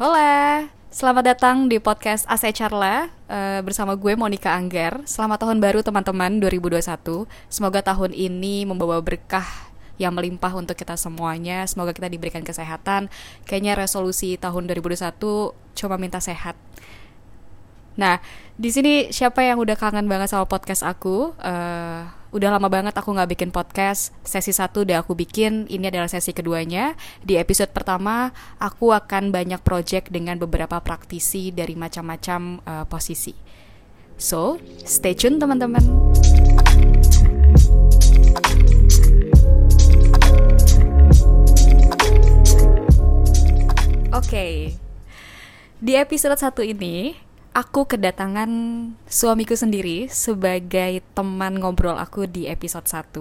Hola, 0.00 0.64
selamat 0.88 1.24
datang 1.28 1.68
di 1.68 1.76
podcast 1.76 2.24
Ase 2.24 2.48
Charla 2.56 3.12
uh, 3.28 3.60
bersama 3.60 3.92
gue 4.00 4.16
Monica 4.16 4.48
Angger. 4.56 5.04
Selamat 5.04 5.44
tahun 5.44 5.60
baru 5.60 5.84
teman-teman 5.84 6.40
2021. 6.40 7.28
Semoga 7.52 7.84
tahun 7.84 8.16
ini 8.16 8.64
membawa 8.64 8.96
berkah 9.04 9.44
yang 10.00 10.16
melimpah 10.16 10.56
untuk 10.56 10.72
kita 10.72 10.96
semuanya. 10.96 11.68
Semoga 11.68 11.92
kita 11.92 12.08
diberikan 12.08 12.40
kesehatan. 12.40 13.12
Kayaknya 13.44 13.76
resolusi 13.76 14.40
tahun 14.40 14.72
2021 14.72 15.20
cuma 15.52 16.00
minta 16.00 16.16
sehat. 16.16 16.56
Nah, 18.00 18.24
di 18.56 18.72
sini 18.72 19.12
siapa 19.12 19.44
yang 19.44 19.60
udah 19.60 19.76
kangen 19.76 20.08
banget 20.08 20.32
sama 20.32 20.48
podcast 20.48 20.80
aku? 20.80 21.36
Uh, 21.36 22.08
udah 22.30 22.48
lama 22.54 22.70
banget 22.70 22.94
aku 22.94 23.10
nggak 23.10 23.30
bikin 23.34 23.50
podcast. 23.50 24.14
Sesi 24.22 24.54
satu 24.54 24.86
udah 24.86 25.02
aku 25.02 25.18
bikin. 25.18 25.66
Ini 25.66 25.90
adalah 25.90 26.06
sesi 26.06 26.30
keduanya. 26.30 26.94
Di 27.26 27.34
episode 27.34 27.74
pertama, 27.74 28.30
aku 28.62 28.94
akan 28.94 29.34
banyak 29.34 29.58
project 29.66 30.14
dengan 30.14 30.38
beberapa 30.38 30.78
praktisi 30.78 31.50
dari 31.50 31.74
macam-macam 31.74 32.62
uh, 32.62 32.84
posisi. 32.86 33.34
So, 34.14 34.62
stay 34.86 35.18
tune 35.18 35.42
teman-teman. 35.42 35.82
Oke, 44.10 44.36
okay. 44.36 44.54
di 45.80 45.96
episode 45.96 46.36
satu 46.36 46.60
ini 46.60 47.29
aku 47.60 47.84
kedatangan 47.84 48.48
suamiku 49.04 49.52
sendiri 49.52 50.08
sebagai 50.08 51.04
teman 51.12 51.60
ngobrol 51.60 52.00
aku 52.00 52.24
di 52.24 52.48
episode 52.48 52.88
1. 52.88 53.12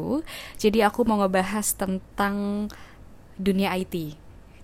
Jadi 0.56 0.80
aku 0.80 1.04
mau 1.04 1.20
ngebahas 1.20 1.76
tentang 1.76 2.68
dunia 3.36 3.76
IT. 3.76 4.16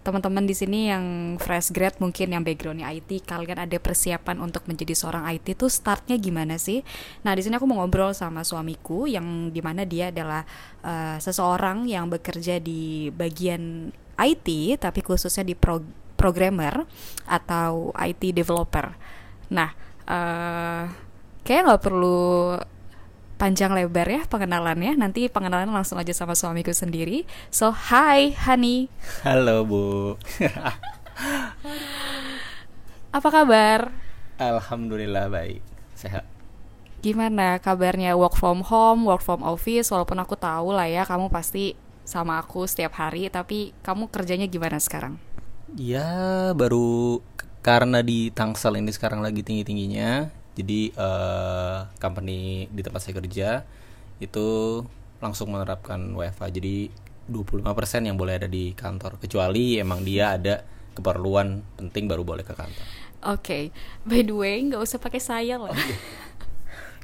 Teman-teman 0.05 0.45
di 0.45 0.53
sini 0.53 0.87
yang 0.93 1.35
fresh 1.41 1.73
grad 1.75 1.97
mungkin 1.97 2.31
yang 2.31 2.45
backgroundnya 2.45 2.93
IT, 2.93 3.25
kalian 3.25 3.67
ada 3.67 3.77
persiapan 3.81 4.37
untuk 4.39 4.63
menjadi 4.69 4.93
seorang 4.93 5.27
IT 5.33 5.57
tuh 5.59 5.67
startnya 5.67 6.15
gimana 6.21 6.55
sih? 6.61 6.85
Nah 7.25 7.33
di 7.35 7.41
sini 7.41 7.57
aku 7.57 7.65
mau 7.65 7.81
ngobrol 7.83 8.13
sama 8.13 8.45
suamiku 8.45 9.09
yang 9.09 9.49
di 9.49 9.59
mana 9.65 9.81
dia 9.83 10.13
adalah 10.13 10.45
uh, 10.85 11.17
seseorang 11.17 11.89
yang 11.89 12.07
bekerja 12.07 12.61
di 12.61 13.09
bagian 13.09 13.89
IT 14.15 14.77
tapi 14.79 15.01
khususnya 15.03 15.43
di 15.43 15.57
pro 15.57 15.81
programmer 16.15 16.85
atau 17.27 17.89
IT 17.97 18.31
developer. 18.31 18.93
Nah, 19.49 19.69
uh, 20.09 20.89
kayak 21.45 21.61
nggak 21.69 21.83
perlu 21.85 22.57
panjang 23.35 23.75
lebar 23.75 24.07
ya 24.07 24.23
pengenalannya. 24.25 24.95
Nanti 24.97 25.27
pengenalan 25.27 25.69
langsung 25.69 25.99
aja 25.99 26.11
sama 26.15 26.33
suamiku 26.33 26.71
sendiri. 26.71 27.27
So, 27.51 27.71
hi, 27.71 28.33
Hani. 28.33 28.87
Halo, 29.21 29.67
Bu. 29.67 30.15
Apa 33.15 33.29
kabar? 33.31 33.95
Alhamdulillah 34.35 35.31
baik, 35.31 35.63
sehat. 35.95 36.27
Gimana 36.99 37.61
kabarnya 37.61 38.17
work 38.17 38.35
from 38.35 38.65
home, 38.65 39.07
work 39.07 39.23
from 39.23 39.45
office? 39.45 39.93
Walaupun 39.93 40.19
aku 40.19 40.35
tahu 40.35 40.75
lah 40.75 40.89
ya, 40.89 41.07
kamu 41.07 41.31
pasti 41.31 41.77
sama 42.03 42.41
aku 42.43 42.67
setiap 42.67 42.99
hari. 42.99 43.31
Tapi 43.31 43.71
kamu 43.79 44.11
kerjanya 44.11 44.49
gimana 44.51 44.81
sekarang? 44.81 45.15
Ya, 45.79 46.51
baru 46.51 47.23
karena 47.65 48.05
di 48.05 48.29
Tangsel 48.29 48.77
ini 48.77 48.93
sekarang 48.93 49.25
lagi 49.25 49.41
tinggi 49.41 49.65
tingginya 49.65 50.29
jadi 50.53 50.93
uh, 50.93 51.89
company 51.97 52.69
di 52.69 52.85
tempat 52.85 53.01
saya 53.01 53.17
kerja 53.17 53.65
itu 54.21 54.79
langsung 55.17 55.49
menerapkan 55.49 56.13
WFA 56.13 56.53
jadi 56.53 56.93
25% 57.25 57.65
yang 58.05 58.21
boleh 58.21 58.37
ada 58.37 58.45
di 58.45 58.77
kantor 58.77 59.17
kecuali 59.17 59.81
emang 59.81 60.05
dia 60.05 60.37
ada 60.37 60.61
keperluan 60.93 61.65
penting 61.73 62.05
baru 62.05 62.21
boleh 62.21 62.45
ke 62.45 62.53
kantor. 62.53 62.85
Oke, 63.25 63.41
okay. 63.41 63.63
by 64.05 64.21
the 64.21 64.37
way 64.37 64.61
nggak 64.61 64.79
usah 64.85 65.01
pakai 65.01 65.17
saya 65.17 65.57
lah. 65.57 65.73
Oh, 65.73 65.75
iya. 65.75 65.97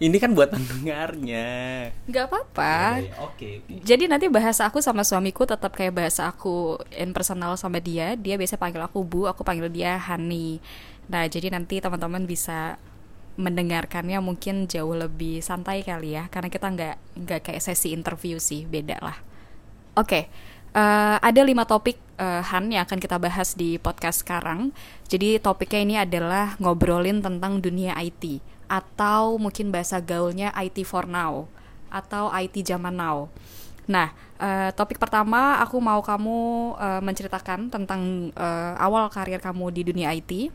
Ini 0.01 0.17
kan 0.17 0.33
buat 0.33 0.49
pendengarnya. 0.49 1.49
Gak 2.09 2.25
apa-apa. 2.25 3.05
Ya, 3.05 3.13
ya, 3.13 3.15
Oke. 3.21 3.61
Okay, 3.61 3.77
Jadi 3.85 4.09
nanti 4.09 4.25
bahasa 4.33 4.65
aku 4.65 4.81
sama 4.81 5.05
suamiku 5.05 5.45
tetap 5.45 5.77
kayak 5.77 5.93
bahasa 5.93 6.25
aku 6.25 6.81
in 6.97 7.13
personal 7.13 7.53
sama 7.53 7.77
dia. 7.77 8.17
Dia 8.17 8.33
biasa 8.33 8.57
panggil 8.57 8.81
aku 8.81 9.05
Bu, 9.05 9.29
aku 9.29 9.45
panggil 9.45 9.69
dia 9.69 10.01
Hani. 10.01 10.57
Nah, 11.05 11.29
jadi 11.29 11.53
nanti 11.53 11.77
teman-teman 11.77 12.25
bisa 12.25 12.81
mendengarkannya 13.37 14.17
mungkin 14.25 14.65
jauh 14.65 14.97
lebih 14.97 15.45
santai 15.45 15.85
kali 15.85 16.17
ya, 16.17 16.25
karena 16.33 16.49
kita 16.49 16.67
nggak 16.73 16.95
nggak 17.21 17.41
kayak 17.45 17.61
sesi 17.61 17.93
interview 17.93 18.41
sih, 18.41 18.65
beda 18.65 18.97
lah. 19.05 19.21
Oke. 19.93 20.09
Okay. 20.09 20.23
Uh, 20.71 21.19
eh, 21.19 21.29
ada 21.29 21.43
lima 21.43 21.67
topik 21.67 21.99
uh, 22.15 22.39
Han 22.47 22.71
yang 22.71 22.87
akan 22.87 22.97
kita 22.97 23.19
bahas 23.21 23.53
di 23.53 23.77
podcast 23.77 24.25
sekarang. 24.25 24.73
Jadi 25.05 25.37
topiknya 25.37 25.79
ini 25.83 25.95
adalah 25.99 26.55
ngobrolin 26.57 27.21
tentang 27.21 27.61
dunia 27.61 27.93
IT 28.01 28.41
atau 28.71 29.35
mungkin 29.35 29.67
bahasa 29.67 29.99
gaulnya 29.99 30.55
IT 30.55 30.87
for 30.87 31.03
now 31.03 31.51
atau 31.91 32.31
IT 32.31 32.63
zaman 32.63 32.95
now. 32.95 33.27
Nah, 33.91 34.15
uh, 34.39 34.71
topik 34.71 34.95
pertama 34.95 35.59
aku 35.59 35.75
mau 35.83 35.99
kamu 35.99 36.39
uh, 36.79 37.01
menceritakan 37.03 37.67
tentang 37.67 38.31
uh, 38.39 38.79
awal 38.79 39.11
karir 39.11 39.43
kamu 39.43 39.75
di 39.75 39.81
dunia 39.83 40.15
IT. 40.15 40.47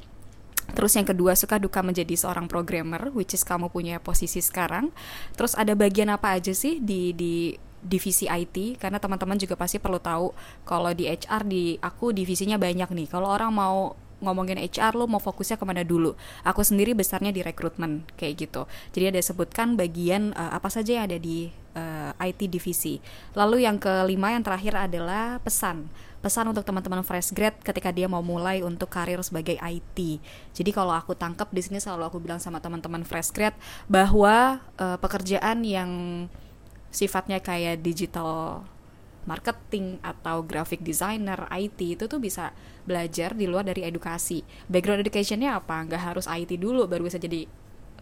Terus 0.73 0.97
yang 0.97 1.05
kedua 1.05 1.37
suka 1.37 1.61
duka 1.61 1.85
menjadi 1.85 2.17
seorang 2.17 2.49
programmer, 2.49 3.13
which 3.13 3.37
is 3.37 3.45
kamu 3.45 3.69
punya 3.69 4.01
posisi 4.01 4.41
sekarang. 4.41 4.89
Terus 5.37 5.53
ada 5.53 5.77
bagian 5.77 6.09
apa 6.09 6.35
aja 6.41 6.57
sih 6.57 6.81
di 6.81 7.13
di 7.13 7.53
divisi 7.85 8.27
IT? 8.27 8.81
Karena 8.81 8.97
teman-teman 8.97 9.37
juga 9.37 9.55
pasti 9.55 9.77
perlu 9.77 10.01
tahu 10.01 10.33
kalau 10.65 10.91
di 10.97 11.07
HR 11.07 11.45
di 11.45 11.77
aku 11.79 12.11
divisinya 12.17 12.57
banyak 12.57 12.89
nih. 12.97 13.07
Kalau 13.13 13.29
orang 13.29 13.53
mau 13.53 13.95
ngomongin 14.21 14.57
HR 14.57 14.97
lo 14.97 15.05
mau 15.05 15.21
fokusnya 15.21 15.61
ke 15.61 15.65
mana 15.69 15.83
dulu? 15.85 16.17
Aku 16.43 16.65
sendiri 16.65 16.97
besarnya 16.97 17.31
di 17.33 17.45
rekrutmen 17.45 18.05
kayak 18.17 18.49
gitu. 18.49 18.65
Jadi 18.97 19.17
ada 19.17 19.21
sebutkan 19.21 19.77
bagian 19.77 20.33
uh, 20.37 20.57
apa 20.57 20.73
saja 20.73 21.01
yang 21.01 21.05
ada 21.09 21.19
di 21.21 21.53
uh, 21.77 22.13
eh, 22.17 22.33
IT 22.33 22.49
divisi. 22.49 22.99
Lalu 23.37 23.69
yang 23.69 23.77
kelima 23.77 24.33
yang 24.33 24.41
terakhir 24.45 24.77
adalah 24.77 25.39
pesan. 25.45 25.89
Pesan 26.25 26.51
untuk 26.51 26.67
teman-teman 26.67 27.07
fresh 27.07 27.31
grad 27.31 27.55
ketika 27.63 27.95
dia 27.95 28.11
mau 28.11 28.25
mulai 28.25 28.59
untuk 28.65 28.91
karir 28.91 29.21
sebagai 29.23 29.55
IT 29.63 30.19
jadi 30.51 30.71
kalau 30.75 30.91
aku 30.91 31.15
tangkap 31.15 31.47
di 31.55 31.63
sini 31.63 31.79
selalu 31.79 32.11
aku 32.11 32.19
bilang 32.19 32.43
sama 32.43 32.59
teman-teman 32.59 33.07
fresh 33.07 33.31
grad 33.31 33.55
bahwa 33.87 34.59
uh, 34.75 34.99
pekerjaan 34.99 35.63
yang 35.63 35.91
sifatnya 36.91 37.39
kayak 37.39 37.85
digital 37.85 38.65
marketing 39.27 39.99
atau 40.01 40.47
graphic 40.47 40.81
designer, 40.81 41.51
IT 41.51 41.79
itu 41.83 42.05
tuh 42.07 42.23
bisa 42.23 42.55
belajar 42.87 43.35
di 43.35 43.51
luar 43.51 43.67
dari 43.67 43.83
edukasi. 43.83 44.47
Background 44.71 45.03
educationnya 45.03 45.59
apa? 45.59 45.83
Nggak 45.85 46.03
harus 46.03 46.27
IT 46.31 46.57
dulu 46.57 46.87
baru 46.87 47.11
bisa 47.11 47.19
jadi 47.19 47.45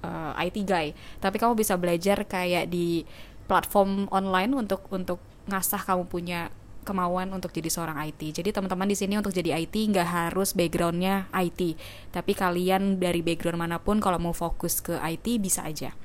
uh, 0.04 0.36
eh, 0.36 0.52
IT 0.52 0.56
guy. 0.68 0.92
Tapi 1.18 1.36
kamu 1.40 1.56
bisa 1.56 1.74
belajar 1.80 2.28
kayak 2.28 2.68
di 2.68 3.02
platform 3.48 4.08
online 4.12 4.52
untuk 4.52 4.84
untuk 4.92 5.20
ngasah 5.48 5.80
kamu 5.84 6.08
punya 6.08 6.52
kemauan 6.84 7.32
untuk 7.32 7.50
jadi 7.50 7.72
seorang 7.72 7.96
IT. 8.12 8.44
Jadi 8.44 8.52
teman-teman 8.52 8.84
di 8.84 8.96
sini 8.96 9.16
untuk 9.16 9.32
jadi 9.32 9.56
IT 9.64 9.72
nggak 9.72 10.04
harus 10.04 10.52
backgroundnya 10.52 11.32
IT, 11.32 11.80
tapi 12.12 12.36
kalian 12.36 13.00
dari 13.00 13.24
background 13.24 13.56
mana 13.56 13.80
pun 13.80 13.98
kalau 14.04 14.20
mau 14.20 14.36
fokus 14.36 14.84
ke 14.84 15.00
IT 15.00 15.40
bisa 15.40 15.64
aja. 15.64 15.96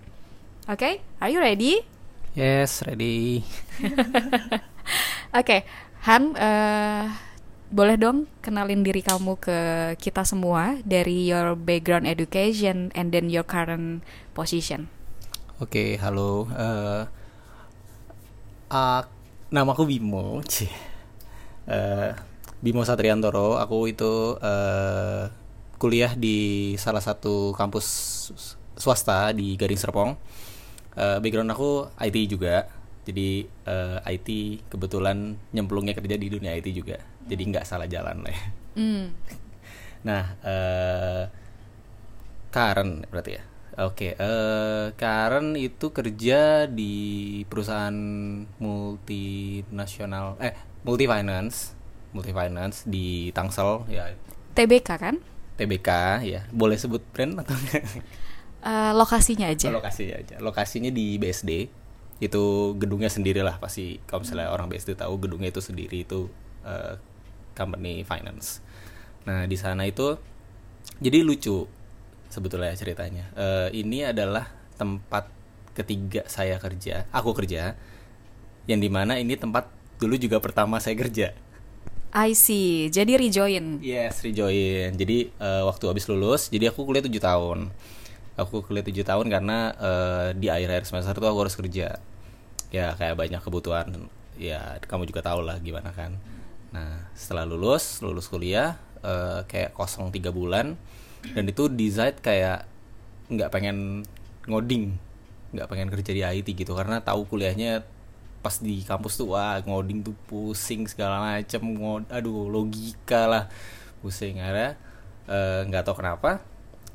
Oke, 0.72 0.80
okay? 0.80 0.94
are 1.20 1.30
you 1.30 1.44
ready? 1.44 1.84
Yes, 2.40 2.80
ready. 2.88 3.44
Oke, 5.30 5.46
okay, 5.46 5.62
Han, 6.10 6.34
uh, 6.40 7.06
boleh 7.70 8.02
dong 8.02 8.26
kenalin 8.42 8.82
diri 8.82 9.06
kamu 9.06 9.38
ke 9.38 9.58
kita 10.02 10.26
semua 10.26 10.82
dari 10.82 11.30
your 11.30 11.54
background 11.54 12.10
education 12.10 12.90
and 12.98 13.14
then 13.14 13.30
your 13.30 13.46
current 13.46 14.02
position. 14.34 14.90
Oke, 15.60 15.70
okay, 15.70 15.90
halo. 16.02 16.50
Uh, 16.50 17.06
uh, 18.74 19.02
nama 19.54 19.70
aku 19.74 19.86
Bimo. 19.86 20.40
Uh, 21.70 22.18
Bimo 22.66 22.82
Satriantoro. 22.82 23.62
Aku 23.62 23.86
itu 23.86 24.34
uh, 24.42 25.30
kuliah 25.78 26.18
di 26.18 26.74
salah 26.82 26.98
satu 26.98 27.54
kampus 27.54 27.86
swasta 28.74 29.30
di 29.38 29.54
Gading 29.54 29.78
Serpong. 29.78 30.18
Uh, 30.98 31.22
background 31.22 31.54
aku 31.54 31.86
IT 32.02 32.26
juga 32.26 32.66
jadi 33.10 33.50
uh, 33.66 33.98
eh, 34.06 34.16
IT 34.16 34.30
kebetulan 34.70 35.36
nyemplungnya 35.52 35.98
kerja 35.98 36.16
di 36.16 36.28
dunia 36.30 36.54
IT 36.54 36.70
juga. 36.72 37.02
Jadi 37.26 37.42
nggak 37.50 37.66
salah 37.66 37.90
jalan 37.90 38.22
lah 38.22 38.34
ya. 38.34 38.46
mm. 38.78 39.06
nah 40.08 40.24
uh, 40.46 41.24
Karen 42.54 43.06
berarti 43.10 43.32
ya? 43.36 43.44
Oke 43.80 44.12
okay, 44.12 44.12
uh, 44.20 44.26
eh, 44.26 44.86
Karen 44.96 45.58
itu 45.58 45.90
kerja 45.90 46.68
di 46.70 46.94
perusahaan 47.48 47.96
multinasional 48.60 50.36
eh 50.44 50.56
multi 50.84 51.06
finance 51.08 51.76
multi 52.12 52.34
finance 52.34 52.86
di 52.90 53.30
Tangsel 53.34 53.86
ya. 53.90 54.10
TBK 54.58 54.90
kan? 54.98 55.16
TBK 55.58 55.90
ya. 56.26 56.42
Boleh 56.50 56.80
sebut 56.80 57.04
brand 57.14 57.42
atau 57.44 57.54
enggak 57.54 57.84
uh, 58.64 58.92
lokasinya 58.96 59.48
aja. 59.48 59.70
Oh, 59.72 59.80
lokasinya 59.80 60.16
aja. 60.20 60.36
Lokasinya 60.40 60.92
di 60.92 61.16
BSD 61.20 61.52
itu 62.20 62.76
gedungnya 62.76 63.08
sendiri 63.08 63.40
lah 63.40 63.58
pasti 63.58 64.04
kalau 64.04 64.28
misalnya 64.28 64.52
orang 64.52 64.68
BSD 64.68 65.00
tahu 65.00 65.16
gedungnya 65.24 65.56
itu 65.56 65.64
sendiri 65.64 66.04
itu 66.04 66.28
uh, 66.68 67.00
company 67.56 68.04
finance. 68.04 68.60
Nah 69.24 69.48
di 69.48 69.56
sana 69.56 69.88
itu 69.88 70.20
jadi 71.00 71.24
lucu 71.24 71.64
sebetulnya 72.30 72.76
ceritanya 72.78 73.26
uh, 73.34 73.68
ini 73.74 74.06
adalah 74.06 74.48
tempat 74.78 75.28
ketiga 75.74 76.28
saya 76.30 76.60
kerja 76.62 77.10
aku 77.10 77.34
kerja 77.34 77.74
yang 78.70 78.80
di 78.80 78.92
mana 78.92 79.18
ini 79.18 79.34
tempat 79.34 79.66
dulu 79.98 80.16
juga 80.16 80.38
pertama 80.38 80.78
saya 80.78 80.96
kerja 80.96 81.34
I 82.10 82.34
see. 82.34 82.90
Jadi 82.90 83.22
rejoin. 83.22 83.86
Yes, 83.86 84.26
rejoin. 84.26 84.98
Jadi 84.98 85.30
uh, 85.38 85.70
waktu 85.70 85.94
habis 85.94 86.10
lulus, 86.10 86.50
jadi 86.50 86.74
aku 86.74 86.82
kuliah 86.82 87.06
7 87.06 87.14
tahun. 87.22 87.70
Aku 88.34 88.66
kuliah 88.66 88.82
7 88.82 89.06
tahun 89.06 89.30
karena 89.30 89.78
uh, 89.78 90.28
di 90.34 90.50
akhir-akhir 90.50 90.90
semester 90.90 91.14
itu 91.14 91.30
aku 91.30 91.40
harus 91.46 91.54
kerja. 91.54 92.02
Ya 92.70 92.94
kayak 92.96 93.18
banyak 93.18 93.42
kebutuhan. 93.42 94.10
Ya 94.40 94.78
kamu 94.86 95.10
juga 95.10 95.26
tahu 95.26 95.44
lah 95.44 95.58
gimana 95.60 95.92
kan. 95.92 96.16
Nah 96.70 97.10
setelah 97.18 97.50
lulus, 97.50 98.00
lulus 98.06 98.30
kuliah, 98.30 98.78
uh, 99.02 99.44
kayak 99.50 99.74
kosong 99.74 100.14
tiga 100.14 100.30
bulan, 100.30 100.78
dan 101.34 101.44
itu 101.50 101.68
desain 101.68 102.16
kayak 102.18 102.70
nggak 103.30 103.50
pengen 103.52 104.06
ngoding, 104.46 104.98
nggak 105.54 105.68
pengen 105.70 105.90
kerja 105.90 106.12
di 106.14 106.22
IT 106.22 106.48
gitu 106.54 106.78
karena 106.78 107.02
tahu 107.02 107.26
kuliahnya 107.26 107.82
pas 108.40 108.56
di 108.64 108.82
kampus 108.88 109.20
tuh 109.20 109.36
wah 109.36 109.60
ngoding 109.60 110.00
tuh 110.00 110.16
pusing 110.32 110.88
segala 110.88 111.20
macem 111.20 111.60
ngod 111.60 112.08
aduh 112.08 112.48
logika 112.48 113.28
lah 113.28 113.44
pusing 114.00 114.40
ada 114.40 114.80
eh, 115.28 115.62
nggak 115.68 115.84
uh, 115.84 115.86
tahu 115.86 115.96
kenapa 116.00 116.40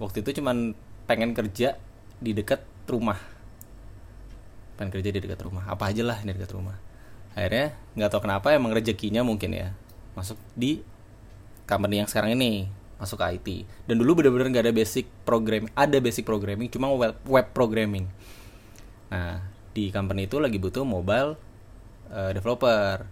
waktu 0.01 0.25
itu 0.25 0.41
cuman 0.41 0.73
pengen 1.05 1.37
kerja 1.37 1.77
di 2.17 2.33
dekat 2.33 2.65
rumah 2.89 3.21
pengen 4.75 4.91
kerja 4.95 5.11
di 5.11 5.21
dekat 5.23 5.41
rumah. 5.43 5.67
Apa 5.71 5.91
aja 5.91 6.03
lah 6.03 6.19
di 6.23 6.31
dekat 6.31 6.53
rumah. 6.55 6.77
Akhirnya 7.35 7.75
nggak 7.99 8.11
tahu 8.15 8.21
kenapa 8.31 8.55
emang 8.55 8.71
rezekinya 8.71 9.27
mungkin 9.27 9.55
ya 9.55 9.75
masuk 10.15 10.39
di 10.55 10.79
company 11.67 11.99
yang 11.99 12.09
sekarang 12.09 12.39
ini 12.39 12.71
masuk 12.95 13.19
ke 13.19 13.27
IT 13.35 13.49
dan 13.91 13.99
dulu 13.99 14.23
bener-bener 14.23 14.55
nggak 14.55 14.65
ada 14.71 14.75
basic 14.75 15.11
programming 15.27 15.73
ada 15.75 15.99
basic 15.99 16.23
programming 16.23 16.71
cuma 16.71 16.87
web 16.95 17.19
web 17.27 17.47
programming. 17.51 18.07
Nah 19.11 19.43
di 19.75 19.91
company 19.91 20.31
itu 20.31 20.39
lagi 20.39 20.63
butuh 20.63 20.87
mobile 20.87 21.35
uh, 22.15 22.31
developer. 22.31 23.11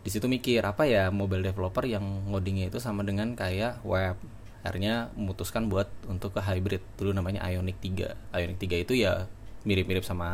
Di 0.00 0.08
situ 0.08 0.30
mikir 0.30 0.64
apa 0.64 0.86
ya 0.86 1.10
mobile 1.12 1.44
developer 1.44 1.84
yang 1.84 2.30
ngodingnya 2.30 2.70
itu 2.70 2.78
sama 2.78 3.02
dengan 3.02 3.34
kayak 3.34 3.82
web? 3.82 4.16
Akhirnya 4.62 5.10
memutuskan 5.18 5.66
buat 5.66 5.90
untuk 6.06 6.38
ke 6.38 6.40
hybrid. 6.40 6.80
Dulu 6.96 7.10
namanya 7.10 7.42
Ionic 7.50 7.82
3 7.82 8.32
Ionic 8.38 8.58
3 8.62 8.84
itu 8.86 8.94
ya 8.94 9.26
mirip-mirip 9.64 10.04
sama 10.04 10.28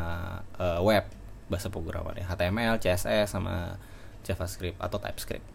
uh, 0.59 0.81
web 0.83 1.07
bahasa 1.47 1.71
programannya 1.71 2.27
HTML, 2.27 2.79
CSS 2.83 3.39
sama 3.39 3.79
JavaScript 4.27 4.79
atau 4.83 4.99
TypeScript. 4.99 5.47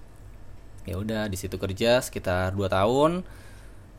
Ya 0.87 0.95
udah 0.97 1.29
di 1.29 1.37
situ 1.37 1.59
kerja 1.59 2.01
sekitar 2.01 2.55
2 2.55 2.71
tahun. 2.71 3.11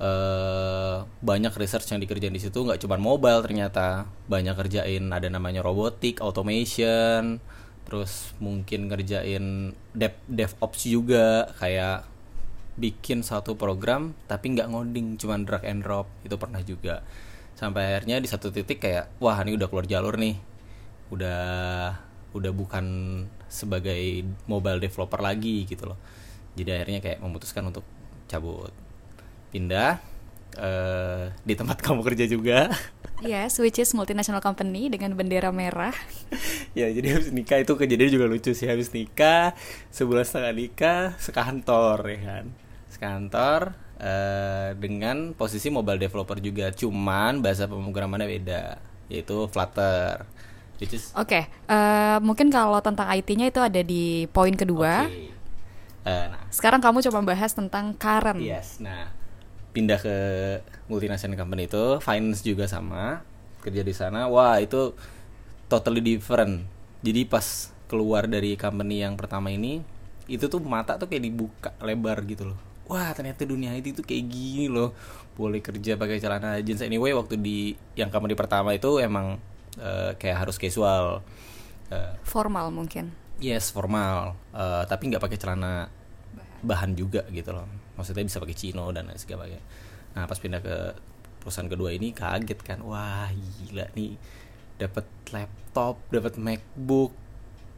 Uh, 0.03 1.07
banyak 1.23 1.55
research 1.55 1.87
yang 1.95 2.03
dikerjain 2.03 2.35
di 2.35 2.43
situ 2.43 2.59
nggak 2.59 2.81
cuma 2.83 2.99
mobile 2.99 3.45
ternyata. 3.45 4.09
Banyak 4.27 4.57
kerjain 4.59 5.05
ada 5.13 5.29
namanya 5.29 5.63
robotik 5.63 6.19
automation. 6.25 7.39
Terus 7.87 8.33
mungkin 8.41 8.89
ngerjain 8.89 9.77
dev 9.95 10.17
DevOps 10.27 10.89
juga 10.89 11.53
kayak 11.61 12.09
bikin 12.73 13.21
satu 13.21 13.53
program 13.53 14.17
tapi 14.25 14.57
nggak 14.57 14.73
ngoding 14.73 15.21
cuma 15.21 15.39
drag 15.39 15.69
and 15.69 15.85
drop. 15.87 16.09
Itu 16.25 16.35
pernah 16.41 16.65
juga 16.65 17.05
sampai 17.63 17.95
akhirnya 17.95 18.19
di 18.19 18.27
satu 18.27 18.51
titik 18.51 18.83
kayak 18.83 19.23
wah 19.23 19.39
ini 19.47 19.55
udah 19.55 19.71
keluar 19.71 19.87
jalur 19.87 20.19
nih 20.19 20.35
udah 21.15 21.43
udah 22.35 22.51
bukan 22.51 22.87
sebagai 23.47 24.27
mobile 24.51 24.83
developer 24.83 25.23
lagi 25.23 25.63
gitu 25.71 25.95
loh 25.95 25.99
jadi 26.59 26.83
akhirnya 26.83 26.99
kayak 26.99 27.23
memutuskan 27.23 27.71
untuk 27.71 27.87
cabut 28.27 28.75
pindah 29.55 30.03
uh, 30.59 31.31
di 31.45 31.55
tempat 31.55 31.79
kamu 31.85 32.01
kerja 32.03 32.25
juga. 32.29 32.73
Yes, 33.23 33.63
which 33.63 33.79
is 33.79 33.95
multinational 33.95 34.43
company 34.43 34.91
dengan 34.91 35.15
bendera 35.15 35.55
merah. 35.55 35.95
ya, 36.79 36.91
jadi 36.91 37.15
habis 37.15 37.31
nikah 37.31 37.63
itu 37.63 37.79
kejadian 37.79 38.11
juga 38.19 38.27
lucu 38.27 38.51
sih. 38.51 38.67
Habis 38.67 38.91
nikah, 38.91 39.55
sebulan 39.95 40.27
setengah 40.27 40.53
nikah, 40.53 41.03
sekantor 41.23 42.03
ya 42.11 42.19
kan. 42.19 42.45
Sekantor 42.91 43.61
uh, 44.03 44.75
dengan 44.75 45.33
posisi 45.39 45.71
mobile 45.71 46.03
developer 46.03 46.43
juga. 46.43 46.75
Cuman 46.75 47.39
bahasa 47.39 47.71
pemrogramannya 47.71 48.27
beda, 48.27 48.83
yaitu 49.07 49.47
Flutter. 49.49 50.27
Oke, 50.83 50.99
okay, 51.15 51.45
uh, 51.71 52.19
mungkin 52.19 52.51
kalau 52.51 52.83
tentang 52.83 53.07
IT-nya 53.07 53.55
itu 53.55 53.63
ada 53.63 53.87
di 53.87 54.27
poin 54.35 54.51
kedua. 54.51 55.07
Okay. 55.07 55.31
Uh, 56.03 56.27
nah. 56.35 56.43
Sekarang 56.51 56.83
kamu 56.83 57.07
coba 57.07 57.23
bahas 57.23 57.55
tentang 57.55 57.95
current. 57.95 58.43
Yes, 58.43 58.83
nah 58.83 59.15
pindah 59.73 59.99
ke 59.99 60.17
multinational 60.87 61.35
company 61.35 61.65
itu 61.65 61.99
finance 62.05 62.45
juga 62.45 62.69
sama 62.69 63.25
kerja 63.65 63.81
di 63.81 63.95
sana 63.97 64.29
wah 64.29 64.61
itu 64.61 64.93
totally 65.67 66.05
different 66.05 66.69
jadi 67.01 67.25
pas 67.25 67.73
keluar 67.89 68.29
dari 68.29 68.55
company 68.55 69.01
yang 69.01 69.17
pertama 69.17 69.49
ini 69.49 69.81
itu 70.29 70.47
tuh 70.47 70.61
mata 70.61 71.01
tuh 71.01 71.09
kayak 71.09 71.25
dibuka 71.25 71.71
lebar 71.81 72.21
gitu 72.29 72.53
loh 72.53 72.59
wah 72.93 73.09
ternyata 73.17 73.49
dunia 73.49 73.73
itu 73.73 73.97
tuh 73.97 74.05
kayak 74.05 74.29
gini 74.29 74.69
loh. 74.69 74.93
Boleh 75.33 75.65
kerja 75.65 75.97
pakai 75.97 76.21
celana 76.21 76.61
jeans. 76.61 76.85
Anyway 76.85 77.17
waktu 77.17 77.41
di 77.41 77.73
yang 77.97 78.13
company 78.13 78.37
pertama 78.37 78.77
itu 78.77 79.01
emang 79.01 79.41
uh, 79.81 80.13
kayak 80.21 80.45
harus 80.45 80.61
casual. 80.61 81.25
Uh, 81.89 82.13
formal 82.29 82.69
mungkin? 82.69 83.17
Yes 83.41 83.73
formal. 83.73 84.37
Uh, 84.53 84.85
tapi 84.85 85.09
nggak 85.09 85.25
pakai 85.25 85.41
celana 85.41 85.89
bahan. 86.61 86.93
juga 86.93 87.25
gitu 87.33 87.57
loh. 87.57 87.65
Maksudnya 87.97 88.29
bisa 88.29 88.39
pakai 88.45 88.57
Cino 88.57 88.93
dan 88.93 89.09
lain 89.09 89.17
sebagainya. 89.17 89.65
Nah 90.13 90.29
pas 90.29 90.37
pindah 90.37 90.61
ke 90.61 90.77
perusahaan 91.41 91.73
kedua 91.73 91.97
ini 91.97 92.13
kaget 92.13 92.61
kan. 92.61 92.85
Wah 92.85 93.33
gila 93.33 93.89
nih. 93.97 94.21
Dapat 94.77 95.09
laptop 95.33 95.97
dapat 96.13 96.37
MacBook 96.37 97.17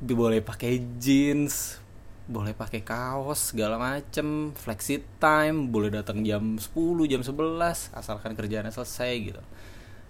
boleh 0.02 0.42
pakai 0.42 0.82
jeans 0.98 1.83
boleh 2.24 2.56
pakai 2.56 2.80
kaos 2.80 3.52
segala 3.52 3.76
macem 3.76 4.56
flexi 4.56 5.04
time 5.20 5.68
boleh 5.68 5.92
datang 5.92 6.24
jam 6.24 6.56
10 6.56 6.72
jam 7.04 7.20
11 7.20 7.92
asalkan 7.92 8.32
kerjaannya 8.32 8.72
selesai 8.72 9.12
gitu. 9.20 9.42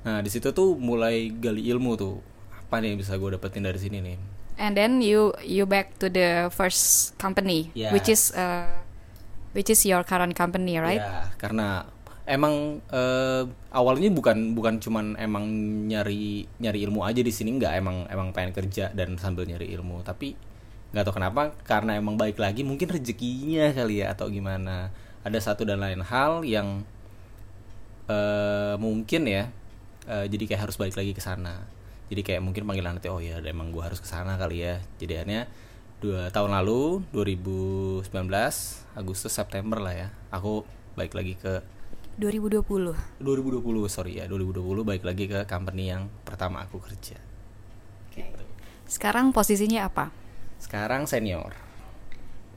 Nah 0.07 0.23
di 0.23 0.31
situ 0.31 0.55
tuh 0.55 0.79
mulai 0.79 1.35
gali 1.35 1.67
ilmu 1.75 1.99
tuh. 1.99 2.23
Apa 2.55 2.79
nih 2.79 2.95
yang 2.95 2.99
bisa 3.03 3.19
gue 3.19 3.35
dapetin 3.35 3.67
dari 3.67 3.81
sini 3.83 3.99
nih? 3.99 4.17
And 4.55 4.79
then 4.79 5.03
you 5.03 5.35
you 5.43 5.67
back 5.67 5.99
to 5.99 6.07
the 6.07 6.47
first 6.55 7.15
company 7.19 7.75
yeah. 7.75 7.91
which 7.91 8.07
is 8.07 8.31
uh, 8.39 8.71
which 9.51 9.67
is 9.67 9.83
your 9.83 10.07
current 10.07 10.39
company 10.39 10.79
right? 10.79 11.03
Yeah, 11.03 11.35
karena 11.35 11.91
emang 12.31 12.79
uh, 12.95 13.43
awalnya 13.75 14.15
bukan 14.15 14.55
bukan 14.55 14.79
cuman 14.79 15.19
emang 15.19 15.51
nyari 15.91 16.47
nyari 16.63 16.79
ilmu 16.87 17.03
aja 17.03 17.27
di 17.27 17.35
sini 17.35 17.59
nggak. 17.59 17.75
Emang 17.75 18.07
emang 18.07 18.31
pengen 18.31 18.55
kerja 18.55 18.95
dan 18.95 19.19
sambil 19.19 19.51
nyari 19.51 19.75
ilmu. 19.75 20.07
Tapi 20.07 20.54
nggak 20.95 21.11
tahu 21.11 21.19
kenapa 21.19 21.51
karena 21.67 21.99
emang 21.99 22.15
baik 22.15 22.39
lagi 22.39 22.63
mungkin 22.63 22.87
rezekinya 22.87 23.75
kali 23.75 24.07
ya 24.07 24.15
atau 24.15 24.31
gimana. 24.31 24.95
Ada 25.27 25.51
satu 25.51 25.67
dan 25.67 25.83
lain 25.83 26.07
hal 26.07 26.47
yang 26.47 26.87
uh, 28.07 28.79
mungkin 28.79 29.27
ya 29.27 29.51
uh, 30.07 30.25
jadi 30.31 30.45
kayak 30.47 30.71
harus 30.71 30.79
balik 30.79 30.95
lagi 30.95 31.11
ke 31.11 31.21
sana. 31.21 31.67
Jadi 32.07 32.23
kayak 32.23 32.47
mungkin 32.47 32.63
panggilan 32.63 33.01
nanti 33.01 33.11
oh 33.11 33.19
ya 33.19 33.43
emang 33.43 33.75
gue 33.75 33.83
harus 33.83 33.99
ke 33.99 34.07
sana 34.07 34.39
kali 34.39 34.63
ya. 34.63 34.79
Jadi 35.03 35.13
akhirnya 35.19 35.51
dua 36.05 36.29
tahun 36.29 36.53
lalu 36.61 37.01
2019 37.17 38.13
Agustus 38.93 39.33
September 39.33 39.81
lah 39.81 39.95
ya 39.97 40.09
aku 40.29 40.61
balik 40.93 41.17
lagi 41.17 41.33
ke 41.41 41.65
2020 42.21 43.25
2020 43.25 43.65
sorry 43.89 44.21
ya 44.21 44.29
2020 44.29 44.85
balik 44.85 45.03
lagi 45.03 45.25
ke 45.27 45.49
company 45.49 45.91
yang 45.91 46.13
pertama 46.23 46.61
aku 46.61 46.77
kerja. 46.79 47.17
Okay. 48.13 48.31
gitu. 48.31 48.45
sekarang 48.87 49.33
posisinya 49.33 49.89
apa 49.89 50.13
sekarang 50.65 51.05
senior 51.05 51.53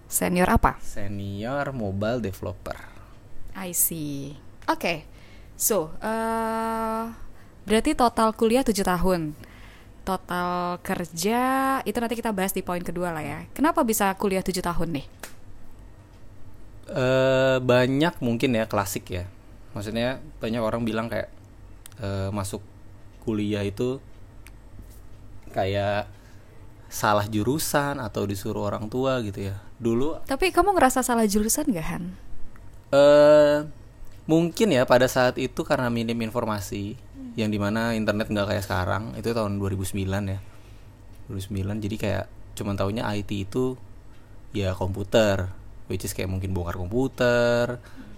senior 0.07 0.47
apa 0.47 0.79
senior 0.79 1.75
mobile 1.75 2.23
developer 2.23 2.79
I 3.51 3.75
see 3.75 4.39
oke 4.65 4.79
okay. 4.79 4.97
so 5.59 5.91
uh, 5.99 7.27
Berarti 7.67 7.91
total 7.99 8.31
kuliah 8.31 8.63
7 8.63 8.79
tahun. 8.79 9.35
Total 10.07 10.79
kerja 10.79 11.41
itu 11.83 11.97
nanti 11.99 12.15
kita 12.15 12.31
bahas 12.31 12.55
di 12.55 12.63
poin 12.63 12.79
kedua 12.79 13.11
lah 13.11 13.19
ya. 13.19 13.39
Kenapa 13.51 13.83
bisa 13.83 14.15
kuliah 14.15 14.39
7 14.39 14.63
tahun 14.63 15.03
nih? 15.03 15.05
Uh, 16.87 17.59
banyak 17.59 18.15
mungkin 18.23 18.55
ya 18.55 18.63
klasik 18.71 19.11
ya. 19.11 19.27
Maksudnya 19.75 20.23
banyak 20.39 20.63
orang 20.63 20.87
bilang 20.87 21.11
kayak 21.11 21.27
uh, 21.99 22.31
masuk 22.31 22.63
kuliah 23.27 23.67
itu 23.67 23.99
kayak 25.51 26.07
salah 26.87 27.27
jurusan 27.27 27.99
atau 27.99 28.23
disuruh 28.23 28.67
orang 28.67 28.87
tua 28.87 29.19
gitu 29.23 29.51
ya. 29.51 29.55
Dulu 29.77 30.23
Tapi 30.23 30.49
kamu 30.49 30.73
ngerasa 30.75 31.03
salah 31.03 31.27
jurusan 31.27 31.69
gak 31.71 31.87
Han? 31.93 32.03
Eh 32.91 32.97
uh, 32.97 33.57
mungkin 34.27 34.75
ya 34.75 34.83
pada 34.83 35.07
saat 35.07 35.39
itu 35.39 35.63
karena 35.63 35.87
minim 35.87 36.19
informasi 36.19 36.99
yang 37.37 37.53
di 37.53 37.59
mana 37.59 37.93
internet 37.93 38.31
nggak 38.31 38.47
kayak 38.55 38.63
sekarang. 38.65 39.03
Itu 39.19 39.35
tahun 39.35 39.59
2009 39.59 40.07
ya. 40.07 40.39
2009 41.29 41.83
jadi 41.83 41.95
kayak 41.99 42.25
cuman 42.57 42.75
taunya 42.79 43.03
IT 43.13 43.29
itu 43.29 43.77
ya 44.55 44.73
komputer 44.73 45.51
which 45.91 46.07
is 46.07 46.15
kayak 46.15 46.31
mungkin 46.31 46.55
bongkar 46.55 46.79
komputer 46.79 47.77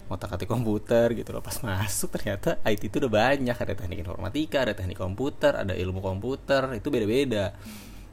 otak 0.09 0.37
atik 0.37 0.49
komputer 0.49 1.13
gitu 1.13 1.33
loh. 1.33 1.41
Pas 1.45 1.57
masuk 1.61 2.09
ternyata 2.17 2.57
IT 2.65 2.89
itu 2.89 2.97
udah 2.97 3.13
banyak. 3.13 3.53
Ada 3.53 3.73
teknik 3.77 4.01
informatika 4.01 4.65
ada 4.65 4.73
teknik 4.73 4.97
komputer 4.97 5.53
ada 5.53 5.77
ilmu 5.77 6.01
komputer. 6.01 6.73
Itu 6.77 6.89
beda-beda 6.89 7.53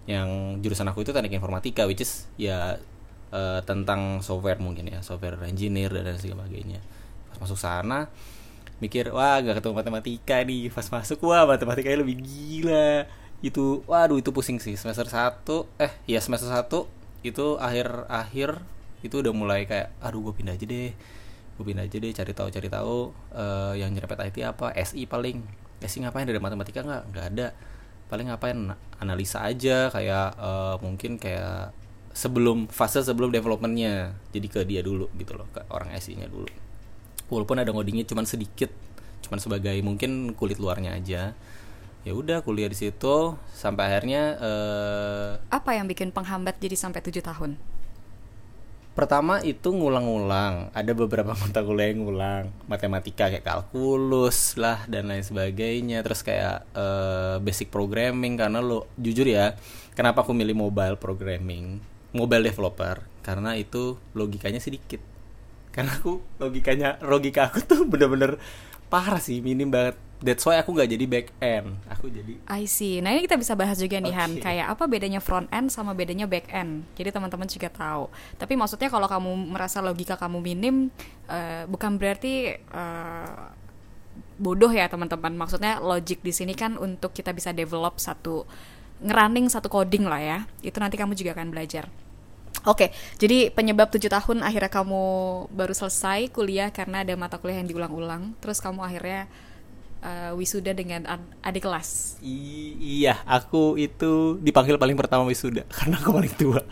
yang 0.07 0.59
jurusan 0.63 0.87
aku 0.87 1.03
itu 1.03 1.11
teknik 1.11 1.35
informatika 1.35 1.83
which 1.85 2.03
is 2.03 2.31
ya 2.39 2.79
uh, 3.35 3.61
tentang 3.67 4.23
software 4.23 4.63
mungkin 4.63 4.87
ya 4.87 5.03
software 5.03 5.39
engineer 5.47 5.91
dan 5.91 6.15
sebagainya. 6.15 6.79
Pas 7.31 7.43
masuk 7.43 7.59
sana 7.59 8.07
mikir 8.77 9.09
wah 9.09 9.41
gak 9.43 9.59
ketemu 9.59 9.75
matematika 9.75 10.37
nih. 10.47 10.71
Pas 10.71 10.87
masuk 10.87 11.19
wah 11.27 11.43
matematikanya 11.45 12.07
lebih 12.07 12.23
gila. 12.23 13.11
Itu 13.43 13.83
waduh 13.91 14.23
itu 14.23 14.31
pusing 14.31 14.63
sih. 14.63 14.79
Semester 14.79 15.11
satu 15.11 15.67
eh 15.83 15.91
ya 16.07 16.23
semester 16.23 16.49
satu 16.49 16.87
itu 17.27 17.59
akhir 17.59 18.07
akhir 18.07 18.63
itu 19.03 19.23
udah 19.23 19.35
mulai 19.35 19.67
kayak 19.67 19.91
aduh 19.99 20.31
gue 20.31 20.35
pindah 20.39 20.55
aja 20.55 20.67
deh. 20.67 20.95
Gue 21.59 21.65
pindah 21.67 21.83
aja 21.83 21.97
deh 21.99 22.13
cari 22.15 22.33
tahu 22.37 22.49
cari 22.55 22.69
tahu 22.71 23.11
uh, 23.35 23.75
yang 23.75 23.91
nyerempet 23.91 24.23
IT 24.23 24.39
apa 24.47 24.71
SI 24.79 25.11
paling. 25.11 25.43
SI 25.83 26.07
ngapain? 26.07 26.25
Ada 26.25 26.41
matematika 26.41 26.81
nggak? 26.87 27.03
Nggak 27.11 27.27
ada 27.35 27.47
paling 28.09 28.31
ngapain? 28.31 28.57
Analisa 28.97 29.45
aja 29.45 29.93
kayak 29.93 30.41
uh, 30.41 30.77
mungkin 30.81 31.21
kayak 31.21 31.75
sebelum 32.17 32.67
fase 32.73 33.05
sebelum 33.05 33.29
developmentnya. 33.29 34.17
Jadi 34.33 34.47
ke 34.49 34.61
dia 34.65 34.81
dulu 34.81 35.11
gitu 35.21 35.37
loh 35.37 35.47
ke 35.53 35.61
orang 35.69 35.93
SI 36.01 36.17
nya 36.17 36.27
dulu. 36.31 36.49
Walaupun 37.29 37.61
ada 37.61 37.71
ngodingnya 37.75 38.07
cuman 38.09 38.25
sedikit 38.25 38.71
cuman 39.27 39.43
sebagai 39.43 39.77
mungkin 39.85 40.33
kulit 40.33 40.57
luarnya 40.57 40.97
aja. 40.97 41.37
Ya 42.07 42.13
udah 42.15 42.47
kuliah 42.47 42.71
di 42.71 42.79
situ 42.79 43.35
sampai 43.51 43.91
akhirnya 43.91 44.39
uh, 44.39 45.31
apa 45.51 45.75
yang 45.75 45.91
bikin 45.91 46.15
penghambat 46.15 46.55
jadi 46.63 46.79
sampai 46.79 47.03
tujuh 47.03 47.19
tahun 47.19 47.59
pertama 48.97 49.45
itu 49.45 49.69
ngulang-ngulang 49.69 50.73
ada 50.73 50.93
beberapa 50.97 51.37
mata 51.37 51.61
kuliah 51.61 51.93
yang 51.93 52.09
ngulang. 52.09 52.45
Matematika 52.65 53.29
kayak 53.29 53.45
kalkulus 53.45 54.57
lah 54.57 54.89
dan 54.89 55.13
lain 55.13 55.21
sebagainya. 55.21 56.01
Terus 56.01 56.25
kayak 56.25 56.65
uh, 56.73 57.37
basic 57.45 57.69
programming. 57.69 58.41
Karena 58.41 58.65
lo 58.65 58.89
jujur 58.97 59.29
ya 59.29 59.53
kenapa 59.93 60.25
aku 60.25 60.33
milih 60.33 60.57
mobile 60.57 60.97
programming? 60.97 61.79
Mobile 62.17 62.49
developer. 62.49 63.05
Karena 63.21 63.53
itu 63.55 64.01
logikanya 64.17 64.59
sedikit. 64.59 65.05
Karena 65.77 65.93
aku 65.93 66.25
logikanya 66.41 66.97
logika 67.05 67.53
aku 67.53 67.61
tuh 67.61 67.85
bener-bener 67.85 68.41
parah 68.87 69.23
sih 69.23 69.43
minim 69.43 69.69
banget 69.69 69.99
That's 70.17 70.49
why 70.49 70.57
aku 70.57 70.73
nggak 70.73 70.97
jadi 70.97 71.05
back 71.05 71.27
end, 71.45 71.77
aku 71.93 72.09
jadi. 72.09 72.41
I 72.49 72.65
see. 72.65 73.05
Nah 73.05 73.13
ini 73.13 73.29
kita 73.29 73.37
bisa 73.37 73.53
bahas 73.53 73.77
juga 73.77 74.01
nih 74.01 74.17
okay. 74.17 74.21
Han, 74.25 74.31
kayak 74.41 74.67
apa 74.73 74.85
bedanya 74.89 75.21
front 75.21 75.45
end 75.53 75.69
sama 75.69 75.93
bedanya 75.93 76.25
back 76.25 76.49
end. 76.49 76.89
Jadi 76.97 77.13
teman-teman 77.13 77.45
juga 77.45 77.69
tahu. 77.69 78.09
Tapi 78.41 78.57
maksudnya 78.57 78.89
kalau 78.89 79.05
kamu 79.13 79.53
merasa 79.53 79.85
logika 79.85 80.17
kamu 80.17 80.41
minim, 80.41 80.89
uh, 81.29 81.69
bukan 81.69 82.01
berarti 82.01 82.57
uh, 82.73 83.53
bodoh 84.41 84.73
ya 84.73 84.89
teman-teman. 84.89 85.37
Maksudnya 85.37 85.85
logic 85.85 86.25
di 86.25 86.33
sini 86.33 86.57
kan 86.57 86.81
untuk 86.81 87.13
kita 87.13 87.37
bisa 87.37 87.53
develop 87.53 88.01
satu 88.01 88.49
ngerunning 89.05 89.53
satu 89.53 89.69
coding 89.69 90.09
lah 90.09 90.21
ya. 90.25 90.39
Itu 90.65 90.81
nanti 90.81 90.97
kamu 90.97 91.13
juga 91.13 91.37
akan 91.37 91.53
belajar. 91.53 91.93
Oke, 92.67 92.91
okay, 92.91 92.99
jadi 93.23 93.55
penyebab 93.55 93.95
tujuh 93.95 94.11
tahun 94.11 94.43
akhirnya 94.43 94.67
kamu 94.67 95.05
baru 95.55 95.71
selesai 95.71 96.35
kuliah 96.35 96.75
karena 96.75 97.07
ada 97.07 97.15
mata 97.15 97.39
kuliah 97.39 97.63
yang 97.63 97.71
diulang-ulang. 97.71 98.35
Terus 98.43 98.59
kamu 98.59 98.83
akhirnya 98.83 99.31
uh, 100.03 100.35
wisuda 100.35 100.75
dengan 100.75 101.07
ad 101.07 101.23
adik 101.47 101.63
kelas. 101.63 102.19
I 102.27 102.75
iya, 102.77 103.23
aku 103.23 103.79
itu 103.79 104.43
dipanggil 104.43 104.83
paling 104.83 104.99
pertama 104.99 105.23
wisuda 105.31 105.63
karena 105.79 106.03
aku 106.03 106.11
paling 106.11 106.35
tua. 106.35 106.63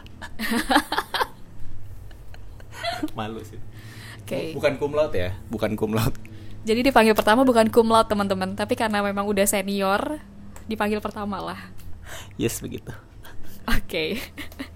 Malu 3.19 3.39
sih. 3.47 3.63
Oke. 4.19 4.27
Okay. 4.27 4.47
Bukan 4.51 4.75
cum 4.83 4.99
laude 4.99 5.15
ya, 5.15 5.31
bukan 5.47 5.79
cum 5.79 5.95
laude. 5.95 6.19
Jadi 6.65 6.91
dipanggil 6.91 7.15
pertama 7.15 7.47
bukan 7.47 7.69
cum 7.71 7.87
laude 7.87 8.09
teman-teman, 8.09 8.57
tapi 8.57 8.75
karena 8.75 8.99
memang 8.99 9.29
udah 9.29 9.47
senior, 9.47 10.19
dipanggil 10.67 10.99
pertama 10.99 11.39
lah. 11.39 11.61
Yes 12.35 12.59
begitu. 12.59 12.91
Oke, 13.65 13.85
okay. 13.87 14.09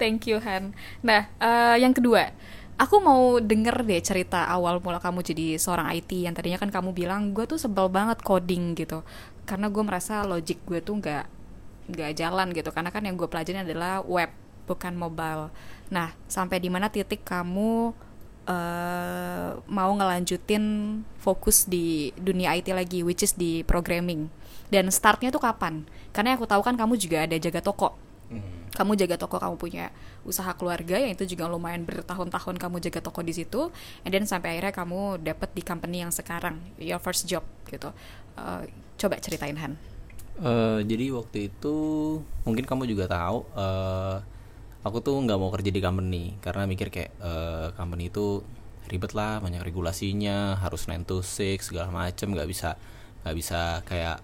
thank 0.00 0.26
you 0.26 0.38
Han. 0.42 0.74
Nah, 1.00 1.30
uh, 1.38 1.76
yang 1.78 1.92
kedua, 1.92 2.32
aku 2.76 2.96
mau 3.00 3.40
denger 3.40 3.84
deh 3.88 4.00
cerita 4.04 4.44
awal 4.44 4.84
mula 4.84 5.00
kamu 5.00 5.24
jadi 5.24 5.46
seorang 5.56 5.96
IT 5.96 6.12
yang 6.12 6.36
tadinya 6.36 6.60
kan 6.60 6.68
kamu 6.68 6.92
bilang 6.92 7.32
gue 7.32 7.48
tuh 7.48 7.56
sebel 7.56 7.88
banget 7.88 8.20
coding 8.20 8.76
gitu. 8.76 9.00
Karena 9.48 9.72
gue 9.72 9.82
merasa 9.82 10.22
logic 10.22 10.60
gue 10.68 10.84
tuh 10.84 11.00
nggak 11.00 11.24
nggak 11.92 12.10
jalan 12.16 12.52
gitu. 12.52 12.68
Karena 12.70 12.92
kan 12.92 13.02
yang 13.04 13.16
gue 13.16 13.28
pelajarin 13.28 13.64
adalah 13.64 14.04
web 14.04 14.28
bukan 14.68 14.92
mobile. 14.92 15.48
Nah 15.88 16.12
sampai 16.28 16.60
di 16.60 16.68
mana 16.68 16.92
titik 16.92 17.24
kamu 17.24 17.96
uh, 18.44 19.50
mau 19.64 19.90
ngelanjutin 19.96 20.64
fokus 21.16 21.64
di 21.64 22.12
dunia 22.18 22.52
IT 22.58 22.68
lagi 22.76 23.00
which 23.00 23.24
is 23.24 23.32
di 23.32 23.64
programming? 23.64 24.28
Dan 24.66 24.90
startnya 24.90 25.30
tuh 25.30 25.40
kapan? 25.40 25.86
Karena 26.10 26.34
aku 26.34 26.44
tahu 26.44 26.60
kan 26.60 26.74
kamu 26.74 26.98
juga 26.98 27.24
ada 27.24 27.38
jaga 27.38 27.62
toko 27.62 27.94
Kamu 28.76 28.92
jaga 28.98 29.16
toko, 29.16 29.40
kamu 29.40 29.56
punya 29.56 29.88
usaha 30.26 30.52
keluarga 30.52 31.00
yang 31.00 31.16
itu 31.16 31.24
juga 31.24 31.48
lumayan 31.48 31.86
bertahun-tahun 31.86 32.60
kamu 32.60 32.76
jaga 32.84 33.00
toko 33.00 33.24
di 33.24 33.32
situ, 33.32 33.72
and 34.04 34.12
then 34.12 34.28
sampai 34.28 34.58
akhirnya 34.58 34.74
kamu 34.74 35.00
dapat 35.22 35.50
di 35.56 35.62
company 35.64 36.04
yang 36.04 36.12
sekarang, 36.12 36.60
your 36.76 37.00
first 37.00 37.24
job 37.24 37.46
gitu. 37.70 37.94
Uh, 38.36 38.66
coba 39.00 39.16
ceritain 39.22 39.56
Han. 39.56 39.78
Uh, 40.36 40.84
jadi 40.84 41.08
waktu 41.16 41.48
itu 41.48 41.76
mungkin 42.44 42.68
kamu 42.68 42.84
juga 42.84 43.08
tahu, 43.08 43.48
uh, 43.56 44.20
aku 44.84 45.00
tuh 45.00 45.16
nggak 45.24 45.38
mau 45.40 45.48
kerja 45.48 45.72
di 45.72 45.80
company 45.80 46.36
karena 46.44 46.68
mikir 46.68 46.92
kayak 46.92 47.16
uh, 47.24 47.72
company 47.72 48.12
itu 48.12 48.44
ribet 48.92 49.16
lah, 49.16 49.40
banyak 49.40 49.64
regulasinya, 49.64 50.60
harus 50.60 50.84
9 50.84 51.08
to 51.08 51.24
6 51.24 51.72
segala 51.72 51.88
macem, 51.88 52.28
nggak 52.30 52.48
bisa 52.50 52.76
nggak 53.24 53.34
bisa 53.34 53.82
kayak 53.82 54.22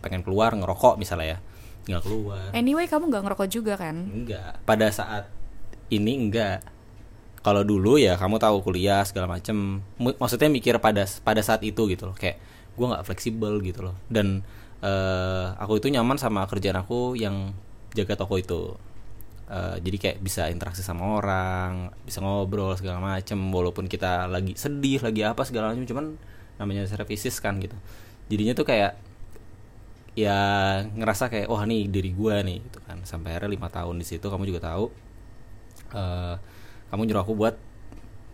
pengen 0.00 0.24
keluar 0.24 0.56
ngerokok 0.56 0.96
misalnya 0.96 1.36
ya 1.36 1.38
nggak 1.90 2.04
keluar. 2.06 2.54
Anyway 2.54 2.86
kamu 2.86 3.10
nggak 3.10 3.22
ngerokok 3.26 3.48
juga 3.50 3.74
kan? 3.74 4.06
Enggak 4.06 4.62
pada 4.62 4.86
saat 4.94 5.26
ini 5.90 6.14
enggak 6.16 6.62
kalau 7.40 7.64
dulu 7.64 7.96
ya 7.96 8.20
kamu 8.20 8.36
tahu 8.36 8.60
kuliah 8.60 9.00
segala 9.04 9.26
macem. 9.26 9.80
Maksudnya 9.96 10.52
mikir 10.52 10.76
pada 10.76 11.08
pada 11.24 11.40
saat 11.40 11.64
itu 11.64 11.88
gitu 11.88 12.12
loh. 12.12 12.16
Kayak 12.16 12.36
gue 12.76 12.86
nggak 12.86 13.04
fleksibel 13.08 13.60
gitu 13.64 13.80
loh. 13.88 13.96
Dan 14.12 14.44
uh, 14.84 15.56
aku 15.56 15.80
itu 15.80 15.88
nyaman 15.88 16.20
sama 16.20 16.44
kerjaan 16.44 16.76
aku 16.84 17.16
yang 17.16 17.56
jaga 17.96 18.20
toko 18.20 18.36
itu. 18.36 18.76
Uh, 19.50 19.74
jadi 19.82 19.96
kayak 19.98 20.18
bisa 20.22 20.46
interaksi 20.46 20.78
sama 20.78 21.18
orang 21.18 21.90
bisa 22.04 22.20
ngobrol 22.20 22.76
segala 22.76 23.00
macem. 23.00 23.40
Walaupun 23.40 23.88
kita 23.88 24.28
lagi 24.28 24.52
sedih 24.54 25.00
lagi 25.00 25.24
apa 25.24 25.40
segala 25.48 25.72
macam 25.72 25.88
cuman 25.88 26.06
namanya 26.60 26.84
services 26.84 27.40
kan 27.40 27.56
gitu. 27.56 27.74
Jadinya 28.28 28.52
tuh 28.52 28.68
kayak 28.68 29.00
ya 30.26 30.40
ngerasa 30.84 31.32
kayak 31.32 31.48
wah 31.48 31.64
nih 31.64 31.88
diri 31.88 32.10
gue 32.12 32.36
nih 32.44 32.58
gitu 32.68 32.78
kan. 32.84 32.98
Sampai 33.08 33.32
akhirnya 33.36 33.56
lima 33.56 33.68
tahun 33.72 33.96
di 33.96 34.06
situ 34.06 34.26
kamu 34.26 34.44
juga 34.48 34.68
tahu 34.68 34.92
uh, 35.94 36.34
kamu 36.90 37.00
nyuruh 37.06 37.22
aku 37.22 37.34
buat 37.38 37.54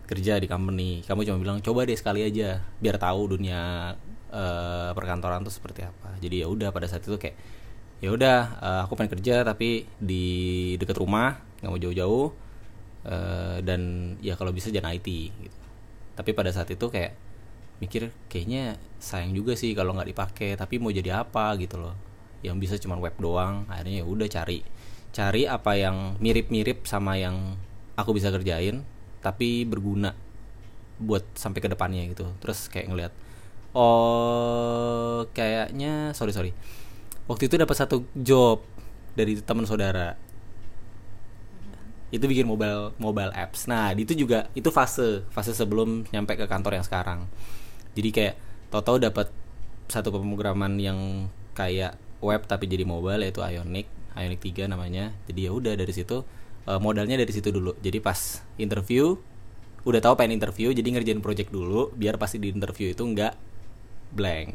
kerja 0.07 0.38
di 0.38 0.47
company. 0.47 1.02
Kamu 1.05 1.26
cuma 1.26 1.38
bilang 1.38 1.59
coba 1.61 1.85
deh 1.85 1.99
sekali 1.99 2.23
aja 2.25 2.62
biar 2.78 2.97
tahu 2.97 3.37
dunia 3.37 3.93
uh, 4.31 4.90
perkantoran 4.95 5.43
tuh 5.43 5.55
seperti 5.55 5.87
apa. 5.87 6.16
Jadi 6.23 6.43
ya 6.43 6.47
udah 6.47 6.71
pada 6.71 6.87
saat 6.87 7.05
itu 7.05 7.19
kayak 7.19 7.37
ya 7.97 8.12
udah 8.12 8.38
uh, 8.61 8.81
aku 8.85 8.93
pengen 8.95 9.16
kerja 9.16 9.40
tapi 9.40 9.88
di 9.97 10.76
dekat 10.76 11.00
rumah 11.00 11.40
nggak 11.64 11.71
mau 11.73 11.81
jauh-jauh 11.81 12.28
uh, 13.09 13.57
dan 13.64 13.81
ya 14.21 14.37
kalau 14.37 14.52
bisa 14.52 14.69
jangan 14.71 14.95
IT 14.95 15.09
gitu. 15.33 15.59
Tapi 16.16 16.31
pada 16.33 16.49
saat 16.52 16.69
itu 16.73 16.87
kayak 16.88 17.25
mikir 17.76 18.09
kayaknya 18.33 18.80
sayang 18.97 19.37
juga 19.37 19.52
sih 19.52 19.76
kalau 19.76 19.92
nggak 19.92 20.09
dipakai 20.12 20.56
tapi 20.56 20.80
mau 20.80 20.92
jadi 20.92 21.23
apa? 21.25 21.54
gitu 21.61 21.76
loh. 21.80 21.95
Yang 22.45 22.56
bisa 22.62 22.75
cuma 22.80 22.97
web 23.00 23.16
doang 23.18 23.64
akhirnya 23.68 24.02
ya 24.02 24.06
udah 24.06 24.28
cari 24.28 24.64
cari 25.12 25.49
apa 25.49 25.73
yang 25.76 26.21
mirip-mirip 26.21 26.85
sama 26.85 27.16
yang 27.16 27.56
aku 27.97 28.12
bisa 28.12 28.28
kerjain 28.28 28.85
tapi 29.25 29.64
berguna 29.64 30.12
buat 31.00 31.25
sampai 31.37 31.61
ke 31.61 31.68
depannya 31.73 32.04
gitu. 32.12 32.28
Terus 32.40 32.68
kayak 32.68 32.87
ngeliat 32.92 33.12
oh 33.76 35.28
kayaknya 35.37 36.12
sorry 36.16 36.33
sorry. 36.33 36.52
Waktu 37.26 37.50
itu 37.50 37.59
dapat 37.59 37.76
satu 37.76 38.06
job 38.14 38.62
dari 39.16 39.40
teman 39.40 39.66
saudara. 39.66 40.14
Itu 42.12 42.30
bikin 42.30 42.47
mobile 42.47 42.95
mobile 43.02 43.35
apps. 43.35 43.66
Nah 43.66 43.90
itu 43.97 44.14
juga 44.14 44.47
itu 44.54 44.71
fase 44.71 45.26
fase 45.33 45.52
sebelum 45.52 46.06
nyampe 46.14 46.38
ke 46.38 46.47
kantor 46.47 46.78
yang 46.78 46.87
sekarang 46.87 47.26
jadi 47.97 48.09
kayak 48.12 48.35
tau-tau 48.69 49.00
dapat 49.00 49.33
satu 49.88 50.12
pemrograman 50.12 50.76
yang 50.76 51.31
kayak 51.57 51.97
web 52.21 52.45
tapi 52.45 52.69
jadi 52.69 52.85
mobile 52.85 53.25
yaitu 53.25 53.41
Ionic 53.41 53.88
Ionic 54.12 54.41
3 54.45 54.69
namanya 54.69 55.17
jadi 55.25 55.49
ya 55.49 55.50
udah 55.57 55.75
dari 55.75 55.93
situ 55.97 56.23
uh, 56.69 56.81
modalnya 56.83 57.17
dari 57.17 57.33
situ 57.33 57.49
dulu 57.49 57.73
jadi 57.81 57.99
pas 58.05 58.45
interview 58.61 59.17
udah 59.87 60.00
tahu 60.03 60.19
pengen 60.19 60.37
interview 60.37 60.75
jadi 60.75 60.85
ngerjain 60.85 61.23
project 61.25 61.55
dulu 61.55 61.95
biar 61.95 62.21
pasti 62.21 62.43
di 62.43 62.53
interview 62.53 62.93
itu 62.93 63.03
nggak 63.03 63.35
blank 64.12 64.50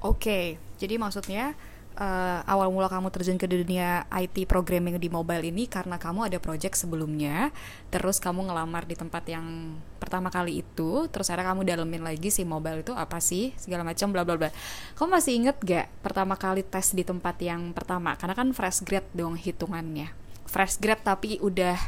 oke 0.00 0.16
okay. 0.16 0.56
jadi 0.78 0.96
maksudnya 0.96 1.58
uh, 1.98 2.40
awal 2.46 2.70
mula 2.70 2.90
kamu 2.90 3.10
terjun 3.10 3.38
ke 3.38 3.46
dunia 3.46 4.06
IT 4.10 4.46
programming 4.50 4.98
di 4.98 5.10
mobile 5.10 5.42
ini 5.42 5.66
karena 5.66 5.98
kamu 5.98 6.30
ada 6.30 6.38
project 6.42 6.78
sebelumnya, 6.78 7.54
terus 7.90 8.18
kamu 8.18 8.50
ngelamar 8.50 8.86
di 8.86 8.98
tempat 8.98 9.24
yang 9.30 9.78
pertama 10.04 10.28
kali 10.28 10.60
itu, 10.60 11.08
terus 11.08 11.32
akhirnya 11.32 11.56
kamu 11.56 11.64
dalemin 11.64 12.04
lagi 12.04 12.28
si 12.28 12.44
mobile 12.44 12.84
itu 12.84 12.92
apa 12.92 13.24
sih 13.24 13.56
segala 13.56 13.88
macam 13.88 14.12
bla 14.12 14.20
bla 14.20 14.36
bla. 14.36 14.52
Kamu 15.00 15.08
masih 15.08 15.32
inget 15.40 15.56
gak 15.64 15.88
pertama 16.04 16.36
kali 16.36 16.60
tes 16.60 16.92
di 16.92 17.08
tempat 17.08 17.40
yang 17.40 17.72
pertama? 17.72 18.12
Karena 18.20 18.36
kan 18.36 18.52
fresh 18.52 18.84
grad 18.84 19.08
dong 19.16 19.40
hitungannya. 19.40 20.12
Fresh 20.44 20.76
grad 20.84 21.00
tapi 21.00 21.40
udah 21.40 21.80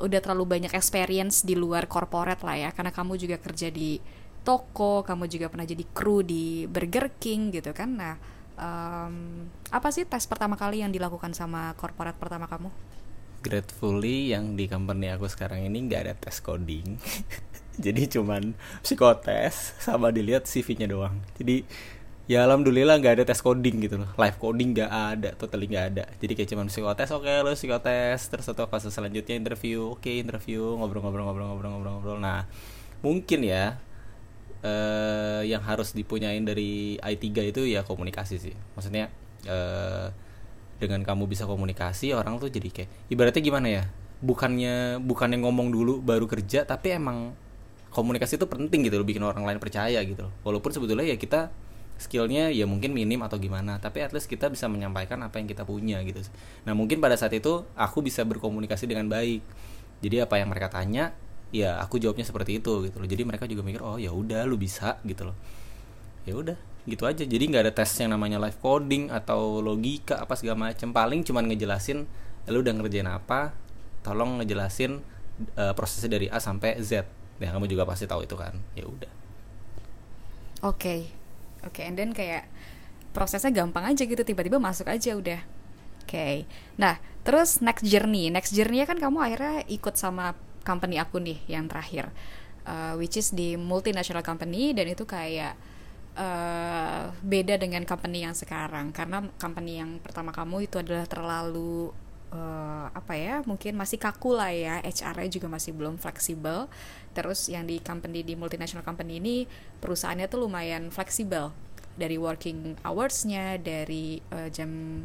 udah 0.00 0.18
terlalu 0.24 0.58
banyak 0.58 0.72
experience 0.72 1.44
di 1.44 1.54
luar 1.54 1.86
corporate 1.86 2.40
lah 2.40 2.56
ya, 2.56 2.70
karena 2.72 2.90
kamu 2.90 3.20
juga 3.20 3.36
kerja 3.36 3.68
di 3.68 4.00
toko, 4.42 5.06
kamu 5.06 5.30
juga 5.30 5.46
pernah 5.46 5.62
jadi 5.62 5.84
kru 5.94 6.26
di 6.26 6.66
Burger 6.66 7.14
King 7.22 7.54
gitu 7.54 7.70
kan. 7.70 7.94
Nah, 7.94 8.18
um, 8.58 9.46
apa 9.70 9.88
sih 9.94 10.02
tes 10.02 10.26
pertama 10.26 10.58
kali 10.58 10.82
yang 10.82 10.90
dilakukan 10.90 11.30
sama 11.30 11.70
korporat 11.78 12.18
pertama 12.18 12.50
kamu? 12.50 12.66
Gratefully 13.42 14.30
yang 14.30 14.54
di 14.54 14.70
company 14.70 15.10
aku 15.10 15.26
sekarang 15.26 15.66
ini 15.66 15.90
nggak 15.90 16.00
ada 16.06 16.14
tes 16.14 16.38
coding, 16.38 16.96
jadi 17.84 18.06
cuman 18.06 18.54
psikotes 18.86 19.74
sama 19.82 20.14
dilihat 20.14 20.46
CV-nya 20.46 20.86
doang. 20.86 21.18
Jadi 21.34 21.66
ya 22.30 22.46
alhamdulillah 22.46 23.02
nggak 23.02 23.14
ada 23.18 23.24
tes 23.26 23.42
coding 23.42 23.82
gitu 23.82 23.98
loh, 23.98 24.10
live 24.14 24.38
coding 24.38 24.78
nggak 24.78 24.90
ada, 24.90 25.30
totally 25.34 25.66
nggak 25.66 25.86
ada. 25.90 26.04
Jadi 26.22 26.32
kayak 26.38 26.48
cuman 26.54 26.66
psikotes, 26.70 27.10
oke 27.10 27.26
okay, 27.26 27.42
lo 27.42 27.50
psikotes, 27.52 28.30
terus 28.30 28.46
atau 28.46 28.70
fase 28.70 28.94
selanjutnya 28.94 29.34
interview, 29.34 29.90
oke 29.90 30.06
okay, 30.06 30.22
interview, 30.22 30.62
ngobrol-ngobrol-ngobrol-ngobrol-ngobrol. 30.78 32.22
Nah 32.22 32.46
mungkin 33.02 33.42
ya 33.42 33.82
uh, 34.62 35.42
yang 35.42 35.60
harus 35.66 35.92
dipunyain 35.92 36.46
dari 36.46 36.96
I3 37.02 37.50
itu 37.50 37.62
ya 37.66 37.82
komunikasi 37.82 38.38
sih. 38.38 38.54
Maksudnya 38.78 39.10
uh, 39.50 40.08
dengan 40.82 41.06
kamu 41.06 41.30
bisa 41.30 41.46
komunikasi 41.46 42.10
orang 42.10 42.42
tuh 42.42 42.50
jadi 42.50 42.68
kayak 42.68 42.90
ibaratnya 43.06 43.42
gimana 43.42 43.68
ya? 43.70 43.84
Bukannya 44.22 44.98
bukannya 44.98 45.38
ngomong 45.38 45.70
dulu 45.70 46.02
baru 46.02 46.26
kerja 46.26 46.66
tapi 46.66 46.98
emang 46.98 47.38
komunikasi 47.94 48.40
itu 48.40 48.46
penting 48.50 48.90
gitu 48.90 48.98
loh 48.98 49.06
bikin 49.06 49.22
orang 49.22 49.46
lain 49.46 49.62
percaya 49.62 50.02
gitu 50.02 50.26
loh. 50.26 50.32
Walaupun 50.42 50.74
sebetulnya 50.74 51.06
ya 51.06 51.14
kita 51.14 51.54
skillnya 52.02 52.50
ya 52.50 52.66
mungkin 52.66 52.90
minim 52.90 53.22
atau 53.22 53.38
gimana 53.38 53.78
tapi 53.78 54.02
at 54.02 54.10
least 54.10 54.26
kita 54.26 54.50
bisa 54.50 54.66
menyampaikan 54.66 55.22
apa 55.22 55.38
yang 55.38 55.46
kita 55.46 55.62
punya 55.62 56.02
gitu 56.02 56.18
nah 56.66 56.74
mungkin 56.74 56.98
pada 56.98 57.14
saat 57.14 57.30
itu 57.30 57.62
aku 57.78 58.02
bisa 58.02 58.26
berkomunikasi 58.26 58.90
dengan 58.90 59.06
baik. 59.06 59.42
Jadi 60.02 60.18
apa 60.18 60.34
yang 60.42 60.50
mereka 60.50 60.66
tanya 60.66 61.14
ya 61.54 61.78
aku 61.78 62.02
jawabnya 62.02 62.26
seperti 62.26 62.58
itu 62.58 62.90
gitu 62.90 62.96
loh. 62.98 63.06
Jadi 63.06 63.22
mereka 63.22 63.46
juga 63.46 63.62
mikir 63.62 63.80
oh 63.86 64.02
ya 64.02 64.10
udah 64.10 64.42
lu 64.50 64.58
bisa 64.58 64.98
gitu 65.06 65.30
loh. 65.30 65.36
Ya 66.26 66.34
udah 66.34 66.71
gitu 66.86 67.06
aja. 67.06 67.22
Jadi 67.22 67.44
nggak 67.50 67.62
ada 67.68 67.72
tes 67.74 67.90
yang 68.02 68.14
namanya 68.14 68.42
live 68.42 68.58
coding 68.58 69.08
atau 69.10 69.62
logika 69.62 70.18
apa 70.18 70.34
segala 70.34 70.70
macam 70.70 70.90
paling 70.90 71.22
cuman 71.22 71.46
ngejelasin 71.50 72.04
lu 72.50 72.58
udah 72.58 72.74
ngerjain 72.74 73.06
apa 73.06 73.54
tolong 74.02 74.42
ngejelasin 74.42 74.98
uh, 75.54 75.72
prosesnya 75.78 76.18
dari 76.18 76.26
A 76.26 76.42
sampai 76.42 76.78
Z. 76.82 77.06
Ya 77.38 77.50
kamu 77.50 77.70
juga 77.70 77.86
pasti 77.86 78.06
tahu 78.06 78.26
itu 78.26 78.34
kan. 78.34 78.58
Ya 78.74 78.86
udah. 78.86 79.12
Oke. 80.62 80.78
Okay. 80.78 81.00
oke 81.62 81.74
okay, 81.78 81.84
and 81.86 81.94
then 81.98 82.10
kayak 82.10 82.50
prosesnya 83.14 83.54
gampang 83.54 83.86
aja 83.86 84.02
gitu 84.02 84.22
tiba-tiba 84.26 84.58
masuk 84.58 84.90
aja 84.90 85.14
udah. 85.14 85.40
Oke. 86.02 86.10
Okay. 86.10 86.36
nah 86.74 86.98
terus 87.22 87.62
next 87.62 87.86
journey. 87.86 88.30
Next 88.34 88.50
journey 88.50 88.82
kan 88.82 88.98
kamu 88.98 89.22
akhirnya 89.22 89.62
ikut 89.70 89.94
sama 89.94 90.34
company 90.62 90.98
aku 90.98 91.18
nih 91.18 91.38
yang 91.50 91.66
terakhir 91.66 92.10
uh, 92.66 92.94
which 92.98 93.18
is 93.18 93.34
di 93.34 93.58
multinational 93.58 94.22
company 94.22 94.70
dan 94.74 94.86
itu 94.90 95.02
kayak 95.04 95.58
uh, 96.16 97.12
beda 97.22 97.56
dengan 97.60 97.84
company 97.84 98.24
yang 98.24 98.36
sekarang. 98.36 98.90
Karena 98.90 99.24
company 99.36 99.80
yang 99.80 100.00
pertama 100.00 100.32
kamu 100.32 100.68
itu 100.68 100.80
adalah 100.80 101.06
terlalu 101.08 101.92
uh, 102.32 102.86
apa 102.92 103.14
ya 103.16 103.40
mungkin 103.44 103.76
masih 103.76 104.00
kaku 104.00 104.36
lah 104.36 104.52
ya. 104.52 104.80
HR-nya 104.82 105.30
juga 105.30 105.48
masih 105.48 105.72
belum 105.76 105.96
fleksibel. 105.96 106.68
Terus 107.12 107.48
yang 107.48 107.68
di 107.68 107.80
company 107.80 108.24
di 108.24 108.34
multinational 108.36 108.84
company 108.84 109.20
ini 109.20 109.44
perusahaannya 109.80 110.26
tuh 110.28 110.48
lumayan 110.48 110.88
fleksibel. 110.92 111.52
Dari 111.92 112.16
working 112.16 112.80
hours-nya 112.88 113.60
dari 113.60 114.16
uh, 114.32 114.48
jam 114.48 115.04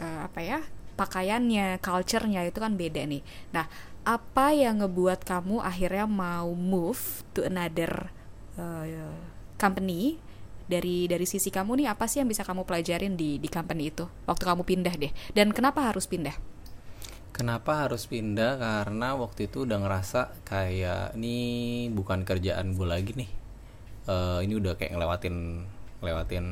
uh, 0.00 0.20
apa 0.24 0.40
ya 0.40 0.60
pakaiannya, 1.00 1.80
culture-nya 1.80 2.44
itu 2.44 2.60
kan 2.60 2.76
beda 2.76 3.08
nih. 3.08 3.24
Nah, 3.56 3.64
apa 4.04 4.52
yang 4.52 4.84
ngebuat 4.84 5.24
kamu 5.24 5.64
akhirnya 5.64 6.04
mau 6.04 6.52
move 6.52 7.24
to 7.32 7.40
another 7.40 8.12
uh, 8.60 8.84
company 9.60 10.16
dari 10.70 11.04
dari 11.10 11.26
sisi 11.28 11.52
kamu 11.52 11.84
nih 11.84 11.86
apa 11.92 12.08
sih 12.08 12.22
yang 12.22 12.30
bisa 12.30 12.46
kamu 12.46 12.64
pelajarin 12.64 13.18
di 13.18 13.36
di 13.36 13.48
company 13.52 13.92
itu? 13.92 14.08
Waktu 14.24 14.44
kamu 14.48 14.62
pindah 14.64 14.94
deh. 14.96 15.12
Dan 15.36 15.52
kenapa 15.52 15.92
harus 15.92 16.08
pindah? 16.08 16.32
Kenapa 17.34 17.86
harus 17.86 18.06
pindah? 18.06 18.58
Karena 18.58 19.18
waktu 19.18 19.50
itu 19.50 19.66
udah 19.66 19.78
ngerasa 19.82 20.44
kayak 20.46 21.18
ini 21.18 21.36
bukan 21.90 22.22
kerjaan 22.22 22.78
gue 22.78 22.86
lagi 22.86 23.12
nih. 23.18 23.30
Uh, 24.10 24.40
ini 24.42 24.56
udah 24.58 24.74
kayak 24.78 24.96
ngelewatin 24.96 25.66
ngelewatin 26.00 26.46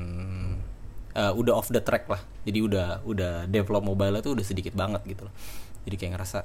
uh, 1.18 1.32
udah 1.34 1.54
off 1.54 1.70
the 1.70 1.82
track 1.82 2.10
lah. 2.10 2.22
Jadi 2.42 2.58
udah 2.62 3.02
udah 3.06 3.46
develop 3.46 3.86
mobile 3.86 4.18
itu 4.18 4.34
udah 4.34 4.46
sedikit 4.46 4.74
banget 4.74 5.02
gitu 5.06 5.26
loh. 5.26 5.34
Jadi 5.86 5.94
kayak 5.94 6.12
ngerasa 6.18 6.38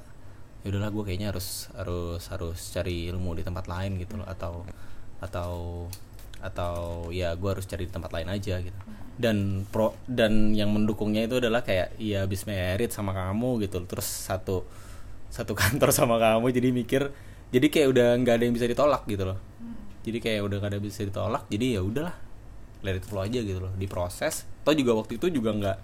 ya 0.63 0.67
udahlah 0.71 0.91
gue 0.95 1.03
kayaknya 1.03 1.27
harus 1.35 1.67
harus 1.75 2.23
harus 2.31 2.59
cari 2.71 3.11
ilmu 3.11 3.35
di 3.37 3.43
tempat 3.43 3.65
lain 3.69 3.97
gitu 4.01 4.17
loh. 4.17 4.27
Atau 4.29 4.65
atau 5.23 5.51
atau 6.43 7.07
ya 7.15 7.31
gue 7.39 7.49
harus 7.49 7.63
cari 7.63 7.87
di 7.87 7.93
tempat 7.95 8.11
lain 8.11 8.27
aja 8.27 8.59
gitu. 8.59 8.79
Dan 9.15 9.63
pro 9.71 9.95
dan 10.05 10.51
yang 10.51 10.75
mendukungnya 10.75 11.23
itu 11.23 11.39
adalah 11.39 11.63
kayak 11.63 11.95
ya 11.95 12.27
habis 12.27 12.43
merit 12.43 12.91
sama 12.91 13.15
kamu 13.15 13.63
gitu. 13.63 13.79
Terus 13.87 14.05
satu 14.05 14.67
satu 15.31 15.55
kantor 15.61 15.89
sama 15.95 16.19
kamu 16.19 16.51
jadi 16.51 16.69
mikir 16.69 17.03
jadi 17.53 17.69
kayak 17.69 17.87
udah 17.93 18.07
nggak 18.21 18.35
ada 18.37 18.43
yang 18.49 18.55
bisa 18.57 18.67
ditolak 18.67 19.05
gitu 19.05 19.23
loh. 19.29 19.39
Jadi 20.03 20.19
kayak 20.19 20.41
udah 20.43 20.57
gak 20.59 20.67
ada 20.67 20.75
yang 20.83 20.85
bisa 20.91 21.01
ditolak 21.07 21.43
jadi 21.47 21.79
ya 21.79 21.81
udahlah 21.81 22.15
let 22.83 22.99
it 22.99 23.05
flow 23.07 23.23
aja 23.23 23.39
gitu 23.39 23.63
loh. 23.63 23.71
Diproses 23.79 24.43
atau 24.65 24.75
juga 24.75 24.91
waktu 24.99 25.15
itu 25.15 25.31
juga 25.31 25.55
nggak 25.55 25.77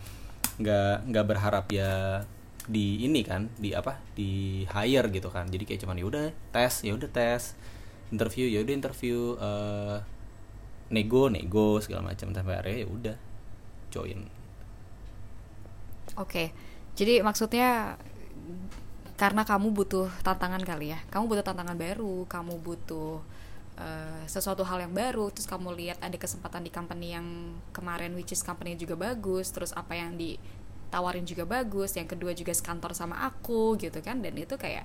nggak 0.60 0.96
nggak 1.08 1.26
berharap 1.26 1.66
ya 1.72 2.24
di 2.70 3.08
ini 3.08 3.24
kan 3.24 3.48
di 3.56 3.72
apa 3.72 4.02
di 4.18 4.64
hire 4.68 5.08
gitu 5.14 5.30
kan. 5.32 5.48
Jadi 5.48 5.64
kayak 5.64 5.80
cuman 5.88 5.96
ya 6.02 6.06
udah 6.10 6.26
tes 6.52 6.74
ya 6.84 6.92
udah 6.98 7.10
tes 7.10 7.56
interview 8.10 8.50
ya 8.50 8.60
udah 8.66 8.74
interview 8.74 9.38
uh, 9.38 10.02
nego 10.90 11.30
nego 11.30 11.78
segala 11.82 12.14
macam 12.14 12.34
sampai 12.34 12.54
akhirnya 12.58 12.78
ya 12.84 12.88
udah 12.90 13.18
join. 13.94 14.20
Oke 16.18 16.52
jadi 17.00 17.24
maksudnya 17.24 17.96
karena 19.16 19.48
kamu 19.48 19.72
butuh 19.72 20.12
tantangan 20.20 20.60
kali 20.68 20.92
ya? 20.92 21.00
Kamu 21.08 21.32
butuh 21.32 21.48
tantangan 21.48 21.80
baru 21.80 22.28
kamu 22.28 22.60
butuh 22.60 23.24
uh, 23.80 24.24
sesuatu 24.28 24.68
hal 24.68 24.84
yang 24.84 24.92
baru 24.92 25.32
terus 25.32 25.48
kamu 25.48 25.80
lihat 25.80 25.98
ada 26.04 26.20
kesempatan 26.20 26.68
di 26.68 26.72
company 26.72 27.16
yang 27.16 27.56
kemarin 27.72 28.12
which 28.20 28.36
is 28.36 28.44
company 28.44 28.76
juga 28.76 29.00
bagus 29.00 29.48
terus 29.56 29.72
apa 29.72 29.96
yang 29.96 30.20
di 30.20 30.36
tawarin 30.92 31.24
juga 31.24 31.46
bagus 31.46 31.96
yang 31.96 32.10
kedua 32.10 32.36
juga 32.36 32.52
sekantor 32.52 32.92
sama 32.92 33.24
aku 33.24 33.80
gitu 33.80 34.04
kan? 34.04 34.20
Dan 34.20 34.36
itu 34.36 34.60
kayak 34.60 34.84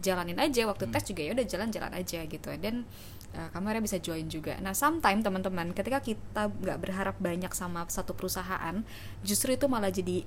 jalanin 0.00 0.40
aja 0.40 0.64
waktu 0.66 0.88
hmm. 0.88 0.92
tes 0.96 1.04
juga 1.06 1.20
ya 1.22 1.30
udah 1.36 1.46
jalan-jalan 1.46 1.92
aja 1.94 2.20
gitu. 2.24 2.48
Dan 2.56 2.88
uh, 3.36 3.48
kamu 3.52 3.64
akhirnya 3.70 3.84
bisa 3.84 3.98
join 4.00 4.26
juga. 4.26 4.56
Nah 4.58 4.74
sometimes 4.74 5.22
teman-teman 5.22 5.76
ketika 5.76 6.00
kita 6.00 6.50
nggak 6.50 6.78
berharap 6.80 7.16
banyak 7.20 7.52
sama 7.52 7.86
satu 7.86 8.16
perusahaan 8.16 8.82
justru 9.22 9.54
itu 9.54 9.68
malah 9.68 9.92
jadi 9.92 10.24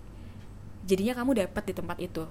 jadinya 0.86 1.17
kamu 1.19 1.49
dapat 1.49 1.63
di 1.65 1.73
tempat 1.73 1.97
itu. 1.99 2.23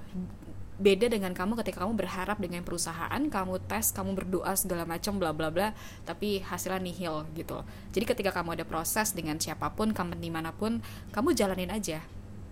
Beda 0.83 1.07
dengan 1.07 1.31
kamu 1.31 1.61
ketika 1.63 1.85
kamu 1.85 1.95
berharap 1.95 2.43
dengan 2.43 2.65
perusahaan 2.67 3.21
kamu 3.21 3.55
tes 3.71 3.93
kamu 3.93 4.19
berdoa 4.19 4.57
segala 4.57 4.83
macam 4.89 5.21
bla 5.21 5.31
bla 5.31 5.53
bla 5.53 5.77
tapi 6.09 6.43
hasilnya 6.43 6.81
nihil 6.81 7.29
gitu. 7.37 7.63
Jadi 7.93 8.05
ketika 8.09 8.31
kamu 8.33 8.57
ada 8.57 8.65
proses 8.65 9.13
dengan 9.13 9.37
siapa 9.37 9.71
pun 9.77 9.93
company 9.93 10.33
mana 10.33 10.51
pun 10.51 10.81
kamu 11.15 11.37
jalanin 11.37 11.71
aja 11.71 12.03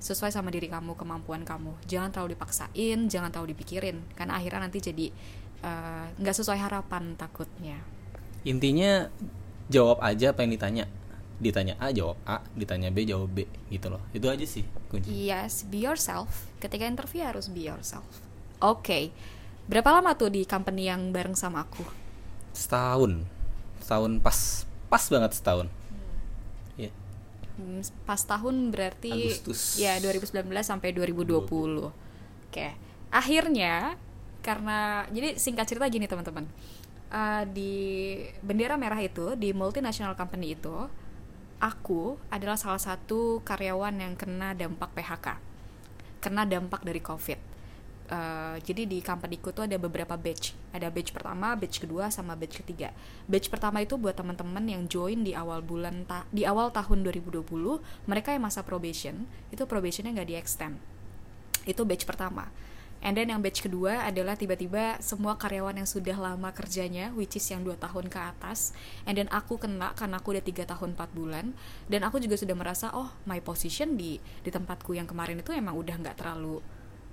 sesuai 0.00 0.32
sama 0.32 0.48
diri 0.48 0.66
kamu 0.66 0.96
kemampuan 0.96 1.44
kamu. 1.44 1.76
Jangan 1.84 2.08
terlalu 2.10 2.34
dipaksain 2.34 2.98
jangan 3.06 3.28
terlalu 3.28 3.52
dipikirin. 3.52 4.00
Karena 4.16 4.40
akhirnya 4.40 4.66
nanti 4.66 4.80
jadi 4.80 5.06
eh, 5.60 6.04
nggak 6.16 6.34
uh, 6.34 6.38
sesuai 6.40 6.58
harapan 6.58 7.14
takutnya. 7.20 7.78
Intinya 8.48 9.12
jawab 9.68 10.00
aja 10.00 10.32
apa 10.32 10.40
yang 10.42 10.56
ditanya. 10.56 10.84
Ditanya 11.40 11.76
A 11.76 11.92
jawab 11.92 12.16
A. 12.24 12.40
Ditanya 12.56 12.88
B 12.88 13.04
jawab 13.04 13.28
B 13.30 13.44
gitu 13.68 13.92
loh. 13.92 14.00
Itu 14.16 14.32
aja 14.32 14.44
sih 14.48 14.64
kunci 14.88 15.12
yes 15.12 15.68
be 15.68 15.84
yourself. 15.84 16.48
Ketika 16.58 16.88
interview 16.88 17.22
harus 17.22 17.52
be 17.52 17.68
yourself. 17.68 18.08
Oke 18.60 18.80
okay. 18.80 19.04
berapa 19.68 20.00
lama 20.00 20.16
tuh 20.16 20.32
di 20.32 20.48
company 20.48 20.88
yang 20.88 21.12
bareng 21.12 21.36
sama 21.36 21.68
aku? 21.68 21.84
Setahun. 22.56 23.24
Setahun 23.84 24.18
pas. 24.24 24.64
Pas 24.90 25.04
banget 25.06 25.38
setahun 25.38 25.70
pas 28.04 28.20
tahun 28.20 28.70
berarti 28.70 29.12
Agustus. 29.12 29.78
ya 29.80 29.98
2019 30.02 30.46
sampai 30.62 30.92
2020. 30.92 31.90
20. 31.90 31.90
Oke. 32.50 32.68
Akhirnya 33.10 33.98
karena 34.40 35.04
jadi 35.12 35.36
singkat 35.36 35.68
cerita 35.68 35.86
gini 35.88 36.08
teman-teman. 36.08 36.48
Uh, 37.10 37.42
di 37.50 37.74
bendera 38.38 38.78
merah 38.78 39.02
itu 39.02 39.34
di 39.34 39.50
multinational 39.50 40.14
company 40.14 40.54
itu 40.54 40.86
aku 41.58 42.16
adalah 42.30 42.54
salah 42.54 42.78
satu 42.78 43.42
karyawan 43.42 43.98
yang 43.98 44.14
kena 44.14 44.54
dampak 44.54 44.94
PHK, 44.94 45.26
kena 46.22 46.46
dampak 46.46 46.86
dari 46.86 47.02
COVID. 47.02 47.49
Uh, 48.10 48.58
jadi 48.66 48.90
di 48.90 48.98
companyku 48.98 49.54
tuh 49.54 49.70
ada 49.70 49.78
beberapa 49.78 50.18
batch. 50.18 50.58
Ada 50.74 50.90
batch 50.90 51.14
pertama, 51.14 51.54
batch 51.54 51.78
kedua, 51.78 52.10
sama 52.10 52.34
batch 52.34 52.58
ketiga. 52.66 52.90
Batch 53.30 53.46
pertama 53.46 53.78
itu 53.86 53.94
buat 53.94 54.18
teman-teman 54.18 54.66
yang 54.66 54.82
join 54.90 55.22
di 55.22 55.30
awal 55.30 55.62
bulan 55.62 56.02
ta 56.10 56.26
di 56.34 56.42
awal 56.42 56.74
tahun 56.74 57.06
2020, 57.06 57.46
mereka 58.10 58.34
yang 58.34 58.42
masa 58.42 58.66
probation, 58.66 59.30
itu 59.54 59.62
probationnya 59.62 60.10
nggak 60.10 60.28
di 60.28 60.34
extend. 60.34 60.74
Itu 61.62 61.86
batch 61.86 62.02
pertama 62.02 62.50
And 63.00 63.16
then 63.16 63.32
yang 63.32 63.40
batch 63.40 63.64
kedua 63.64 64.04
adalah 64.04 64.36
tiba-tiba 64.36 65.00
semua 65.00 65.40
karyawan 65.40 65.72
yang 65.72 65.88
sudah 65.88 66.20
lama 66.20 66.52
kerjanya, 66.52 67.16
which 67.16 67.32
is 67.32 67.48
yang 67.48 67.64
dua 67.64 67.80
tahun 67.80 68.12
ke 68.12 68.20
atas. 68.20 68.76
And 69.08 69.16
then 69.16 69.28
aku 69.32 69.56
kena 69.56 69.96
karena 69.96 70.20
aku 70.20 70.36
udah 70.36 70.44
tiga 70.44 70.68
tahun 70.68 70.92
4 70.92 71.16
bulan. 71.16 71.56
Dan 71.88 72.04
aku 72.04 72.20
juga 72.20 72.36
sudah 72.36 72.52
merasa, 72.52 72.92
oh 72.92 73.08
my 73.24 73.40
position 73.40 73.96
di 73.96 74.20
di 74.44 74.50
tempatku 74.52 74.92
yang 74.92 75.08
kemarin 75.08 75.40
itu 75.40 75.56
emang 75.56 75.80
udah 75.80 75.96
nggak 75.96 76.20
terlalu 76.20 76.60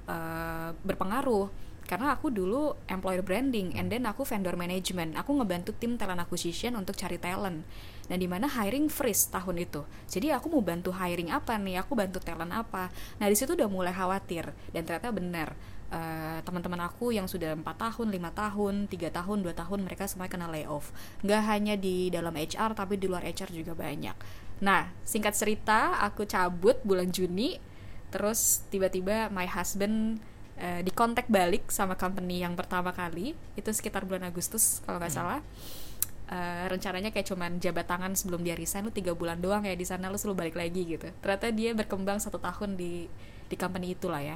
uh, 0.08 0.74
berpengaruh. 0.82 1.68
Karena 1.88 2.12
aku 2.12 2.28
dulu 2.28 2.76
employer 2.92 3.24
branding, 3.24 3.80
and 3.80 3.88
then 3.88 4.04
aku 4.04 4.28
vendor 4.28 4.60
management. 4.60 5.16
Aku 5.16 5.32
ngebantu 5.40 5.72
tim 5.72 5.96
talent 5.96 6.20
acquisition 6.20 6.76
untuk 6.76 7.00
cari 7.00 7.16
talent. 7.16 7.64
Nah, 8.12 8.18
di 8.20 8.28
mana 8.28 8.52
hiring 8.52 8.92
freeze 8.92 9.32
tahun 9.32 9.64
itu. 9.64 9.88
Jadi 10.12 10.36
aku 10.36 10.52
mau 10.52 10.60
bantu 10.60 10.92
hiring 10.92 11.32
apa 11.32 11.56
nih? 11.56 11.80
Aku 11.80 11.96
bantu 11.96 12.20
talent 12.20 12.52
apa? 12.52 12.92
Nah, 13.24 13.28
di 13.32 13.40
situ 13.40 13.56
udah 13.56 13.72
mulai 13.72 13.96
khawatir. 13.96 14.52
Dan 14.76 14.84
ternyata 14.84 15.16
benar 15.16 15.56
uh, 15.92 16.40
teman-teman 16.44 16.82
aku 16.88 17.16
yang 17.16 17.28
sudah 17.28 17.56
empat 17.56 17.80
tahun, 17.80 18.12
lima 18.12 18.32
tahun, 18.36 18.92
tiga 18.92 19.08
tahun, 19.12 19.44
dua 19.44 19.56
tahun 19.56 19.88
mereka 19.88 20.08
semua 20.08 20.28
kena 20.28 20.52
layoff. 20.52 20.92
Nggak 21.24 21.42
hanya 21.48 21.76
di 21.80 22.12
dalam 22.12 22.36
HR 22.36 22.76
tapi 22.76 23.00
di 23.00 23.08
luar 23.08 23.24
HR 23.24 23.52
juga 23.56 23.74
banyak. 23.78 24.16
Nah, 24.58 24.90
singkat 25.06 25.38
cerita, 25.38 26.02
aku 26.02 26.26
cabut 26.26 26.82
bulan 26.82 27.14
Juni, 27.14 27.62
terus 28.10 28.64
tiba-tiba 28.72 29.30
my 29.30 29.46
husband 29.48 30.22
uh, 30.60 30.82
dikontak 30.84 31.28
balik 31.28 31.70
sama 31.70 31.96
company 31.96 32.42
yang 32.42 32.56
pertama 32.56 32.92
kali, 32.96 33.34
itu 33.56 33.70
sekitar 33.70 34.04
bulan 34.04 34.28
Agustus 34.30 34.80
kalau 34.84 35.02
nggak 35.02 35.14
hmm. 35.14 35.22
salah. 35.22 35.42
Uh, 36.28 36.68
rencananya 36.68 37.16
kayak 37.16 37.24
cuman 37.24 37.56
jabat 37.64 37.88
tangan 37.88 38.12
sebelum 38.12 38.44
dia 38.44 38.52
resign 38.52 38.84
lu 38.84 38.92
tiga 38.92 39.16
bulan 39.16 39.40
doang 39.40 39.64
ya 39.64 39.72
di 39.80 39.88
sana 39.88 40.12
lu 40.12 40.20
selalu 40.20 40.44
balik 40.44 40.60
lagi 40.60 40.84
gitu 40.84 41.08
ternyata 41.24 41.56
dia 41.56 41.72
berkembang 41.72 42.20
satu 42.20 42.36
tahun 42.36 42.76
di 42.76 43.08
di 43.48 43.56
company 43.56 43.96
itulah 43.96 44.20
ya 44.20 44.36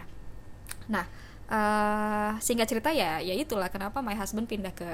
nah 0.87 1.03
uh, 1.51 2.39
singkat 2.39 2.71
cerita 2.71 2.95
ya 2.95 3.19
ya 3.19 3.35
itulah 3.35 3.67
kenapa 3.67 3.99
my 3.99 4.15
husband 4.15 4.47
pindah 4.47 4.71
ke 4.71 4.87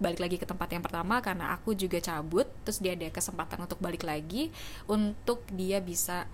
balik 0.00 0.22
lagi 0.22 0.36
ke 0.40 0.48
tempat 0.48 0.72
yang 0.72 0.80
pertama 0.80 1.20
karena 1.20 1.52
aku 1.52 1.76
juga 1.76 2.00
cabut 2.00 2.48
terus 2.64 2.80
dia 2.80 2.96
ada 2.96 3.10
kesempatan 3.12 3.60
untuk 3.60 3.76
balik 3.84 4.06
lagi 4.06 4.48
untuk 4.88 5.44
dia 5.52 5.82
bisa 5.82 6.24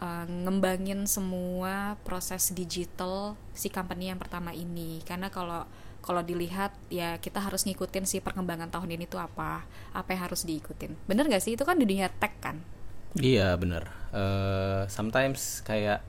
uh, 0.00 0.26
ngembangin 0.26 1.04
semua 1.04 2.00
proses 2.02 2.50
digital 2.56 3.36
si 3.52 3.68
company 3.68 4.10
yang 4.10 4.18
pertama 4.18 4.50
ini. 4.56 5.04
Karena 5.04 5.28
kalau 5.28 5.68
kalau 6.00 6.24
dilihat 6.24 6.72
ya 6.88 7.20
kita 7.20 7.44
harus 7.44 7.68
ngikutin 7.68 8.08
si 8.08 8.24
perkembangan 8.24 8.72
tahun 8.72 8.96
ini 8.96 9.04
tuh 9.04 9.20
apa 9.20 9.68
apa 9.92 10.08
yang 10.10 10.26
harus 10.26 10.48
diikutin. 10.48 10.96
Bener 11.04 11.28
gak 11.28 11.44
sih? 11.44 11.54
Itu 11.54 11.68
kan 11.68 11.76
di 11.76 11.84
dunia 11.84 12.08
tech 12.08 12.32
kan? 12.40 12.64
Iya 13.20 13.54
bener. 13.60 13.92
Uh, 14.10 14.88
sometimes 14.88 15.60
kayak 15.62 16.00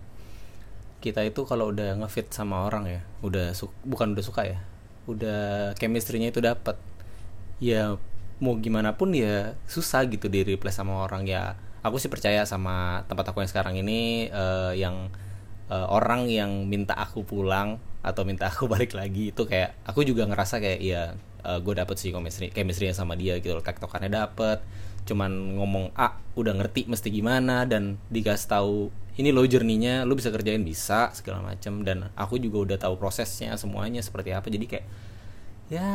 kita 1.02 1.26
itu 1.26 1.44
kalau 1.50 1.74
udah 1.74 1.98
ngefit 1.98 2.30
sama 2.30 2.70
orang 2.70 2.86
ya 2.86 3.02
udah 3.26 3.58
su 3.58 3.74
bukan 3.82 4.14
udah 4.14 4.22
suka 4.22 4.46
ya 4.46 4.62
udah 5.10 5.74
chemistry-nya 5.82 6.30
itu 6.30 6.46
dapat 6.46 6.78
ya 7.58 7.98
mau 8.38 8.54
gimana 8.62 8.94
pun 8.94 9.10
ya 9.18 9.58
susah 9.66 10.06
gitu 10.08 10.30
di 10.32 10.46
replace 10.46 10.80
sama 10.80 11.04
orang. 11.04 11.26
Ya 11.28 11.58
aku 11.82 11.98
sih 11.98 12.10
percaya 12.10 12.46
sama 12.46 13.06
tempat 13.10 13.34
aku 13.34 13.42
yang 13.42 13.52
sekarang 13.52 13.76
ini 13.82 14.30
uh, 14.30 14.74
yang 14.74 15.10
uh, 15.70 15.88
orang 15.90 16.30
yang 16.30 16.70
minta 16.70 16.94
aku 16.94 17.26
pulang 17.26 17.82
atau 18.02 18.26
minta 18.26 18.50
aku 18.50 18.66
balik 18.74 18.94
lagi 18.94 19.34
itu 19.34 19.44
kayak 19.46 19.78
aku 19.86 20.06
juga 20.06 20.26
ngerasa 20.30 20.62
kayak 20.62 20.82
ya 20.82 21.02
uh, 21.46 21.58
eh, 21.58 21.60
gue 21.62 21.74
dapet 21.74 21.96
sih 21.98 22.14
chemistry 22.14 22.54
chemistry 22.54 22.92
sama 22.94 23.18
dia 23.18 23.38
gitu 23.42 23.58
loh. 23.58 23.66
Tektokannya 23.66 24.12
dapet 24.12 24.62
cuman 25.02 25.58
ngomong 25.58 25.98
ah 25.98 26.22
udah 26.38 26.54
ngerti 26.62 26.86
mesti 26.86 27.10
gimana? 27.10 27.66
Dan 27.66 27.98
dikasih 28.14 28.48
tahu 28.50 28.76
ini 29.18 29.34
lo 29.34 29.44
journey-nya 29.44 30.06
lo 30.06 30.14
bisa 30.14 30.30
kerjain 30.30 30.62
bisa 30.62 31.10
segala 31.12 31.44
macam 31.44 31.82
dan 31.82 32.14
aku 32.14 32.38
juga 32.38 32.58
udah 32.74 32.78
tahu 32.78 33.02
prosesnya 33.02 33.58
semuanya 33.58 34.06
seperti 34.06 34.34
apa. 34.34 34.48
Jadi 34.50 34.66
kayak 34.70 34.86
ya 35.72 35.90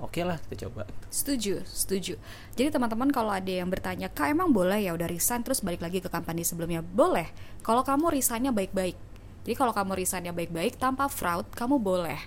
oke 0.00 0.10
okay 0.10 0.24
lah 0.26 0.38
kita 0.48 0.66
coba. 0.68 0.88
Setuju 1.10 1.62
setuju. 1.66 2.14
Jadi 2.54 2.68
teman-teman 2.74 3.10
kalau 3.14 3.30
ada 3.30 3.50
yang 3.50 3.70
bertanya 3.70 4.10
kak 4.10 4.34
emang 4.34 4.50
boleh 4.50 4.82
ya 4.82 4.92
udah 4.94 5.06
resign? 5.06 5.46
Terus 5.46 5.62
balik 5.62 5.82
lagi 5.82 6.02
ke 6.02 6.10
company 6.10 6.42
sebelumnya 6.42 6.82
boleh. 6.82 7.30
Kalau 7.62 7.86
kamu 7.86 8.14
resignnya 8.14 8.50
baik-baik. 8.50 8.96
Jadi 9.44 9.54
kalau 9.54 9.76
kamu 9.76 9.92
resignnya 9.98 10.32
baik-baik 10.32 10.80
tanpa 10.80 11.06
fraud 11.06 11.46
kamu 11.52 11.78
boleh 11.78 12.18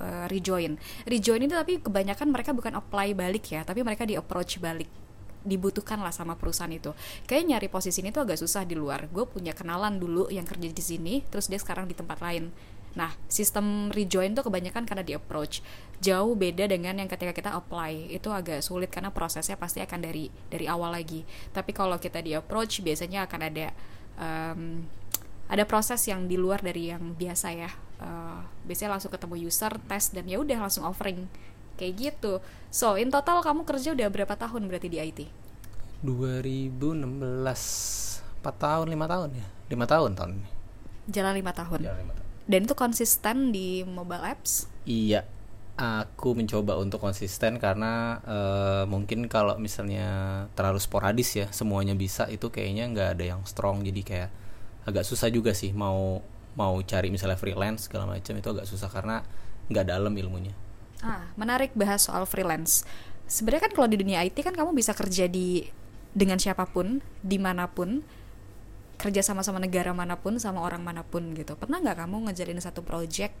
uh, 0.00 0.26
rejoin. 0.28 0.76
Rejoin 1.08 1.40
itu 1.40 1.54
tapi 1.56 1.80
kebanyakan 1.80 2.28
mereka 2.30 2.52
bukan 2.52 2.76
apply 2.76 3.16
balik 3.16 3.48
ya 3.48 3.64
tapi 3.64 3.80
mereka 3.82 4.04
di 4.04 4.14
approach 4.14 4.60
balik. 4.60 4.88
Dibutuhkan 5.46 6.02
lah 6.02 6.10
sama 6.10 6.34
perusahaan 6.34 6.70
itu. 6.70 6.90
Kayak 7.24 7.44
nyari 7.46 7.68
posisi 7.70 8.02
ini 8.02 8.10
tuh 8.10 8.26
agak 8.26 8.38
susah 8.38 8.66
di 8.66 8.74
luar. 8.74 9.06
Gue 9.08 9.24
punya 9.30 9.54
kenalan 9.54 9.96
dulu 9.96 10.26
yang 10.28 10.44
kerja 10.44 10.68
di 10.68 10.82
sini 10.82 11.14
terus 11.26 11.46
dia 11.46 11.58
sekarang 11.58 11.86
di 11.86 11.94
tempat 11.94 12.18
lain 12.18 12.50
Nah, 12.96 13.12
sistem 13.28 13.92
rejoin 13.92 14.32
tuh 14.32 14.48
kebanyakan 14.48 14.88
karena 14.88 15.04
di 15.04 15.12
approach. 15.12 15.60
Jauh 16.00 16.32
beda 16.32 16.64
dengan 16.64 16.96
yang 16.96 17.08
ketika 17.08 17.36
kita 17.36 17.50
apply. 17.52 18.08
Itu 18.08 18.32
agak 18.32 18.64
sulit 18.64 18.88
karena 18.88 19.12
prosesnya 19.12 19.60
pasti 19.60 19.84
akan 19.84 20.00
dari 20.00 20.32
dari 20.48 20.64
awal 20.64 20.96
lagi. 20.96 21.22
Tapi 21.52 21.76
kalau 21.76 22.00
kita 22.00 22.24
di 22.24 22.32
approach 22.32 22.80
biasanya 22.80 23.28
akan 23.28 23.40
ada 23.44 23.66
um, 24.16 24.60
ada 25.46 25.62
proses 25.68 26.00
yang 26.08 26.24
di 26.24 26.40
luar 26.40 26.64
dari 26.64 26.90
yang 26.90 27.12
biasa 27.12 27.48
ya. 27.52 27.70
Uh, 27.96 28.44
biasanya 28.64 28.96
langsung 28.96 29.12
ketemu 29.12 29.48
user, 29.48 29.72
tes 29.88 30.12
dan 30.12 30.24
ya 30.24 30.40
udah 30.40 30.68
langsung 30.68 30.84
offering 30.84 31.28
kayak 31.76 31.94
gitu 31.94 32.40
so 32.72 32.96
in 32.96 33.12
total 33.12 33.44
kamu 33.44 33.62
kerja 33.68 33.92
udah 33.92 34.08
berapa 34.08 34.34
tahun 34.34 34.66
berarti 34.66 34.88
di 34.88 34.98
IT 34.98 35.20
2016 36.02 37.12
4 38.42 38.64
tahun 38.64 38.86
5 38.88 39.12
tahun 39.12 39.30
ya 39.36 39.46
5 39.76 39.92
tahun 39.92 40.10
tahun 40.16 40.30
ini 40.40 40.48
jalan 41.12 41.34
5 41.44 41.60
tahun 41.60 41.78
jalan 41.84 42.00
5 42.08 42.16
tahun 42.16 42.25
dan 42.46 42.66
itu 42.66 42.74
konsisten 42.78 43.50
di 43.50 43.82
mobile 43.82 44.22
apps? 44.22 44.70
Iya. 44.86 45.26
Aku 45.76 46.32
mencoba 46.32 46.80
untuk 46.80 47.04
konsisten 47.04 47.60
karena 47.60 48.24
uh, 48.24 48.84
mungkin 48.88 49.28
kalau 49.28 49.60
misalnya 49.60 50.08
terlalu 50.56 50.80
sporadis 50.80 51.36
ya 51.36 51.52
semuanya 51.52 51.92
bisa 51.92 52.24
itu 52.32 52.48
kayaknya 52.48 52.88
nggak 52.88 53.08
ada 53.20 53.24
yang 53.36 53.44
strong. 53.44 53.84
Jadi 53.84 54.00
kayak 54.00 54.30
agak 54.88 55.04
susah 55.04 55.28
juga 55.28 55.52
sih 55.52 55.76
mau 55.76 56.24
mau 56.56 56.80
cari 56.80 57.12
misalnya 57.12 57.36
freelance 57.36 57.92
segala 57.92 58.08
macam 58.08 58.32
itu 58.40 58.48
agak 58.48 58.64
susah 58.64 58.88
karena 58.88 59.20
nggak 59.68 59.84
dalam 59.84 60.16
ilmunya. 60.16 60.56
Ah, 61.04 61.28
menarik 61.36 61.76
bahas 61.76 62.08
soal 62.08 62.24
freelance. 62.24 62.88
Sebenarnya 63.28 63.68
kan 63.68 63.72
kalau 63.76 63.88
di 63.92 64.00
dunia 64.00 64.24
IT 64.24 64.40
kan 64.40 64.56
kamu 64.56 64.72
bisa 64.72 64.96
kerja 64.96 65.28
di 65.28 65.68
dengan 66.16 66.40
siapa 66.40 66.64
pun, 66.64 67.04
di 67.20 67.36
mana 67.36 67.68
pun, 67.68 68.00
kerja 68.96 69.20
sama-sama 69.20 69.60
negara 69.60 69.92
mana 69.92 70.16
pun, 70.16 70.40
sama 70.40 70.64
orang 70.64 70.82
mana 70.82 71.04
pun 71.04 71.36
gitu. 71.36 71.54
Pernah 71.56 71.80
nggak 71.84 72.04
kamu 72.04 72.16
ngejalin 72.28 72.60
satu 72.60 72.80
project 72.82 73.36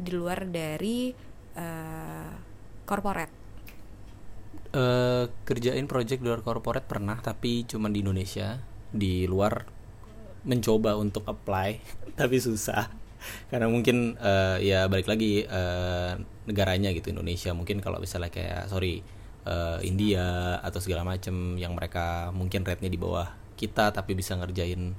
di 0.00 0.10
luar 0.14 0.46
dari 0.48 1.12
uh, 1.58 2.30
corporate? 2.86 3.34
Uh, 4.70 5.26
kerjain 5.42 5.90
project 5.90 6.22
di 6.22 6.26
luar 6.30 6.46
corporate 6.46 6.86
pernah, 6.86 7.18
tapi 7.18 7.66
cuma 7.66 7.90
di 7.90 8.02
Indonesia. 8.02 8.62
Di 8.90 9.26
luar 9.26 9.66
mencoba 10.46 10.98
untuk 10.98 11.26
apply, 11.26 11.70
tapi 12.20 12.38
susah 12.38 13.00
karena 13.52 13.68
mungkin 13.68 14.16
uh, 14.16 14.56
ya 14.58 14.88
balik 14.88 15.04
lagi 15.04 15.44
uh, 15.44 16.16
negaranya 16.48 16.90
gitu 16.96 17.12
Indonesia 17.12 17.52
mungkin 17.52 17.84
kalau 17.84 18.00
misalnya 18.00 18.32
kayak 18.32 18.72
sorry 18.72 19.04
uh, 19.44 19.78
India 19.84 20.56
atau 20.64 20.80
segala 20.80 21.04
macem 21.04 21.56
yang 21.60 21.76
mereka 21.76 22.32
mungkin 22.32 22.64
rate-nya 22.64 22.90
di 22.90 23.00
bawah 23.00 23.28
kita 23.60 23.92
tapi 23.92 24.16
bisa 24.16 24.40
ngerjain 24.40 24.96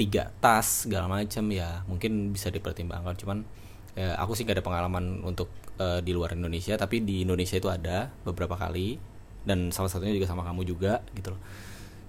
tiga 0.00 0.32
tas 0.40 0.88
segala 0.88 1.10
macem 1.10 1.44
ya 1.52 1.84
mungkin 1.84 2.32
bisa 2.32 2.48
dipertimbangkan 2.48 3.12
cuman 3.20 3.44
ya, 3.92 4.16
aku 4.16 4.32
sih 4.32 4.48
gak 4.48 4.62
ada 4.62 4.64
pengalaman 4.64 5.20
untuk 5.20 5.52
uh, 5.76 6.00
di 6.00 6.16
luar 6.16 6.32
Indonesia 6.32 6.80
tapi 6.80 7.04
di 7.04 7.28
Indonesia 7.28 7.60
itu 7.60 7.68
ada 7.68 8.08
beberapa 8.24 8.56
kali 8.56 8.96
dan 9.44 9.68
salah 9.68 9.92
satunya 9.92 10.16
juga 10.16 10.30
sama 10.30 10.40
kamu 10.46 10.64
juga 10.64 11.04
gitu 11.12 11.36
loh 11.36 11.42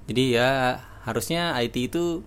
jadi 0.10 0.24
ya 0.42 0.50
harusnya 1.06 1.54
IT 1.62 1.94
itu 1.94 2.26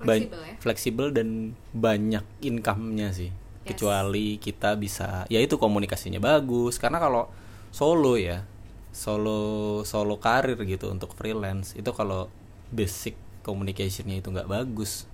fleksibel, 0.00 0.40
ya? 0.40 0.54
fleksibel 0.56 1.06
dan 1.12 1.28
banyak 1.76 2.24
income-nya 2.40 3.12
sih. 3.12 3.28
Yes. 3.28 3.68
Kecuali 3.76 4.40
kita 4.40 4.80
bisa 4.80 5.28
ya 5.28 5.44
itu 5.44 5.60
komunikasinya 5.60 6.22
bagus 6.22 6.80
karena 6.80 6.96
kalau 6.96 7.28
solo 7.68 8.16
ya, 8.16 8.48
solo 8.96 9.84
solo 9.84 10.16
karir 10.16 10.56
gitu 10.64 10.88
untuk 10.88 11.12
freelance 11.12 11.76
itu 11.76 11.92
kalau 11.92 12.32
basic 12.72 13.16
communicationnya 13.42 14.20
itu 14.20 14.28
nggak 14.28 14.48
bagus. 14.48 15.08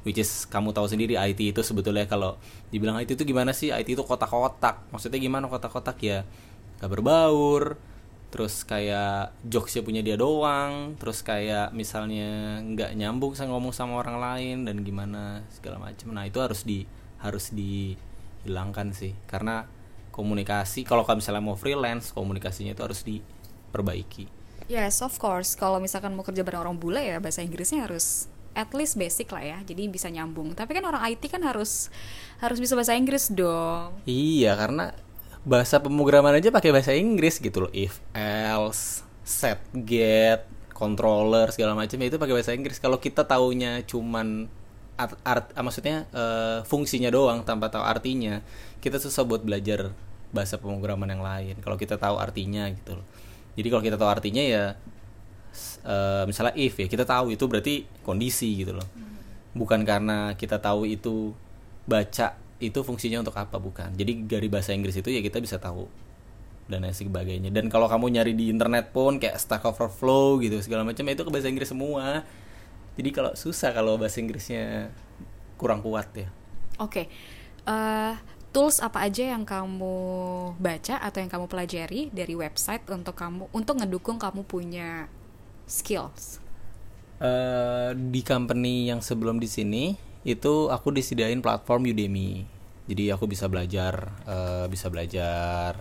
Which 0.00 0.16
is 0.16 0.48
kamu 0.48 0.72
tahu 0.72 0.88
sendiri 0.88 1.20
IT 1.20 1.40
itu 1.52 1.60
sebetulnya 1.60 2.08
kalau 2.08 2.40
dibilang 2.72 2.96
IT 2.96 3.20
itu 3.20 3.24
gimana 3.28 3.52
sih? 3.52 3.68
IT 3.68 3.88
itu 3.92 4.04
kotak-kotak. 4.04 4.88
Maksudnya 4.88 5.20
gimana 5.20 5.44
kotak-kotak? 5.48 6.00
Ya 6.00 6.24
nggak 6.80 6.90
berbaur 6.96 7.76
terus 8.30 8.62
kayak 8.62 9.34
jokesnya 9.42 9.82
punya 9.82 10.00
dia 10.06 10.14
doang 10.14 10.94
terus 11.02 11.18
kayak 11.20 11.74
misalnya 11.74 12.62
nggak 12.62 12.94
nyambung 12.94 13.34
saya 13.34 13.50
ngomong 13.50 13.74
sama 13.74 13.98
orang 13.98 14.22
lain 14.22 14.56
dan 14.62 14.86
gimana 14.86 15.42
segala 15.50 15.82
macam 15.82 16.14
nah 16.14 16.22
itu 16.22 16.38
harus 16.38 16.62
di 16.62 16.86
harus 17.20 17.52
dihilangkan 17.52 18.96
sih. 18.96 19.12
Karena 19.28 19.68
komunikasi 20.14 20.88
kalau 20.88 21.04
misalnya 21.04 21.44
mau 21.44 21.60
freelance 21.60 22.16
komunikasinya 22.16 22.72
itu 22.72 22.82
harus 22.82 23.04
diperbaiki 23.04 24.39
yes 24.70 25.02
of 25.02 25.18
course. 25.18 25.58
Kalau 25.58 25.82
misalkan 25.82 26.14
mau 26.14 26.22
kerja 26.22 26.46
bareng 26.46 26.62
orang 26.62 26.76
bule 26.78 27.02
ya 27.02 27.18
bahasa 27.18 27.42
Inggrisnya 27.42 27.90
harus 27.90 28.30
at 28.54 28.70
least 28.70 28.94
basic 28.94 29.34
lah 29.34 29.42
ya. 29.42 29.58
Jadi 29.66 29.90
bisa 29.90 30.06
nyambung. 30.06 30.54
Tapi 30.54 30.78
kan 30.78 30.86
orang 30.86 31.02
IT 31.10 31.26
kan 31.26 31.42
harus 31.42 31.90
harus 32.38 32.62
bisa 32.62 32.78
bahasa 32.78 32.94
Inggris 32.94 33.34
dong. 33.34 33.98
Iya 34.06 34.54
karena 34.54 34.94
bahasa 35.42 35.82
pemrograman 35.82 36.38
aja 36.38 36.54
pakai 36.54 36.70
bahasa 36.70 36.94
Inggris 36.94 37.42
gitu 37.42 37.66
loh. 37.66 37.72
If 37.74 37.98
else 38.14 39.02
set 39.26 39.58
get 39.74 40.46
controller 40.72 41.52
segala 41.52 41.76
macam 41.76 41.98
ya 42.00 42.06
itu 42.06 42.18
pakai 42.22 42.34
bahasa 42.38 42.54
Inggris. 42.54 42.78
Kalau 42.78 43.02
kita 43.02 43.26
taunya 43.26 43.82
cuman 43.82 44.46
art, 44.94 45.18
art 45.26 45.46
ah, 45.58 45.64
maksudnya 45.66 46.06
uh, 46.14 46.62
fungsinya 46.62 47.10
doang 47.10 47.42
tanpa 47.42 47.72
tahu 47.72 47.82
artinya 47.82 48.44
kita 48.78 49.02
susah 49.02 49.26
buat 49.26 49.42
belajar 49.42 49.90
bahasa 50.30 50.62
pemrograman 50.62 51.10
yang 51.10 51.24
lain. 51.24 51.54
Kalau 51.58 51.74
kita 51.74 51.98
tahu 51.98 52.22
artinya 52.22 52.70
gitu 52.70 53.02
loh 53.02 53.06
jadi 53.58 53.68
kalau 53.68 53.82
kita 53.82 53.96
tahu 53.98 54.10
artinya 54.10 54.42
ya 54.42 54.64
uh, 55.84 56.24
misalnya 56.26 56.54
if 56.56 56.78
ya 56.78 56.86
kita 56.86 57.04
tahu 57.06 57.34
itu 57.34 57.44
berarti 57.46 57.74
kondisi 58.06 58.62
gitu 58.62 58.76
loh. 58.76 58.86
Bukan 59.50 59.82
karena 59.82 60.38
kita 60.38 60.62
tahu 60.62 60.86
itu 60.86 61.34
baca 61.88 62.38
itu 62.60 62.78
fungsinya 62.84 63.24
untuk 63.24 63.34
apa 63.34 63.56
bukan. 63.58 63.90
Jadi 63.96 64.28
dari 64.28 64.46
bahasa 64.46 64.70
Inggris 64.76 64.94
itu 64.94 65.10
ya 65.10 65.20
kita 65.24 65.42
bisa 65.42 65.58
tahu 65.58 65.88
dan 66.70 66.86
lain 66.86 66.94
sebagainya. 66.94 67.50
Dan 67.50 67.66
kalau 67.66 67.90
kamu 67.90 68.14
nyari 68.14 68.32
di 68.36 68.46
internet 68.52 68.94
pun 68.94 69.18
kayak 69.18 69.40
Stack 69.42 69.66
Overflow 69.66 70.38
gitu 70.38 70.62
segala 70.62 70.86
macam 70.86 71.02
ya 71.02 71.12
itu 71.18 71.24
ke 71.26 71.32
bahasa 71.32 71.50
Inggris 71.50 71.70
semua. 71.72 72.22
Jadi 72.94 73.10
kalau 73.10 73.32
susah 73.34 73.74
kalau 73.74 73.98
bahasa 73.98 74.22
Inggrisnya 74.22 74.94
kurang 75.58 75.82
kuat 75.82 76.06
ya. 76.14 76.28
Oke 76.78 77.04
okay. 77.04 77.04
uh, 77.66 78.14
eh, 78.14 78.14
tools 78.50 78.82
apa 78.82 79.06
aja 79.06 79.30
yang 79.30 79.46
kamu 79.46 79.96
baca 80.58 80.98
atau 80.98 81.18
yang 81.22 81.30
kamu 81.30 81.46
pelajari 81.46 82.10
dari 82.10 82.34
website 82.34 82.82
untuk 82.90 83.14
kamu 83.14 83.46
untuk 83.54 83.78
ngedukung 83.78 84.18
kamu 84.18 84.42
punya 84.42 85.06
skills? 85.70 86.42
Uh, 87.20 87.94
di 87.94 88.24
company 88.26 88.90
yang 88.90 88.98
sebelum 89.04 89.38
di 89.38 89.46
sini 89.46 89.94
itu 90.26 90.68
aku 90.68 90.90
disediain 90.90 91.38
platform 91.38 91.88
Udemy. 91.88 92.44
Jadi 92.90 93.14
aku 93.14 93.30
bisa 93.30 93.46
belajar 93.46 94.10
uh, 94.26 94.66
bisa 94.66 94.90
belajar 94.90 95.78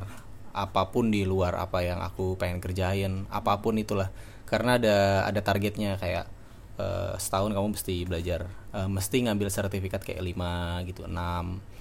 apa 0.54 0.92
pun 0.94 1.10
di 1.10 1.26
luar 1.26 1.58
apa 1.58 1.82
yang 1.82 2.04
aku 2.04 2.38
pengen 2.38 2.62
kerjain 2.62 3.26
apa 3.34 3.58
pun 3.66 3.82
itulah. 3.82 4.14
Karena 4.46 4.78
ada 4.78 5.26
ada 5.26 5.42
targetnya 5.42 5.98
kayak 5.98 6.30
uh, 6.78 7.18
setahun 7.18 7.50
kamu 7.50 7.68
mesti 7.74 7.96
belajar 8.06 8.46
uh, 8.78 8.86
mesti 8.86 9.26
ngambil 9.26 9.50
sertifikat 9.50 10.06
kayak 10.06 10.22
5 10.22 10.88
gitu 10.90 11.10
6 11.10 11.79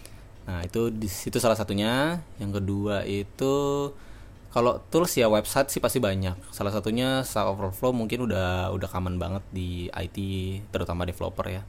nah 0.48 0.64
itu 0.64 0.88
di 0.88 1.04
situ 1.04 1.36
salah 1.36 1.60
satunya. 1.60 2.24
Yang 2.40 2.64
kedua 2.64 3.04
itu 3.04 3.54
kalau 4.48 4.80
tools 4.88 5.12
ya 5.12 5.28
website 5.28 5.68
sih 5.68 5.80
pasti 5.84 6.00
banyak. 6.00 6.40
Salah 6.48 6.72
satunya 6.72 7.20
Stack 7.20 7.52
Overflow 7.52 7.92
mungkin 7.92 8.24
udah 8.24 8.72
udah 8.72 8.88
common 8.88 9.20
banget 9.20 9.44
di 9.52 9.92
IT 9.92 10.18
terutama 10.72 11.04
developer 11.04 11.44
ya. 11.44 11.62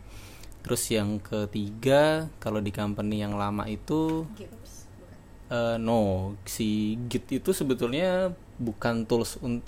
Terus 0.64 0.88
yang 0.88 1.20
ketiga 1.20 2.32
kalau 2.40 2.64
di 2.64 2.72
company 2.72 3.20
yang 3.20 3.36
lama 3.36 3.68
itu 3.68 4.24
uh, 5.52 5.76
no 5.76 6.34
si 6.48 6.96
Git 7.12 7.28
itu 7.36 7.52
sebetulnya 7.52 8.32
bukan 8.56 9.04
tools 9.04 9.36
untuk 9.44 9.68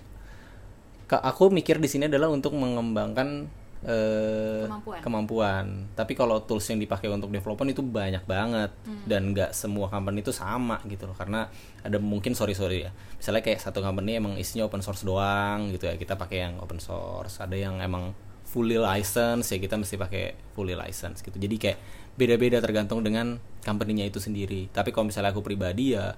aku 1.11 1.51
mikir 1.51 1.75
di 1.83 1.91
sini 1.91 2.07
adalah 2.07 2.31
untuk 2.31 2.55
mengembangkan 2.55 3.51
uh, 3.85 4.65
kemampuan. 4.67 4.99
kemampuan. 5.01 5.65
Tapi 5.97 6.13
kalau 6.13 6.41
tools 6.45 6.65
yang 6.69 6.79
dipakai 6.81 7.09
untuk 7.09 7.29
development 7.33 7.73
itu 7.73 7.81
banyak 7.81 8.23
banget 8.25 8.71
hmm. 8.85 9.05
dan 9.07 9.31
nggak 9.33 9.51
semua 9.53 9.89
company 9.89 10.21
itu 10.21 10.33
sama 10.33 10.81
gitu 10.89 11.09
loh 11.09 11.17
karena 11.17 11.49
ada 11.81 11.97
mungkin 11.97 12.37
sorry 12.37 12.53
sorry 12.53 12.87
ya. 12.87 12.91
Misalnya 13.17 13.41
kayak 13.41 13.59
satu 13.61 13.81
company 13.81 14.17
emang 14.17 14.37
isinya 14.37 14.65
open 14.67 14.81
source 14.85 15.05
doang 15.05 15.73
gitu 15.73 15.89
ya 15.89 15.95
kita 15.97 16.17
pakai 16.17 16.49
yang 16.49 16.53
open 16.61 16.77
source. 16.77 17.41
Ada 17.41 17.57
yang 17.57 17.81
emang 17.81 18.13
fully 18.51 18.75
license 18.75 19.47
ya 19.47 19.57
kita 19.63 19.79
mesti 19.79 19.95
pakai 19.95 20.35
fully 20.51 20.75
license 20.75 21.23
gitu 21.23 21.39
jadi 21.39 21.55
kayak 21.55 21.77
beda-beda 22.19 22.59
tergantung 22.59 22.99
dengan 22.99 23.39
company-nya 23.63 24.11
itu 24.11 24.19
sendiri 24.19 24.67
tapi 24.75 24.91
kalau 24.91 25.07
misalnya 25.07 25.31
aku 25.31 25.39
pribadi 25.39 25.95
ya 25.95 26.11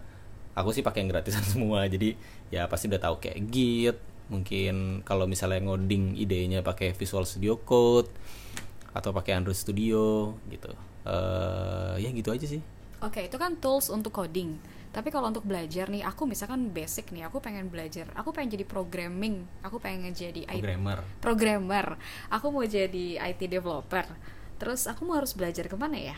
aku 0.58 0.74
sih 0.74 0.82
pakai 0.82 1.06
yang 1.06 1.14
gratisan 1.14 1.46
semua 1.54 1.86
jadi 1.86 2.18
ya 2.50 2.66
pasti 2.66 2.90
udah 2.90 2.98
tahu 2.98 3.22
kayak 3.22 3.38
Git 3.54 3.98
mungkin 4.32 5.04
kalau 5.04 5.28
misalnya 5.28 5.64
ngoding 5.64 6.16
idenya 6.16 6.64
pakai 6.64 6.96
Visual 6.96 7.28
Studio 7.28 7.60
Code 7.60 8.08
atau 8.94 9.10
pakai 9.12 9.36
Android 9.36 9.58
Studio 9.58 10.38
gitu. 10.48 10.72
Uh, 11.04 12.00
ya 12.00 12.14
gitu 12.14 12.32
aja 12.32 12.48
sih. 12.48 12.64
Oke 13.04 13.20
okay, 13.20 13.24
itu 13.28 13.36
kan 13.36 13.60
tools 13.60 13.92
untuk 13.92 14.16
coding. 14.16 14.56
Tapi 14.94 15.10
kalau 15.10 15.34
untuk 15.34 15.44
belajar 15.44 15.90
nih 15.90 16.06
aku 16.06 16.30
misalkan 16.30 16.70
basic 16.70 17.10
nih 17.10 17.26
aku 17.26 17.42
pengen 17.42 17.66
belajar 17.66 18.14
aku 18.14 18.30
pengen 18.30 18.54
jadi 18.54 18.66
programming 18.70 19.42
aku 19.66 19.82
pengen 19.82 20.14
jadi 20.14 20.46
programmer 20.46 21.02
IT, 21.02 21.20
programmer. 21.20 21.88
Aku 22.30 22.54
mau 22.54 22.64
jadi 22.64 23.18
IT 23.20 23.42
developer. 23.50 24.06
Terus 24.62 24.86
aku 24.86 25.04
mau 25.04 25.18
harus 25.18 25.34
belajar 25.34 25.66
ke 25.68 25.76
mana 25.76 25.98
ya? 25.98 26.16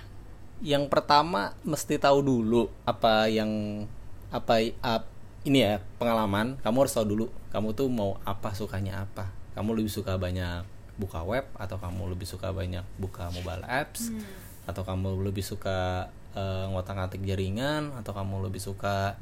Yang 0.59 0.91
pertama 0.91 1.55
mesti 1.63 1.95
tahu 1.97 2.19
dulu 2.21 2.67
apa 2.83 3.31
yang 3.31 3.83
apa 4.29 4.75
up, 4.83 5.07
ini 5.47 5.63
ya 5.63 5.81
pengalaman. 5.97 6.59
Kamu 6.59 6.85
harus 6.85 6.93
tahu 6.93 7.07
dulu 7.15 7.25
kamu 7.55 7.71
tuh 7.71 7.87
mau 7.87 8.19
apa 8.27 8.51
sukanya 8.51 9.07
apa 9.07 9.31
kamu 9.55 9.79
lebih 9.79 9.91
suka 9.95 10.19
banyak 10.19 10.67
buka 10.99 11.23
web 11.23 11.47
atau 11.55 11.79
kamu 11.79 12.11
lebih 12.11 12.27
suka 12.27 12.51
banyak 12.51 12.83
buka 12.99 13.31
mobile 13.31 13.63
apps 13.63 14.11
hmm. 14.11 14.67
atau 14.67 14.83
kamu 14.83 15.23
lebih 15.23 15.43
suka 15.43 16.11
uh, 16.35 16.67
ngotak-ngatik 16.71 17.23
jaringan 17.23 17.95
atau 17.95 18.11
kamu 18.11 18.47
lebih 18.47 18.59
suka 18.59 19.15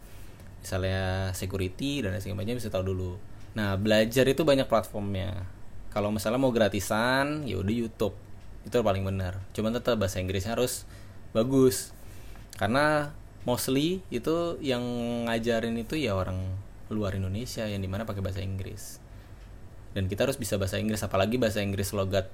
misalnya 0.66 1.30
security 1.38 2.02
dan 2.02 2.16
lain 2.16 2.24
sebagainya 2.24 2.56
bisa 2.56 2.72
tahu 2.72 2.96
dulu. 2.96 3.20
Nah 3.54 3.76
belajar 3.76 4.24
itu 4.26 4.48
banyak 4.48 4.66
platformnya. 4.66 5.44
Kalau 5.92 6.10
misalnya 6.10 6.42
mau 6.42 6.50
gratisan, 6.50 7.46
ya 7.46 7.62
udah 7.62 7.70
YouTube 7.70 8.18
itu 8.66 8.74
paling 8.74 9.06
benar. 9.06 9.38
Cuman 9.54 9.76
tetap 9.76 10.00
bahasa 10.00 10.24
Inggrisnya 10.24 10.58
harus 10.58 10.90
bagus 11.36 11.92
karena 12.58 13.12
mostly 13.44 14.00
itu 14.08 14.62
yang 14.62 14.82
ngajarin 15.28 15.76
itu 15.76 16.00
ya 16.00 16.16
orang 16.16 16.38
luar 16.94 17.18
Indonesia 17.18 17.66
yang 17.66 17.82
di 17.82 17.90
mana 17.90 18.06
pakai 18.06 18.22
bahasa 18.22 18.40
Inggris. 18.40 19.02
Dan 19.94 20.10
kita 20.10 20.26
harus 20.26 20.38
bisa 20.38 20.58
bahasa 20.58 20.78
Inggris 20.78 21.02
apalagi 21.02 21.38
bahasa 21.38 21.62
Inggris 21.62 21.94
logat 21.94 22.30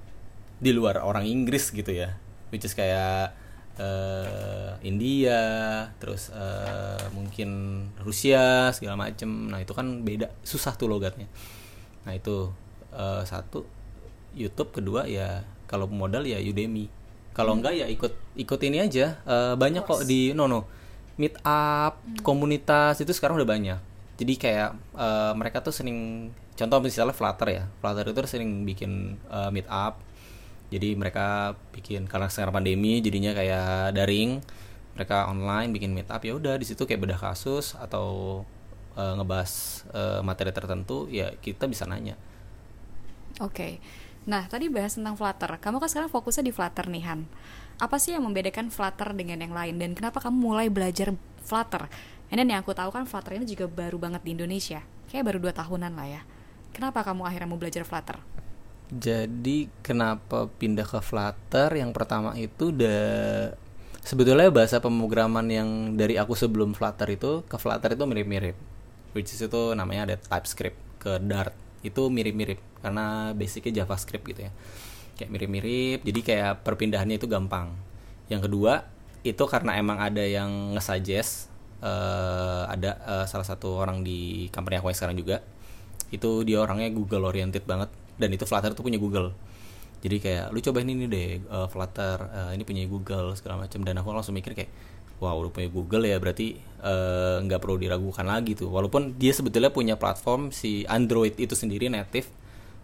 di 0.60 0.72
luar 0.76 1.00
orang 1.00 1.24
Inggris 1.24 1.72
gitu 1.72 1.90
ya. 1.92 2.16
Which 2.52 2.68
is 2.68 2.76
kayak 2.76 3.32
uh, 3.80 4.76
India 4.84 5.40
terus 5.96 6.28
uh, 6.32 7.00
mungkin 7.16 7.50
Rusia 8.00 8.72
segala 8.76 9.00
macem. 9.00 9.28
Nah 9.48 9.60
itu 9.60 9.72
kan 9.72 10.04
beda 10.04 10.32
susah 10.44 10.76
tuh 10.76 10.88
logatnya. 10.88 11.28
Nah 12.04 12.12
itu 12.16 12.52
uh, 12.92 13.24
satu. 13.24 13.64
YouTube 14.30 14.70
kedua 14.70 15.10
ya 15.10 15.42
kalau 15.66 15.90
modal 15.90 16.22
ya 16.22 16.38
Udemy. 16.38 16.86
Kalau 17.34 17.50
hmm. 17.50 17.58
enggak 17.58 17.74
ya 17.82 17.86
ikut 17.90 18.12
ikut 18.38 18.60
ini 18.62 18.78
aja. 18.78 19.18
Uh, 19.26 19.58
banyak 19.58 19.82
kok 19.82 20.06
di 20.06 20.30
no 20.38 20.46
no 20.46 20.70
meet 21.20 21.36
up 21.44 22.00
hmm. 22.00 22.24
komunitas 22.24 22.96
itu 23.04 23.12
sekarang 23.12 23.36
udah 23.36 23.50
banyak 23.50 23.89
jadi 24.20 24.34
kayak 24.36 24.70
uh, 24.92 25.32
mereka 25.32 25.64
tuh 25.64 25.72
sering 25.72 26.28
contoh 26.52 26.84
misalnya 26.84 27.16
Flutter 27.16 27.48
ya. 27.48 27.64
Flutter 27.80 28.12
itu 28.12 28.20
sering 28.28 28.68
bikin 28.68 29.16
uh, 29.32 29.48
meet 29.48 29.64
up 29.72 30.04
jadi 30.70 30.94
mereka 30.94 31.58
bikin 31.74 32.06
karena 32.06 32.30
sekarang 32.30 32.62
pandemi 32.62 33.02
jadinya 33.02 33.34
kayak 33.34 33.96
daring. 33.98 34.38
Mereka 34.94 35.32
online 35.32 35.72
bikin 35.74 35.96
meetup 35.96 36.22
ya 36.22 36.36
udah 36.38 36.54
di 36.60 36.66
situ 36.66 36.86
kayak 36.86 37.02
bedah 37.02 37.18
kasus 37.18 37.74
atau 37.74 38.42
uh, 38.94 39.12
ngebahas 39.18 39.82
uh, 39.90 40.20
materi 40.22 40.54
tertentu 40.54 41.10
ya 41.10 41.34
kita 41.42 41.66
bisa 41.66 41.88
nanya. 41.90 42.14
Oke. 43.42 43.54
Okay. 43.54 43.74
nah 44.28 44.44
tadi 44.46 44.68
bahas 44.68 44.94
tentang 44.94 45.16
Flutter. 45.16 45.58
Kamu 45.58 45.80
kan 45.80 45.88
sekarang 45.88 46.10
fokusnya 46.12 46.44
di 46.44 46.52
Flutter 46.52 46.86
nih 46.86 47.04
Han. 47.08 47.24
Apa 47.80 47.96
sih 47.96 48.12
yang 48.12 48.28
membedakan 48.28 48.68
Flutter 48.68 49.16
dengan 49.16 49.40
yang 49.40 49.56
lain? 49.56 49.80
Dan 49.80 49.96
kenapa 49.96 50.20
kamu 50.20 50.36
mulai 50.36 50.68
belajar 50.68 51.16
Flutter 51.40 51.88
dan 52.34 52.46
yang 52.46 52.62
aku 52.62 52.70
tahu 52.74 52.94
kan 52.94 53.04
Flutter 53.06 53.38
ini 53.38 53.46
juga 53.46 53.66
baru 53.66 53.98
banget 53.98 54.22
di 54.22 54.30
Indonesia 54.38 54.80
kayak 55.10 55.26
baru 55.26 55.38
dua 55.42 55.52
tahunan 55.54 55.92
lah 55.94 56.06
ya 56.06 56.22
kenapa 56.70 57.02
kamu 57.02 57.26
akhirnya 57.26 57.48
mau 57.50 57.58
belajar 57.58 57.82
Flutter 57.82 58.30
jadi 58.90 59.70
kenapa 59.86 60.50
pindah 60.58 60.82
ke 60.82 60.98
Flutter? 60.98 61.70
Yang 61.78 61.94
pertama 61.94 62.34
itu 62.34 62.74
udah 62.74 63.54
sebetulnya 64.02 64.50
bahasa 64.50 64.82
pemrograman 64.82 65.46
yang 65.46 65.94
dari 65.94 66.18
aku 66.18 66.34
sebelum 66.34 66.74
Flutter 66.74 67.06
itu 67.14 67.46
ke 67.46 67.54
Flutter 67.54 67.94
itu 67.94 68.02
mirip-mirip. 68.02 68.58
Which 69.14 69.30
is 69.30 69.42
itu 69.46 69.78
namanya 69.78 70.10
ada 70.10 70.16
TypeScript 70.18 70.78
ke 70.98 71.22
Dart. 71.22 71.54
Itu 71.86 72.10
mirip-mirip 72.10 72.58
karena 72.82 73.30
basicnya 73.30 73.82
JavaScript 73.82 74.26
gitu 74.26 74.50
ya. 74.50 74.52
Kayak 75.14 75.30
mirip-mirip, 75.38 75.98
jadi 76.02 76.20
kayak 76.26 76.52
perpindahannya 76.66 77.22
itu 77.22 77.30
gampang. 77.30 77.70
Yang 78.26 78.50
kedua, 78.50 78.90
itu 79.22 79.44
karena 79.46 79.78
emang 79.78 80.02
ada 80.02 80.24
yang 80.24 80.74
nge-suggest 80.74 81.49
uh, 81.80 82.64
ada 82.68 82.96
uh, 83.04 83.26
salah 83.26 83.44
satu 83.44 83.80
orang 83.80 84.04
di 84.04 84.48
company 84.52 84.78
aku 84.78 84.92
yang 84.92 84.98
sekarang 84.98 85.16
juga. 85.18 85.42
Itu 86.12 86.44
dia 86.44 86.60
orangnya 86.60 86.92
Google 86.92 87.28
oriented 87.28 87.64
banget. 87.64 87.90
Dan 88.20 88.30
itu 88.36 88.44
Flutter 88.44 88.76
tuh 88.76 88.84
punya 88.84 89.00
Google. 89.00 89.32
Jadi 90.00 90.16
kayak 90.16 90.52
lu 90.52 90.64
cobain 90.64 90.88
ini 90.88 91.04
deh 91.08 91.44
uh, 91.48 91.68
Flutter 91.68 92.16
uh, 92.24 92.50
ini 92.56 92.64
punya 92.64 92.88
Google 92.88 93.36
segala 93.36 93.68
macam 93.68 93.84
dan 93.84 94.00
aku 94.00 94.08
langsung 94.16 94.32
mikir 94.32 94.56
kayak 94.56 94.72
wow 95.20 95.36
udah 95.36 95.52
punya 95.52 95.68
Google 95.68 96.08
ya 96.08 96.16
berarti 96.16 96.56
nggak 97.44 97.58
uh, 97.60 97.62
perlu 97.62 97.76
diragukan 97.76 98.24
lagi 98.24 98.56
tuh. 98.56 98.72
Walaupun 98.72 99.20
dia 99.20 99.36
sebetulnya 99.36 99.68
punya 99.68 100.00
platform 100.00 100.48
si 100.52 100.88
Android 100.88 101.36
itu 101.36 101.52
sendiri 101.52 101.92
native 101.92 102.28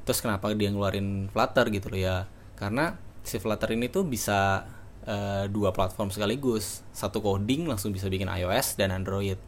terus 0.06 0.22
kenapa 0.22 0.54
dia 0.54 0.70
ngeluarin 0.70 1.32
Flutter 1.32 1.66
gitu 1.72 1.90
loh 1.90 2.00
ya? 2.00 2.16
Karena 2.54 2.94
si 3.26 3.42
Flutter 3.42 3.74
ini 3.74 3.90
tuh 3.90 4.06
bisa 4.06 4.62
uh, 5.06 5.46
dua 5.48 5.70
platform 5.72 6.12
sekaligus. 6.12 6.82
Satu 6.92 7.22
coding 7.22 7.70
langsung 7.70 7.94
bisa 7.94 8.10
bikin 8.10 8.28
iOS 8.28 8.76
dan 8.76 8.92
Android. 8.92 9.38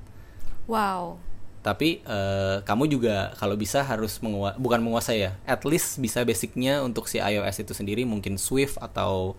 Wow. 0.71 1.19
Tapi 1.61 2.01
uh, 2.07 2.63
kamu 2.63 2.87
juga 2.89 3.35
kalau 3.37 3.59
bisa 3.59 3.83
harus 3.83 4.23
mengua 4.23 4.55
bukan 4.57 4.79
menguasai 4.79 5.27
ya 5.27 5.33
at 5.45 5.67
least 5.67 5.99
bisa 5.99 6.23
basicnya 6.23 6.81
untuk 6.87 7.11
si 7.11 7.19
iOS 7.19 7.67
itu 7.67 7.75
sendiri 7.75 8.07
mungkin 8.07 8.39
Swift 8.39 8.79
atau 8.79 9.35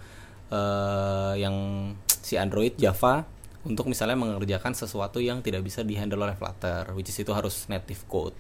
uh, 0.52 1.34
yang 1.40 1.56
si 2.06 2.36
Android 2.36 2.76
Java 2.76 3.24
untuk 3.64 3.88
misalnya 3.88 4.20
mengerjakan 4.20 4.76
sesuatu 4.76 5.24
yang 5.24 5.40
tidak 5.40 5.64
bisa 5.64 5.84
dihandle 5.84 6.28
oleh 6.28 6.36
Flutter 6.36 6.92
which 6.94 7.08
is 7.08 7.18
itu 7.18 7.32
harus 7.32 7.66
native 7.72 8.04
code. 8.12 8.36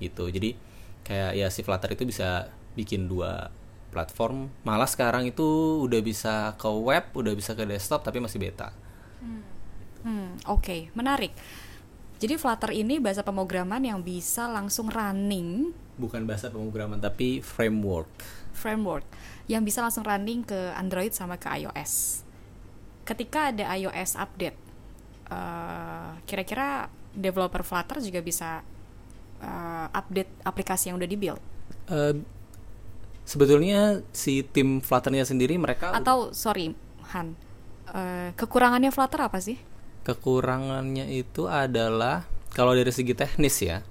Gitu. 0.00 0.24
Jadi 0.32 0.50
kayak 1.04 1.32
ya 1.36 1.46
si 1.52 1.60
Flutter 1.62 1.92
itu 1.92 2.08
bisa 2.08 2.48
bikin 2.74 3.06
dua 3.06 3.52
platform 3.96 4.52
malah 4.60 4.84
sekarang 4.84 5.24
itu 5.24 5.80
udah 5.80 6.00
bisa 6.04 6.52
ke 6.60 6.68
web 6.68 7.16
udah 7.16 7.32
bisa 7.32 7.56
ke 7.56 7.64
desktop 7.64 8.04
tapi 8.04 8.20
masih 8.20 8.36
beta. 8.36 8.76
Hmm. 9.24 9.42
Hmm, 10.04 10.28
oke 10.44 10.60
okay. 10.60 10.80
menarik. 10.92 11.32
Jadi 12.16 12.36
Flutter 12.36 12.72
ini 12.76 13.00
bahasa 13.00 13.24
pemrograman 13.24 13.80
yang 13.80 14.04
bisa 14.04 14.48
langsung 14.48 14.92
running? 14.92 15.72
Bukan 15.96 16.28
bahasa 16.28 16.52
pemrograman 16.52 17.00
tapi 17.00 17.40
framework. 17.40 18.08
Framework. 18.52 19.04
Yang 19.48 19.62
bisa 19.72 19.78
langsung 19.80 20.04
running 20.04 20.44
ke 20.44 20.76
Android 20.76 21.12
sama 21.12 21.40
ke 21.40 21.48
iOS. 21.64 22.24
Ketika 23.08 23.52
ada 23.52 23.72
iOS 23.76 24.16
update 24.20 24.66
kira 25.26 26.22
kira-kira 26.26 26.68
developer 27.10 27.62
Flutter 27.66 27.98
juga 27.98 28.20
bisa 28.22 28.62
uh, 29.42 29.86
update 29.90 30.30
aplikasi 30.46 30.92
yang 30.92 30.96
udah 31.00 31.08
dibuild? 31.08 31.40
Uh, 31.90 32.14
sebetulnya 33.26 34.06
si 34.14 34.46
tim 34.46 34.78
Flutternya 34.78 35.26
sendiri 35.26 35.58
mereka 35.58 35.90
atau 35.90 36.30
sorry 36.30 36.72
Han 37.10 37.34
uh, 37.90 38.30
kekurangannya 38.34 38.90
Flutter 38.90 39.20
apa 39.22 39.38
sih? 39.38 39.58
Kekurangannya 40.06 41.10
itu 41.10 41.50
adalah 41.50 42.26
kalau 42.54 42.72
dari 42.72 42.90
segi 42.94 43.12
teknis 43.12 43.58
ya 43.62 43.82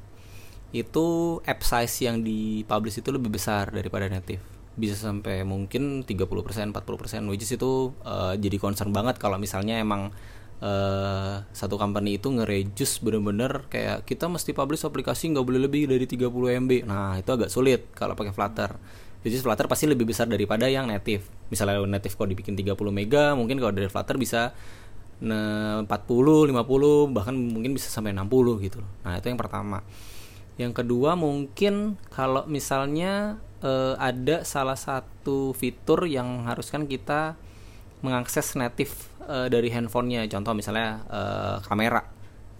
itu 0.75 1.39
app 1.47 1.61
size 1.63 2.03
yang 2.03 2.19
dipublish 2.19 2.99
itu 2.99 3.09
lebih 3.13 3.31
besar 3.31 3.71
daripada 3.71 4.11
native. 4.11 4.43
Bisa 4.75 4.99
sampai 4.99 5.47
mungkin 5.47 6.03
30% 6.03 6.75
40% 6.75 7.31
which 7.31 7.47
is 7.47 7.55
itu 7.55 7.95
uh, 8.03 8.35
jadi 8.35 8.59
concern 8.59 8.91
banget 8.91 9.15
kalau 9.15 9.39
misalnya 9.39 9.79
emang 9.79 10.11
uh, 10.59 11.47
satu 11.55 11.79
company 11.79 12.19
itu 12.19 12.27
ngerejus 12.27 12.99
bener-bener 12.99 13.67
kayak 13.71 14.03
kita 14.03 14.27
mesti 14.27 14.51
publish 14.51 14.83
aplikasi 14.83 15.31
nggak 15.31 15.45
boleh 15.47 15.63
lebih 15.63 15.87
dari 15.87 16.03
30 16.03 16.27
MB 16.67 16.71
nah 16.83 17.15
itu 17.15 17.31
agak 17.31 17.47
sulit 17.47 17.91
kalau 17.95 18.19
pakai 18.19 18.35
Flutter 18.35 18.75
which 19.25 19.33
is 19.33 19.41
Flutter 19.41 19.65
pasti 19.65 19.89
lebih 19.89 20.05
besar 20.05 20.29
daripada 20.29 20.69
yang 20.69 20.85
native 20.85 21.25
misalnya 21.49 21.81
native 21.89 22.13
kalau 22.13 22.29
dibikin 22.29 22.53
30 22.53 22.77
mega 22.93 23.33
mungkin 23.33 23.57
kalau 23.57 23.73
dari 23.73 23.89
Flutter 23.89 24.21
bisa 24.21 24.53
40, 25.15 25.87
50 25.87 26.51
bahkan 27.15 27.35
mungkin 27.35 27.71
bisa 27.71 27.87
sampai 27.87 28.11
60 28.11 28.67
gitu 28.67 28.83
Nah, 29.07 29.15
itu 29.15 29.31
yang 29.31 29.39
pertama. 29.39 29.79
Yang 30.59 30.83
kedua 30.83 31.15
mungkin 31.15 31.95
kalau 32.11 32.43
misalnya 32.47 33.39
uh, 33.63 33.95
ada 33.99 34.43
salah 34.43 34.75
satu 34.75 35.51
fitur 35.55 36.07
yang 36.07 36.47
haruskan 36.47 36.87
kita 36.87 37.39
mengakses 38.03 38.55
native 38.55 38.91
uh, 39.27 39.47
dari 39.47 39.71
handphonenya. 39.71 40.27
Contoh 40.31 40.55
misalnya 40.55 41.03
uh, 41.07 41.57
kamera. 41.63 42.07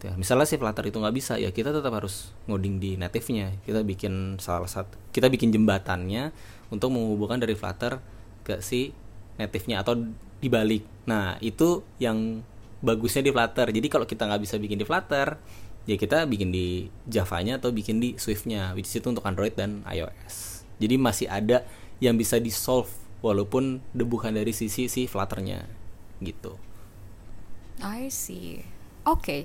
Ya, 0.04 0.13
misalnya 0.19 0.45
si 0.45 0.60
Flutter 0.60 0.86
itu 0.86 1.01
nggak 1.01 1.15
bisa, 1.17 1.34
ya 1.39 1.49
kita 1.49 1.73
tetap 1.73 1.89
harus 1.97 2.30
ngoding 2.45 2.78
di 2.78 2.93
native-nya. 2.93 3.58
Kita 3.65 3.82
bikin 3.82 4.38
salah 4.38 4.69
satu, 4.69 4.93
kita 5.10 5.34
bikin 5.34 5.49
jembatannya 5.49 6.30
untuk 6.75 6.91
menghubungkan 6.91 7.39
dari 7.39 7.55
Flutter 7.55 8.03
ke 8.43 8.59
si 8.59 8.91
native-nya 9.39 9.81
atau 9.81 9.95
dibalik. 10.43 10.83
Nah, 11.07 11.39
itu 11.39 11.81
yang 11.97 12.43
bagusnya 12.83 13.25
di 13.25 13.31
Flutter. 13.31 13.71
Jadi 13.71 13.88
kalau 13.88 14.05
kita 14.05 14.27
nggak 14.27 14.41
bisa 14.43 14.55
bikin 14.59 14.77
di 14.77 14.85
Flutter, 14.85 15.39
ya 15.89 15.95
kita 15.95 16.27
bikin 16.29 16.51
di 16.51 16.91
Java-nya 17.09 17.57
atau 17.57 17.73
bikin 17.73 17.97
di 17.97 18.13
Swift-nya, 18.19 18.75
which 18.77 18.91
is 18.91 18.95
itu 18.99 19.07
untuk 19.09 19.25
Android 19.25 19.55
dan 19.57 19.81
iOS. 19.88 20.67
Jadi 20.77 20.95
masih 20.99 21.27
ada 21.31 21.63
yang 22.03 22.19
bisa 22.19 22.35
di 22.38 22.51
solve 22.51 22.91
walaupun 23.23 23.81
bukan 23.95 24.35
dari 24.35 24.51
sisi 24.51 24.91
si 24.91 25.07
Flutter-nya 25.07 25.65
gitu. 26.19 26.59
I 27.83 28.07
see. 28.07 28.63
Oke. 29.03 29.21
Okay. 29.21 29.41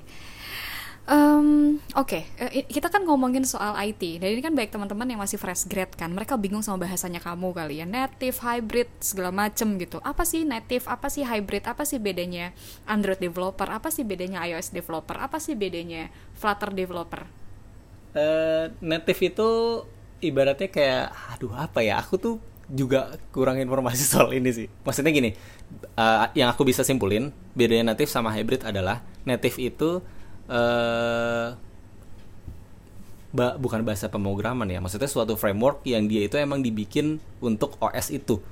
Um, 1.11 1.75
Oke, 1.91 2.23
okay. 2.39 2.63
Eh, 2.63 2.63
kita 2.71 2.87
kan 2.87 3.03
ngomongin 3.03 3.43
soal 3.43 3.75
IT. 3.83 4.23
Dan 4.23 4.31
ini 4.31 4.39
kan 4.39 4.55
baik 4.55 4.71
teman-teman 4.71 5.03
yang 5.11 5.19
masih 5.19 5.35
fresh 5.35 5.67
grad 5.67 5.91
kan, 5.91 6.07
mereka 6.07 6.39
bingung 6.39 6.63
sama 6.63 6.87
bahasanya 6.87 7.19
kamu 7.19 7.51
kali 7.51 7.83
ya, 7.83 7.85
native, 7.85 8.39
hybrid, 8.39 8.87
segala 9.03 9.35
macem 9.35 9.75
gitu. 9.75 9.99
Apa 10.07 10.23
sih 10.23 10.47
native? 10.47 10.87
Apa 10.87 11.11
sih 11.11 11.27
hybrid? 11.27 11.67
Apa 11.67 11.83
sih 11.83 11.99
bedanya 11.99 12.55
Android 12.87 13.19
developer? 13.19 13.67
Apa 13.67 13.91
sih 13.91 14.07
bedanya 14.07 14.39
iOS 14.47 14.71
developer? 14.71 15.19
Apa 15.19 15.43
sih 15.43 15.51
bedanya 15.51 16.07
Flutter 16.31 16.71
developer? 16.71 17.27
Uh, 18.15 18.71
native 18.79 19.19
itu 19.19 19.49
ibaratnya 20.23 20.71
kayak, 20.71 21.11
aduh 21.35 21.51
apa 21.59 21.83
ya? 21.83 21.99
Aku 21.99 22.15
tuh 22.15 22.39
juga 22.71 23.19
kurang 23.35 23.59
informasi 23.59 24.07
soal 24.15 24.31
ini 24.31 24.55
sih. 24.55 24.71
Maksudnya 24.87 25.11
gini, 25.11 25.35
uh, 25.99 26.31
yang 26.39 26.47
aku 26.55 26.63
bisa 26.63 26.87
simpulin 26.87 27.35
bedanya 27.51 27.91
native 27.91 28.07
sama 28.07 28.31
hybrid 28.31 28.63
adalah 28.63 29.03
native 29.27 29.59
itu 29.59 29.99
uh, 30.51 31.55
ba 33.31 33.55
bukan 33.55 33.81
bahasa 33.87 34.11
pemrograman 34.11 34.67
ya. 34.67 34.83
Maksudnya 34.83 35.07
suatu 35.07 35.39
framework 35.39 35.87
yang 35.87 36.05
dia 36.05 36.27
itu 36.27 36.35
emang 36.35 36.59
dibikin 36.59 37.23
untuk 37.39 37.79
OS 37.79 38.11
itu. 38.11 38.43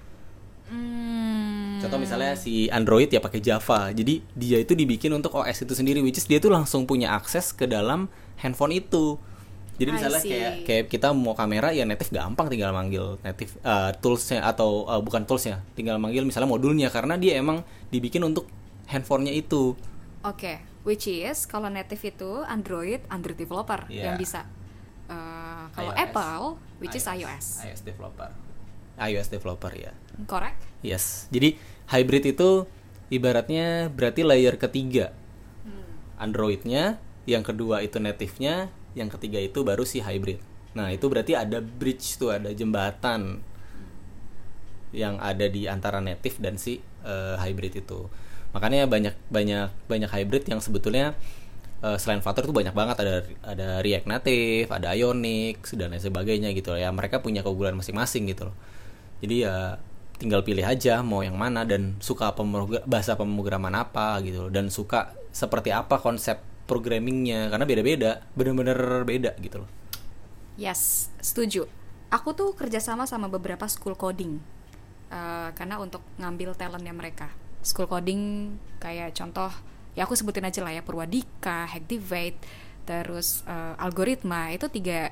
Hmm. 0.70 1.82
contoh 1.82 1.98
misalnya 1.98 2.38
si 2.38 2.70
Android 2.70 3.10
ya 3.10 3.20
pakai 3.20 3.42
Java. 3.42 3.90
Jadi 3.90 4.22
dia 4.38 4.62
itu 4.62 4.78
dibikin 4.78 5.10
untuk 5.18 5.34
OS 5.34 5.66
itu 5.66 5.74
sendiri 5.74 6.00
which 6.06 6.22
is 6.22 6.30
dia 6.30 6.38
tuh 6.38 6.54
langsung 6.54 6.86
punya 6.86 7.18
akses 7.18 7.52
ke 7.52 7.66
dalam 7.66 8.06
handphone 8.38 8.78
itu. 8.78 9.18
Jadi 9.80 9.90
misalnya 9.96 10.22
kayak 10.22 10.54
kayak 10.68 10.86
kita 10.92 11.16
mau 11.16 11.34
kamera 11.34 11.72
ya 11.72 11.88
native 11.88 12.12
gampang 12.12 12.52
tinggal 12.52 12.76
manggil 12.76 13.16
native 13.24 13.56
uh, 13.64 13.96
toolsnya 13.98 14.44
atau 14.44 14.84
uh, 14.92 15.00
bukan 15.00 15.24
toolsnya 15.24 15.64
tinggal 15.74 15.98
manggil 15.98 16.22
misalnya 16.28 16.52
modulnya. 16.52 16.94
Karena 16.94 17.18
dia 17.18 17.40
emang 17.40 17.66
dibikin 17.90 18.22
untuk 18.22 18.46
handphonenya 18.92 19.34
itu. 19.34 19.74
Oke. 20.22 20.36
okay 20.36 20.69
which 20.84 21.08
is 21.08 21.44
kalau 21.46 21.68
native 21.68 22.00
itu 22.00 22.44
Android 22.48 23.04
Android 23.12 23.38
developer 23.40 23.84
yeah. 23.92 24.12
yang 24.12 24.16
bisa 24.16 24.48
uh, 25.12 25.68
kalau 25.76 25.92
iOS. 25.92 26.04
Apple 26.04 26.46
which 26.80 26.96
iOS. 26.96 27.04
is 27.04 27.06
iOS 27.08 27.46
iOS 27.68 27.82
developer 27.84 28.30
iOS 29.00 29.28
developer 29.32 29.72
ya 29.76 29.92
correct 30.28 30.60
yes 30.84 31.28
jadi 31.32 31.56
hybrid 31.92 32.36
itu 32.36 32.68
ibaratnya 33.10 33.90
berarti 33.92 34.22
layer 34.24 34.56
ketiga 34.56 35.12
hmm. 35.66 36.22
Androidnya 36.22 37.02
yang 37.28 37.44
kedua 37.46 37.84
itu 37.86 38.02
native-nya 38.02 38.72
yang 38.98 39.10
ketiga 39.12 39.38
itu 39.40 39.62
baru 39.62 39.84
si 39.84 40.00
hybrid 40.02 40.40
nah 40.78 40.94
itu 40.94 41.10
berarti 41.10 41.34
ada 41.34 41.60
bridge 41.60 42.22
tuh 42.22 42.30
ada 42.30 42.54
jembatan 42.54 43.42
yang 44.90 45.22
ada 45.22 45.46
di 45.46 45.70
antara 45.70 46.02
native 46.02 46.42
dan 46.42 46.58
si 46.58 46.82
uh, 47.06 47.38
hybrid 47.38 47.78
itu 47.78 48.10
makanya 48.50 48.90
banyak 48.90 49.16
banyak 49.30 49.70
banyak 49.86 50.10
hybrid 50.10 50.44
yang 50.50 50.58
sebetulnya 50.58 51.14
uh, 51.84 51.98
selain 52.00 52.22
Flutter 52.24 52.46
tuh 52.46 52.56
banyak 52.56 52.76
banget. 52.76 52.98
Ada 53.02 53.16
ada 53.44 53.68
React 53.84 54.08
Native 54.08 54.68
ada 54.70 54.90
Ionic 54.96 55.64
dan 55.76 55.94
lain 55.94 56.02
sebagainya 56.02 56.50
gitu 56.56 56.76
ya 56.76 56.92
mereka 56.92 57.24
punya 57.24 57.44
keunggulan 57.44 57.76
masing-masing 57.76 58.30
gitu 58.32 58.52
loh. 58.52 58.56
Jadi 59.20 59.44
ya 59.44 59.80
tinggal 60.20 60.44
pilih 60.44 60.64
aja 60.64 61.00
mau 61.00 61.24
yang 61.24 61.40
mana 61.40 61.64
dan 61.64 61.96
suka 62.04 62.36
pemrogram, 62.36 62.84
bahasa 62.84 63.16
pemrograman 63.16 63.72
apa 63.76 64.20
gitu 64.24 64.48
loh. 64.48 64.52
Dan 64.52 64.72
suka 64.72 65.16
seperti 65.32 65.72
apa 65.72 66.00
konsep 66.00 66.40
programmingnya. 66.68 67.52
Karena 67.52 67.66
beda-beda 67.68 68.12
bener-bener 68.36 69.04
beda 69.04 69.32
gitu 69.40 69.64
loh. 69.64 69.70
Yes 70.60 71.12
setuju. 71.24 71.68
Aku 72.10 72.34
tuh 72.34 72.58
kerjasama 72.58 73.06
sama 73.06 73.30
beberapa 73.30 73.70
school 73.70 73.94
coding 73.94 74.42
uh, 75.14 75.54
karena 75.54 75.78
untuk 75.78 76.02
ngambil 76.18 76.58
talentnya 76.58 76.90
mereka 76.90 77.30
school 77.62 77.88
coding 77.88 78.56
kayak 78.80 79.12
contoh 79.16 79.52
ya 79.98 80.08
aku 80.08 80.16
sebutin 80.16 80.48
aja 80.48 80.64
lah 80.64 80.72
ya 80.72 80.82
Purwadika, 80.86 81.68
Hacktivate, 81.68 82.40
terus 82.88 83.44
uh, 83.44 83.76
algoritma 83.76 84.54
itu 84.56 84.72
tiga 84.72 85.12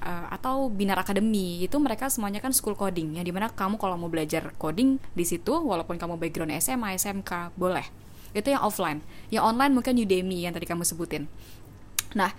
uh, 0.00 0.26
atau 0.32 0.72
Binar 0.72 0.98
Academy 1.00 1.62
itu 1.62 1.76
mereka 1.78 2.08
semuanya 2.08 2.40
kan 2.42 2.50
school 2.50 2.74
coding 2.74 3.20
ya 3.20 3.22
di 3.22 3.30
mana 3.30 3.52
kamu 3.52 3.76
kalau 3.76 4.00
mau 4.00 4.08
belajar 4.08 4.56
coding 4.56 4.98
di 5.12 5.24
situ 5.26 5.52
walaupun 5.52 6.00
kamu 6.00 6.18
background 6.18 6.52
SMA 6.58 6.98
SMK 6.98 7.54
boleh. 7.54 7.86
Itu 8.32 8.48
yang 8.48 8.64
offline. 8.64 9.04
Yang 9.28 9.44
online 9.44 9.72
mungkin 9.76 9.94
Udemy 10.00 10.48
yang 10.48 10.56
tadi 10.56 10.64
kamu 10.64 10.88
sebutin. 10.88 11.28
Nah 12.16 12.32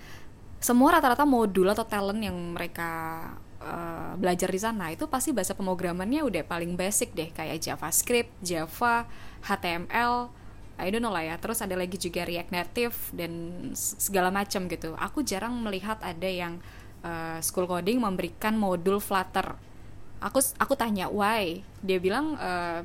semua 0.58 0.96
rata-rata 0.96 1.28
modul 1.28 1.68
atau 1.68 1.84
talent 1.84 2.24
yang 2.24 2.34
mereka 2.56 2.90
uh, 3.60 4.12
belajar 4.16 4.48
di 4.48 4.60
sana 4.60 4.92
itu 4.92 5.04
pasti 5.08 5.32
bahasa 5.36 5.52
pemrogramannya 5.52 6.24
udah 6.24 6.42
paling 6.44 6.72
basic 6.72 7.12
deh 7.12 7.28
kayak 7.32 7.60
JavaScript, 7.60 8.32
Java, 8.40 9.04
HTML, 9.44 10.32
I 10.80 10.90
don't 10.90 11.04
know 11.04 11.12
lah 11.14 11.22
ya. 11.22 11.36
Terus 11.38 11.62
ada 11.62 11.76
lagi 11.78 12.00
juga 12.00 12.26
React 12.26 12.50
Native 12.50 12.96
dan 13.14 13.32
segala 13.76 14.32
macam 14.34 14.66
gitu. 14.66 14.96
Aku 14.98 15.22
jarang 15.22 15.54
melihat 15.62 16.00
ada 16.02 16.26
yang 16.26 16.58
uh, 17.04 17.38
school 17.44 17.68
coding 17.68 18.02
memberikan 18.02 18.58
modul 18.58 18.98
Flutter. 18.98 19.54
Aku 20.24 20.40
aku 20.56 20.74
tanya 20.74 21.12
why, 21.12 21.60
dia 21.84 22.00
bilang 22.00 22.34
uh, 22.40 22.82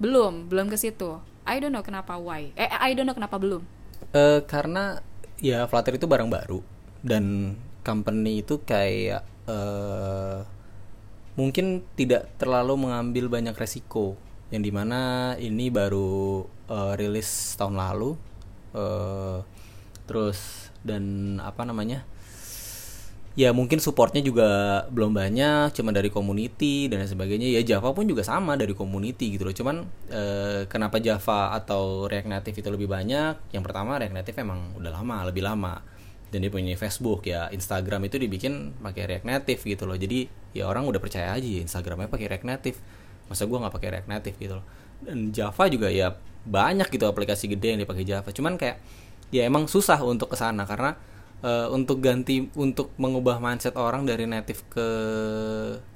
belum, 0.00 0.48
belum 0.48 0.72
ke 0.72 0.80
situ. 0.80 1.20
I 1.44 1.60
don't 1.60 1.72
know 1.72 1.84
kenapa 1.84 2.16
why. 2.16 2.50
Eh 2.56 2.68
I 2.68 2.96
don't 2.96 3.04
know 3.04 3.16
kenapa 3.16 3.36
belum. 3.36 3.62
Uh, 4.16 4.40
karena 4.48 5.04
ya 5.38 5.68
Flutter 5.68 6.00
itu 6.00 6.08
barang 6.08 6.32
baru 6.32 6.64
dan 7.04 7.54
company 7.86 8.42
itu 8.42 8.60
kayak 8.64 9.22
uh, 9.46 10.42
mungkin 11.38 11.86
tidak 11.94 12.34
terlalu 12.36 12.88
mengambil 12.88 13.30
banyak 13.30 13.54
resiko 13.54 14.18
yang 14.48 14.62
di 14.64 14.72
mana 14.72 15.32
ini 15.36 15.68
baru 15.68 16.44
uh, 16.72 16.92
rilis 16.96 17.56
tahun 17.60 17.76
lalu 17.76 18.16
uh, 18.72 19.44
terus 20.08 20.72
dan 20.80 21.36
apa 21.44 21.68
namanya 21.68 22.06
ya 23.38 23.54
mungkin 23.54 23.78
supportnya 23.78 24.18
juga 24.18 24.82
belum 24.90 25.14
banyak 25.14 25.70
cuma 25.70 25.94
dari 25.94 26.10
community 26.10 26.90
dan 26.90 27.06
sebagainya. 27.06 27.46
Ya 27.54 27.62
Java 27.62 27.94
pun 27.94 28.10
juga 28.10 28.26
sama 28.26 28.58
dari 28.58 28.74
community 28.74 29.38
gitu 29.38 29.46
loh. 29.46 29.54
Cuman 29.54 29.86
eh, 30.10 30.66
kenapa 30.66 30.98
Java 30.98 31.54
atau 31.54 32.10
React 32.10 32.34
Native 32.34 32.56
itu 32.58 32.68
lebih 32.74 32.90
banyak? 32.90 33.54
Yang 33.54 33.62
pertama 33.62 33.94
React 34.02 34.16
Native 34.18 34.36
emang 34.42 34.74
udah 34.74 34.90
lama 34.90 35.16
lebih 35.30 35.46
lama. 35.46 35.78
Dan 36.28 36.42
dia 36.42 36.50
punya 36.50 36.74
Facebook 36.74 37.30
ya. 37.30 37.46
Instagram 37.54 38.10
itu 38.10 38.18
dibikin 38.18 38.74
pakai 38.82 39.06
React 39.06 39.26
Native 39.30 39.60
gitu 39.62 39.86
loh. 39.86 39.94
Jadi 39.94 40.26
ya 40.58 40.66
orang 40.66 40.90
udah 40.90 40.98
percaya 40.98 41.30
aja 41.30 41.46
ya 41.46 41.62
Instagramnya 41.62 42.10
pakai 42.10 42.26
React 42.26 42.48
Native 42.50 42.78
masa 43.28 43.44
gue 43.44 43.58
nggak 43.60 43.74
pakai 43.74 43.88
React 43.94 44.08
Native 44.08 44.36
gitu 44.36 44.54
loh. 44.58 44.66
Dan 44.98 45.30
Java 45.30 45.64
juga 45.70 45.88
ya 45.92 46.16
banyak 46.48 46.88
gitu 46.90 47.04
aplikasi 47.06 47.52
gede 47.52 47.76
yang 47.76 47.80
dipakai 47.84 48.04
Java. 48.08 48.28
Cuman 48.32 48.56
kayak 48.56 48.80
ya 49.28 49.44
emang 49.44 49.68
susah 49.68 50.00
untuk 50.00 50.32
ke 50.32 50.36
sana 50.40 50.64
karena 50.64 50.96
uh, 51.42 51.68
untuk 51.70 52.00
ganti 52.02 52.48
untuk 52.56 52.94
mengubah 52.96 53.38
mindset 53.38 53.76
orang 53.76 54.08
dari 54.08 54.24
native 54.26 54.64
ke 54.70 54.86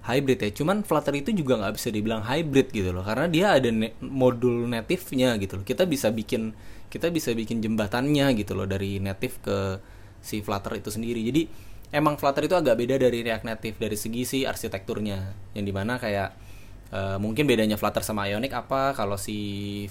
hybrid 0.06 0.38
ya. 0.38 0.50
Cuman 0.54 0.86
Flutter 0.86 1.14
itu 1.18 1.30
juga 1.34 1.58
nggak 1.58 1.74
bisa 1.74 1.88
dibilang 1.90 2.22
hybrid 2.22 2.70
gitu 2.70 2.90
loh. 2.94 3.02
Karena 3.02 3.26
dia 3.26 3.56
ada 3.56 3.68
ne 3.70 3.94
modul 4.02 4.68
native-nya 4.68 5.38
gitu 5.40 5.62
loh. 5.62 5.64
Kita 5.66 5.88
bisa 5.88 6.12
bikin 6.12 6.54
kita 6.92 7.08
bisa 7.08 7.32
bikin 7.32 7.64
jembatannya 7.64 8.36
gitu 8.36 8.52
loh 8.52 8.68
dari 8.68 9.00
native 9.00 9.40
ke 9.40 9.58
si 10.20 10.44
Flutter 10.44 10.76
itu 10.78 10.92
sendiri. 10.92 11.24
Jadi 11.24 11.48
emang 11.90 12.20
Flutter 12.20 12.46
itu 12.46 12.54
agak 12.54 12.76
beda 12.78 13.00
dari 13.00 13.24
React 13.24 13.44
Native 13.48 13.76
dari 13.80 13.96
segi 13.96 14.22
si 14.28 14.38
arsitekturnya. 14.44 15.52
Yang 15.56 15.64
di 15.64 15.72
mana 15.72 15.96
kayak 15.96 16.51
Uh, 16.92 17.16
mungkin 17.16 17.48
bedanya 17.48 17.80
Flutter 17.80 18.04
sama 18.04 18.28
Ionic 18.28 18.52
apa? 18.52 18.92
Kalau 18.92 19.16
si 19.16 19.40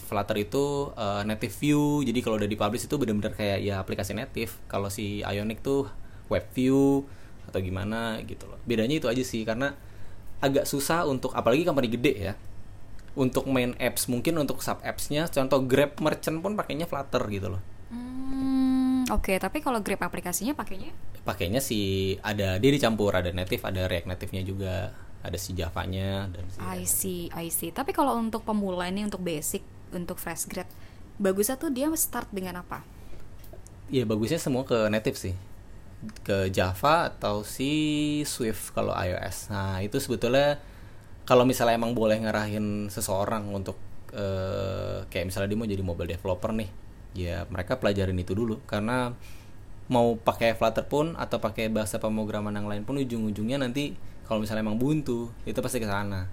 Flutter 0.05 0.37
itu 0.37 0.93
uh, 0.93 1.25
native 1.25 1.49
view. 1.57 2.05
Jadi 2.05 2.21
kalau 2.21 2.37
udah 2.37 2.45
dipublish 2.45 2.85
itu 2.85 2.93
benar-benar 3.01 3.33
kayak 3.33 3.57
ya 3.65 3.81
aplikasi 3.81 4.13
native. 4.13 4.53
Kalau 4.69 4.85
si 4.93 5.25
Ionic 5.25 5.65
tuh 5.65 5.89
web 6.29 6.45
view 6.53 7.09
atau 7.49 7.57
gimana 7.57 8.21
gitu 8.21 8.45
loh. 8.45 8.61
Bedanya 8.69 9.01
itu 9.01 9.09
aja 9.09 9.25
sih 9.25 9.41
karena 9.41 9.73
agak 10.45 10.69
susah 10.69 11.09
untuk 11.09 11.33
apalagi 11.33 11.65
company 11.65 11.89
gede 11.89 12.13
ya 12.13 12.33
untuk 13.17 13.49
main 13.49 13.73
apps. 13.81 14.05
Mungkin 14.05 14.37
untuk 14.37 14.61
sub 14.61 14.77
appsnya 14.85 15.25
contoh 15.25 15.57
Grab 15.65 15.97
merchant 16.05 16.37
pun 16.37 16.53
pakainya 16.53 16.85
Flutter 16.85 17.25
gitu 17.33 17.57
loh. 17.57 17.61
Hmm, 17.89 19.09
oke. 19.09 19.25
Okay. 19.25 19.41
tapi 19.41 19.57
kalau 19.65 19.81
Grab 19.81 20.05
aplikasinya 20.05 20.53
pakainya? 20.53 20.93
Pakainya 21.25 21.65
sih 21.65 22.17
ada 22.21 22.61
dia 22.61 22.69
dicampur 22.69 23.09
ada 23.09 23.33
native 23.33 23.65
ada 23.65 23.89
React 23.89 24.05
native-nya 24.05 24.41
juga 24.45 24.93
ada 25.21 25.37
si 25.37 25.53
Javanya 25.53 26.27
dan 26.29 26.45
si 26.49 26.57
I 26.59 26.81
see, 26.85 27.21
I 27.33 27.47
see. 27.53 27.69
Tapi 27.69 27.93
kalau 27.93 28.17
untuk 28.17 28.41
pemula 28.41 28.89
ini 28.89 29.05
untuk 29.05 29.21
basic, 29.21 29.61
untuk 29.93 30.17
fresh 30.17 30.49
grad, 30.49 30.67
bagusnya 31.21 31.55
tuh 31.57 31.69
dia 31.69 31.89
start 31.93 32.29
dengan 32.33 32.61
apa? 32.61 32.81
Iya 33.91 34.07
bagusnya 34.09 34.41
semua 34.41 34.65
ke 34.65 34.89
native 34.89 35.17
sih, 35.19 35.35
ke 36.25 36.49
Java 36.49 37.11
atau 37.11 37.45
si 37.45 38.21
Swift 38.25 38.73
kalau 38.73 38.95
iOS. 38.95 39.51
Nah 39.53 39.83
itu 39.85 40.01
sebetulnya 40.01 40.57
kalau 41.27 41.45
misalnya 41.45 41.77
emang 41.77 41.93
boleh 41.93 42.17
ngarahin 42.23 42.89
seseorang 42.89 43.51
untuk 43.53 43.77
uh, 44.15 45.05
kayak 45.11 45.29
misalnya 45.29 45.51
dia 45.53 45.59
mau 45.59 45.69
jadi 45.69 45.83
mobile 45.85 46.09
developer 46.17 46.49
nih, 46.55 46.69
ya 47.13 47.45
mereka 47.51 47.77
pelajarin 47.77 48.17
itu 48.17 48.33
dulu 48.33 48.63
karena 48.65 49.13
mau 49.91 50.15
pakai 50.15 50.55
Flutter 50.55 50.87
pun 50.87 51.19
atau 51.19 51.43
pakai 51.43 51.67
bahasa 51.67 51.99
pemrograman 51.99 52.55
yang 52.55 52.71
lain 52.71 52.87
pun 52.87 52.95
ujung-ujungnya 52.95 53.59
nanti 53.59 53.91
kalau 54.31 54.47
misalnya 54.47 54.63
emang 54.63 54.79
buntu 54.79 55.27
itu 55.43 55.59
pasti 55.59 55.83
ke 55.83 55.91
sana. 55.91 56.23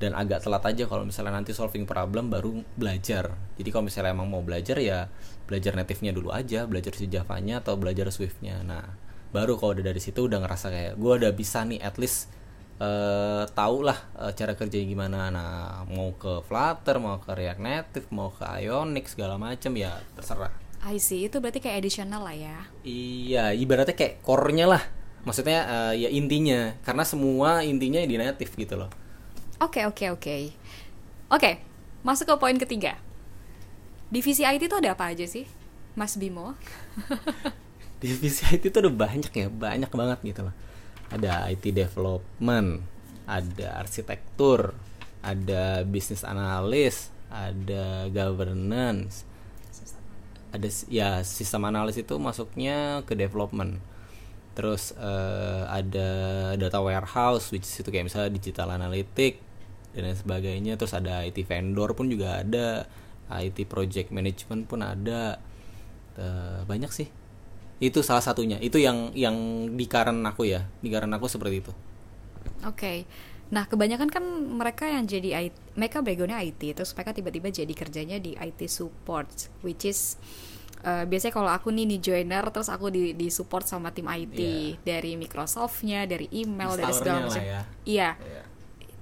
Dan 0.00 0.16
agak 0.16 0.40
telat 0.40 0.64
aja 0.64 0.88
kalau 0.88 1.04
misalnya 1.04 1.36
nanti 1.36 1.52
solving 1.52 1.84
problem 1.84 2.32
baru 2.32 2.64
belajar. 2.80 3.36
Jadi 3.60 3.68
kalau 3.68 3.92
misalnya 3.92 4.16
emang 4.16 4.32
mau 4.32 4.40
belajar 4.40 4.80
ya 4.80 5.12
belajar 5.44 5.76
native-nya 5.76 6.16
dulu 6.16 6.32
aja 6.32 6.64
belajar 6.64 6.96
si 6.96 7.12
Java-nya 7.12 7.60
atau 7.60 7.76
belajar 7.76 8.08
Swift-nya. 8.08 8.64
Nah 8.64 8.96
baru 9.36 9.60
kalau 9.60 9.76
udah 9.76 9.84
dari 9.84 10.00
situ 10.00 10.24
udah 10.24 10.40
ngerasa 10.40 10.72
kayak 10.72 10.92
gue 10.96 11.12
udah 11.12 11.32
bisa 11.36 11.60
nih 11.68 11.78
at 11.84 12.00
least 12.00 12.32
uh, 12.80 13.44
tau 13.52 13.84
lah 13.84 14.00
uh, 14.16 14.32
cara 14.32 14.56
kerjanya 14.56 14.88
gimana. 14.88 15.28
Nah 15.28 15.84
mau 15.92 16.16
ke 16.16 16.40
Flutter 16.48 16.96
mau 16.98 17.20
ke 17.20 17.36
React 17.36 17.60
Native 17.60 18.06
mau 18.16 18.32
ke 18.32 18.48
Ionic 18.64 19.12
segala 19.12 19.36
macem 19.36 19.76
ya 19.76 19.92
terserah. 20.16 20.56
I 20.88 20.98
see. 20.98 21.28
Itu 21.28 21.38
berarti 21.38 21.60
kayak 21.60 21.84
additional 21.84 22.24
lah 22.24 22.34
ya? 22.34 22.58
Iya 22.82 23.54
ibaratnya 23.54 23.94
kayak 23.94 24.24
core-nya 24.24 24.66
lah 24.66 25.01
maksudnya 25.22 25.66
uh, 25.66 25.94
ya 25.94 26.08
intinya. 26.10 26.74
Karena 26.86 27.04
semua 27.06 27.62
intinya 27.62 28.02
di 28.02 28.16
native 28.18 28.52
gitu 28.54 28.74
loh. 28.78 28.90
Oke 29.62 29.82
okay, 29.82 29.84
oke 29.86 29.94
okay, 29.94 30.08
oke. 30.10 30.22
Okay. 31.30 31.58
oke 31.58 31.72
masuk 32.02 32.26
ke 32.30 32.34
poin 32.38 32.58
ketiga. 32.58 32.98
Divisi 34.12 34.44
IT 34.44 34.68
itu 34.68 34.76
ada 34.76 34.92
apa 34.92 35.08
aja 35.08 35.24
sih 35.24 35.48
Mas 35.96 36.18
Bimo? 36.18 36.52
Divisi 38.02 38.44
IT 38.44 38.68
itu 38.68 38.78
ada 38.82 38.92
banyak 38.92 39.32
ya 39.32 39.48
banyak 39.48 39.88
banget 39.88 40.18
gitu 40.26 40.40
loh. 40.50 40.54
Ada 41.08 41.48
IT 41.48 41.72
development 41.72 42.84
ada 43.22 43.78
arsitektur 43.78 44.74
ada 45.22 45.86
bisnis 45.86 46.26
analis 46.26 47.08
ada 47.30 48.10
governance. 48.12 49.24
Ada 50.52 50.68
ya 50.92 51.24
sistem 51.24 51.64
analis 51.64 51.96
itu 51.96 52.12
masuknya 52.20 53.00
ke 53.08 53.16
development 53.16 53.80
terus 54.52 54.92
uh, 55.00 55.64
ada 55.68 56.10
data 56.60 56.78
warehouse 56.84 57.48
which 57.52 57.64
is 57.64 57.74
itu 57.80 57.88
kayak 57.88 58.08
misalnya 58.08 58.30
digital 58.32 58.68
analytic 58.72 59.40
dan 59.92 60.08
lain 60.08 60.18
sebagainya. 60.18 60.72
Terus 60.80 60.92
ada 60.96 61.24
IT 61.24 61.38
vendor 61.44 61.92
pun 61.92 62.08
juga 62.08 62.40
ada. 62.40 62.88
IT 63.32 63.64
project 63.68 64.12
management 64.12 64.68
pun 64.68 64.84
ada. 64.84 65.40
Uh, 66.16 66.64
banyak 66.68 66.92
sih. 66.92 67.08
Itu 67.80 68.04
salah 68.04 68.24
satunya. 68.24 68.60
Itu 68.60 68.76
yang 68.80 69.12
yang 69.16 69.36
di 69.76 69.84
karen 69.88 70.20
aku 70.24 70.48
ya. 70.48 70.68
Di 70.80 70.88
karen 70.92 71.12
aku 71.12 71.28
seperti 71.28 71.56
itu. 71.64 71.72
Oke. 72.64 72.76
Okay. 72.76 72.98
nah 73.52 73.68
kebanyakan 73.68 74.08
kan 74.08 74.24
mereka 74.48 74.88
yang 74.88 75.04
jadi 75.04 75.44
IT 75.44 75.76
mereka 75.76 76.00
backgroundnya 76.00 76.40
IT 76.40 76.72
terus 76.72 76.96
mereka 76.96 77.12
tiba-tiba 77.12 77.52
jadi 77.52 77.68
kerjanya 77.76 78.16
di 78.16 78.32
IT 78.32 78.64
support 78.64 79.28
which 79.60 79.84
is 79.84 80.16
uh, 80.82 81.04
biasanya 81.06 81.34
kalau 81.34 81.50
aku 81.50 81.70
nih 81.70 81.86
nih 81.88 82.00
joiner 82.02 82.44
terus 82.50 82.68
aku 82.68 82.90
di 82.90 83.14
di 83.14 83.30
support 83.30 83.64
sama 83.64 83.94
tim 83.94 84.06
IT 84.06 84.38
yeah. 84.38 84.78
dari 84.82 85.14
Microsoftnya 85.14 86.04
dari 86.04 86.28
email 86.34 86.74
dari 86.74 86.92
segala 86.92 87.26
macam. 87.26 87.42
ya. 87.42 87.62
iya. 87.86 88.10
Yeah. 88.18 88.44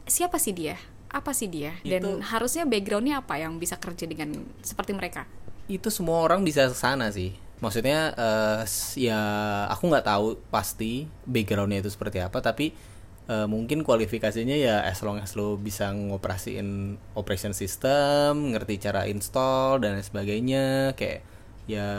siapa 0.07 0.37
sih 0.37 0.53
dia? 0.55 0.77
Apa 1.11 1.35
sih 1.35 1.51
dia? 1.51 1.75
Dan 1.83 2.03
itu, 2.07 2.11
harusnya 2.23 2.63
backgroundnya 2.69 3.19
apa 3.19 3.43
yang 3.43 3.59
bisa 3.59 3.75
kerja 3.81 4.07
dengan 4.07 4.31
seperti 4.63 4.95
mereka? 4.95 5.27
Itu 5.67 5.91
semua 5.91 6.23
orang 6.23 6.47
bisa 6.47 6.71
sana 6.71 7.11
sih. 7.11 7.35
Maksudnya 7.61 8.15
uh, 8.17 8.63
ya 8.97 9.21
aku 9.69 9.91
nggak 9.91 10.07
tahu 10.07 10.39
pasti 10.49 11.11
backgroundnya 11.29 11.85
itu 11.85 11.91
seperti 11.93 12.23
apa 12.23 12.41
tapi 12.41 12.73
uh, 13.29 13.47
mungkin 13.47 13.85
kualifikasinya 13.85 14.57
ya 14.57 14.77
as 14.83 15.03
long 15.05 15.21
as 15.21 15.37
lo 15.37 15.61
bisa 15.61 15.93
ngoperasiin 15.93 16.97
operation 17.15 17.53
system 17.53 18.55
ngerti 18.57 18.81
cara 18.83 19.07
install 19.07 19.83
dan 19.83 20.01
sebagainya. 20.03 20.97
Kayak 20.99 21.30
ya 21.77 21.91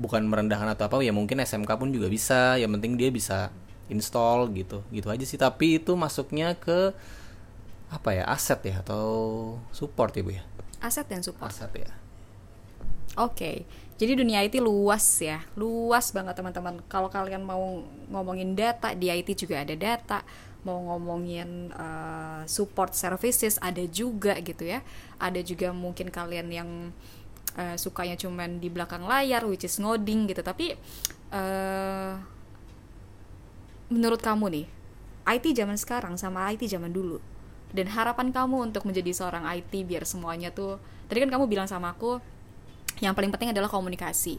bukan 0.00 0.24
merendahkan 0.24 0.72
atau 0.72 0.88
apa 0.88 1.04
ya 1.04 1.12
mungkin 1.12 1.42
SMK 1.42 1.68
pun 1.76 1.92
juga 1.92 2.08
bisa 2.08 2.56
yang 2.56 2.72
penting 2.78 2.96
dia 2.96 3.12
bisa 3.12 3.52
install 3.90 4.48
gitu 4.54 4.80
gitu 4.94 5.10
aja 5.10 5.24
sih. 5.26 5.36
Tapi 5.36 5.82
itu 5.82 5.92
masuknya 5.98 6.54
ke 6.56 6.94
apa 7.90 8.14
ya 8.14 8.24
aset 8.30 8.62
ya 8.62 8.80
atau 8.86 9.06
support 9.74 10.14
ya 10.14 10.22
bu 10.22 10.32
ya? 10.38 10.42
Aset 10.80 11.10
dan 11.10 11.20
support. 11.20 11.50
Aset 11.50 11.74
ya. 11.74 11.90
Oke 13.18 13.34
okay. 13.34 13.56
jadi 13.98 14.14
dunia 14.14 14.46
IT 14.46 14.62
luas 14.62 15.02
ya 15.18 15.42
luas 15.58 16.14
banget 16.14 16.38
teman-teman. 16.38 16.78
Kalau 16.86 17.10
kalian 17.10 17.42
mau 17.42 17.82
ngomongin 18.08 18.54
data 18.54 18.94
di 18.94 19.10
IT 19.10 19.34
juga 19.34 19.60
ada 19.66 19.74
data. 19.74 20.22
Mau 20.60 20.76
ngomongin 20.92 21.72
uh, 21.72 22.44
support 22.44 22.92
services 22.92 23.58
ada 23.58 23.82
juga 23.90 24.38
gitu 24.38 24.64
ya. 24.64 24.84
Ada 25.18 25.42
juga 25.42 25.74
mungkin 25.74 26.12
kalian 26.12 26.48
yang 26.52 26.70
uh, 26.94 27.19
sukanya 27.76 28.14
cuman 28.14 28.62
di 28.62 28.70
belakang 28.70 29.04
layar 29.04 29.42
which 29.46 29.66
is 29.66 29.76
ngoding 29.78 30.30
gitu. 30.30 30.40
Tapi 30.40 30.74
uh, 31.34 32.14
menurut 33.90 34.22
kamu 34.22 34.46
nih 34.54 34.66
IT 35.26 35.44
zaman 35.58 35.76
sekarang 35.76 36.14
sama 36.14 36.48
IT 36.54 36.66
zaman 36.70 36.94
dulu 36.94 37.18
dan 37.70 37.86
harapan 37.90 38.34
kamu 38.34 38.70
untuk 38.70 38.82
menjadi 38.86 39.10
seorang 39.14 39.46
IT 39.46 39.70
biar 39.86 40.02
semuanya 40.02 40.50
tuh 40.50 40.78
tadi 41.06 41.22
kan 41.22 41.30
kamu 41.30 41.46
bilang 41.46 41.66
sama 41.70 41.94
aku 41.94 42.18
yang 42.98 43.14
paling 43.14 43.30
penting 43.32 43.54
adalah 43.54 43.70
komunikasi. 43.70 44.38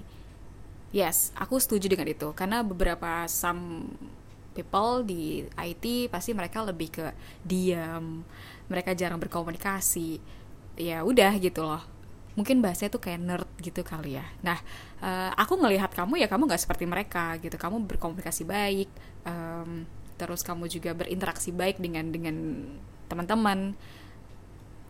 Yes 0.91 1.31
aku 1.39 1.55
setuju 1.59 1.87
dengan 1.87 2.11
itu 2.11 2.35
karena 2.35 2.63
beberapa 2.63 3.23
some 3.31 3.87
people 4.51 5.07
di 5.07 5.47
IT 5.55 6.11
pasti 6.11 6.35
mereka 6.35 6.59
lebih 6.67 6.91
ke 6.91 7.05
diam 7.43 8.23
mereka 8.67 8.91
jarang 8.95 9.19
berkomunikasi. 9.19 10.19
Ya 10.79 11.03
udah 11.03 11.35
gitu 11.39 11.63
loh 11.63 12.00
mungkin 12.41 12.65
bahasanya 12.65 12.97
tuh 12.97 13.03
kayak 13.05 13.21
nerd 13.21 13.49
gitu 13.61 13.85
kali 13.85 14.17
ya. 14.17 14.25
Nah 14.41 14.57
uh, 15.05 15.29
aku 15.37 15.61
ngelihat 15.61 15.93
kamu 15.93 16.25
ya 16.25 16.27
kamu 16.27 16.49
nggak 16.49 16.61
seperti 16.65 16.89
mereka 16.89 17.37
gitu. 17.37 17.53
Kamu 17.53 17.85
berkomunikasi 17.85 18.49
baik 18.49 18.89
um, 19.29 19.85
terus 20.17 20.41
kamu 20.41 20.65
juga 20.65 20.97
berinteraksi 20.97 21.53
baik 21.53 21.77
dengan 21.77 22.09
dengan 22.09 22.35
teman-teman. 23.05 23.77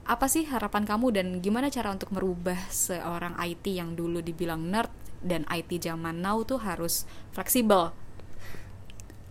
Apa 0.08 0.32
sih 0.32 0.47
harapan 0.47 0.88
kamu 0.88 1.08
dan 1.12 1.28
gimana 1.43 1.68
cara 1.68 1.91
untuk 1.91 2.16
merubah 2.16 2.58
seorang 2.72 3.36
IT 3.43 3.68
yang 3.68 3.99
dulu 3.99 4.24
dibilang 4.24 4.64
nerd 4.72 4.91
dan 5.20 5.43
IT 5.52 5.84
zaman 5.84 6.24
now 6.24 6.39
tuh 6.47 6.64
harus 6.64 7.04
fleksibel? 7.36 7.91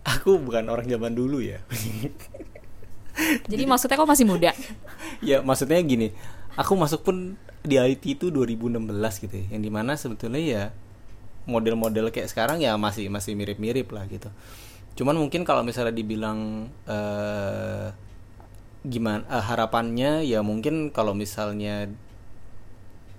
Aku 0.05 0.37
bukan 0.41 0.69
orang 0.69 0.87
zaman 0.89 1.17
dulu 1.17 1.41
ya. 1.41 1.61
Jadi 3.51 3.63
maksudnya 3.69 3.99
kok 3.99 4.09
masih 4.09 4.27
muda? 4.29 4.53
Ya 5.21 5.45
maksudnya 5.45 5.77
gini. 5.85 6.17
Aku 6.57 6.73
masuk 6.81 7.05
pun 7.05 7.37
di 7.61 7.77
IT 7.77 8.05
itu 8.21 8.27
2016 8.33 9.25
gitu 9.25 9.35
ya. 9.37 9.47
Yang 9.57 9.63
di 9.63 9.71
mana 9.73 9.93
sebetulnya 9.97 10.43
ya 10.43 10.65
model-model 11.49 12.13
kayak 12.13 12.29
sekarang 12.29 12.61
ya 12.61 12.77
masih 12.77 13.09
masih 13.09 13.37
mirip-mirip 13.37 13.89
lah 13.93 14.05
gitu. 14.09 14.29
Cuman 14.97 15.17
mungkin 15.17 15.45
kalau 15.49 15.65
misalnya 15.65 15.95
dibilang 15.97 16.69
uh, 16.89 17.93
gimana 18.81 19.29
uh, 19.29 19.45
harapannya 19.45 20.25
ya 20.25 20.41
mungkin 20.41 20.89
kalau 20.89 21.13
misalnya 21.13 21.93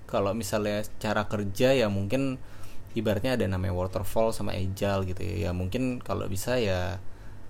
kalau 0.10 0.34
misalnya 0.34 0.82
cara 0.98 1.30
kerja 1.30 1.78
ya 1.78 1.88
mungkin 1.88 2.42
ibaratnya 2.98 3.38
ada 3.38 3.46
namanya 3.48 3.72
waterfall 3.78 4.34
sama 4.36 4.58
agile 4.58 5.06
gitu 5.08 5.22
ya. 5.22 5.50
Ya 5.50 5.52
mungkin 5.54 6.02
kalau 6.02 6.26
bisa 6.28 6.58
ya 6.58 7.00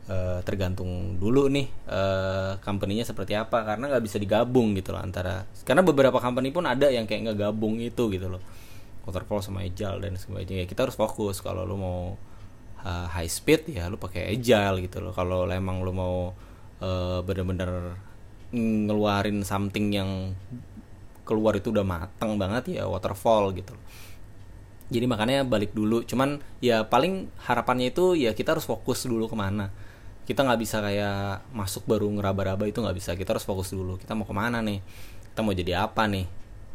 uh, 0.10 0.40
tergantung 0.42 1.20
dulu 1.22 1.52
nih 1.52 1.68
uh, 1.92 2.58
company-nya 2.64 3.06
seperti 3.06 3.38
apa 3.38 3.62
karena 3.62 3.92
nggak 3.92 4.04
bisa 4.04 4.18
digabung 4.18 4.74
gitu 4.74 4.96
loh 4.96 5.02
antara 5.04 5.46
karena 5.68 5.86
beberapa 5.86 6.18
company 6.18 6.50
pun 6.50 6.66
ada 6.66 6.90
yang 6.90 7.06
kayak 7.06 7.30
nggak 7.30 7.38
gabung 7.52 7.78
itu 7.78 8.10
gitu 8.10 8.32
loh. 8.32 8.42
Waterfall 9.02 9.42
sama 9.42 9.66
agile 9.66 9.98
dan 9.98 10.14
sebagainya. 10.14 10.66
Ya 10.66 10.66
kita 10.70 10.86
harus 10.86 10.94
fokus. 10.94 11.42
Kalau 11.42 11.66
lo 11.66 11.74
mau 11.74 12.00
uh, 12.86 13.08
high 13.10 13.30
speed 13.30 13.74
ya 13.74 13.90
lo 13.90 13.98
pakai 13.98 14.30
agile 14.34 14.86
gitu 14.86 15.02
loh. 15.02 15.14
Kalau 15.14 15.50
emang 15.50 15.82
lo 15.82 15.92
mau 15.94 16.16
uh, 16.82 17.20
bener-bener 17.26 17.98
ngeluarin 18.54 19.42
something 19.42 19.90
yang 19.90 20.38
keluar 21.26 21.56
itu 21.56 21.72
udah 21.72 21.86
mateng 21.86 22.36
banget 22.38 22.78
ya 22.78 22.86
waterfall 22.86 23.54
gitu 23.58 23.74
loh. 23.74 23.86
Jadi 24.92 25.06
makanya 25.08 25.48
balik 25.48 25.72
dulu. 25.72 26.04
Cuman 26.04 26.38
ya 26.60 26.86
paling 26.86 27.32
harapannya 27.48 27.90
itu 27.90 28.14
ya 28.14 28.36
kita 28.38 28.54
harus 28.54 28.68
fokus 28.68 29.08
dulu 29.08 29.32
ke 29.32 29.34
mana 29.40 29.72
kita 30.26 30.46
nggak 30.46 30.60
bisa 30.62 30.78
kayak 30.80 31.46
masuk 31.52 31.84
baru 31.90 32.08
ngeraba-raba 32.10 32.70
itu 32.70 32.80
nggak 32.80 32.98
bisa 32.98 33.12
kita 33.18 33.36
harus 33.36 33.46
fokus 33.46 33.74
dulu 33.74 33.98
kita 33.98 34.14
mau 34.14 34.26
ke 34.26 34.34
mana 34.36 34.62
nih 34.62 34.80
kita 35.34 35.40
mau 35.42 35.54
jadi 35.56 35.86
apa 35.88 36.06
nih 36.08 36.28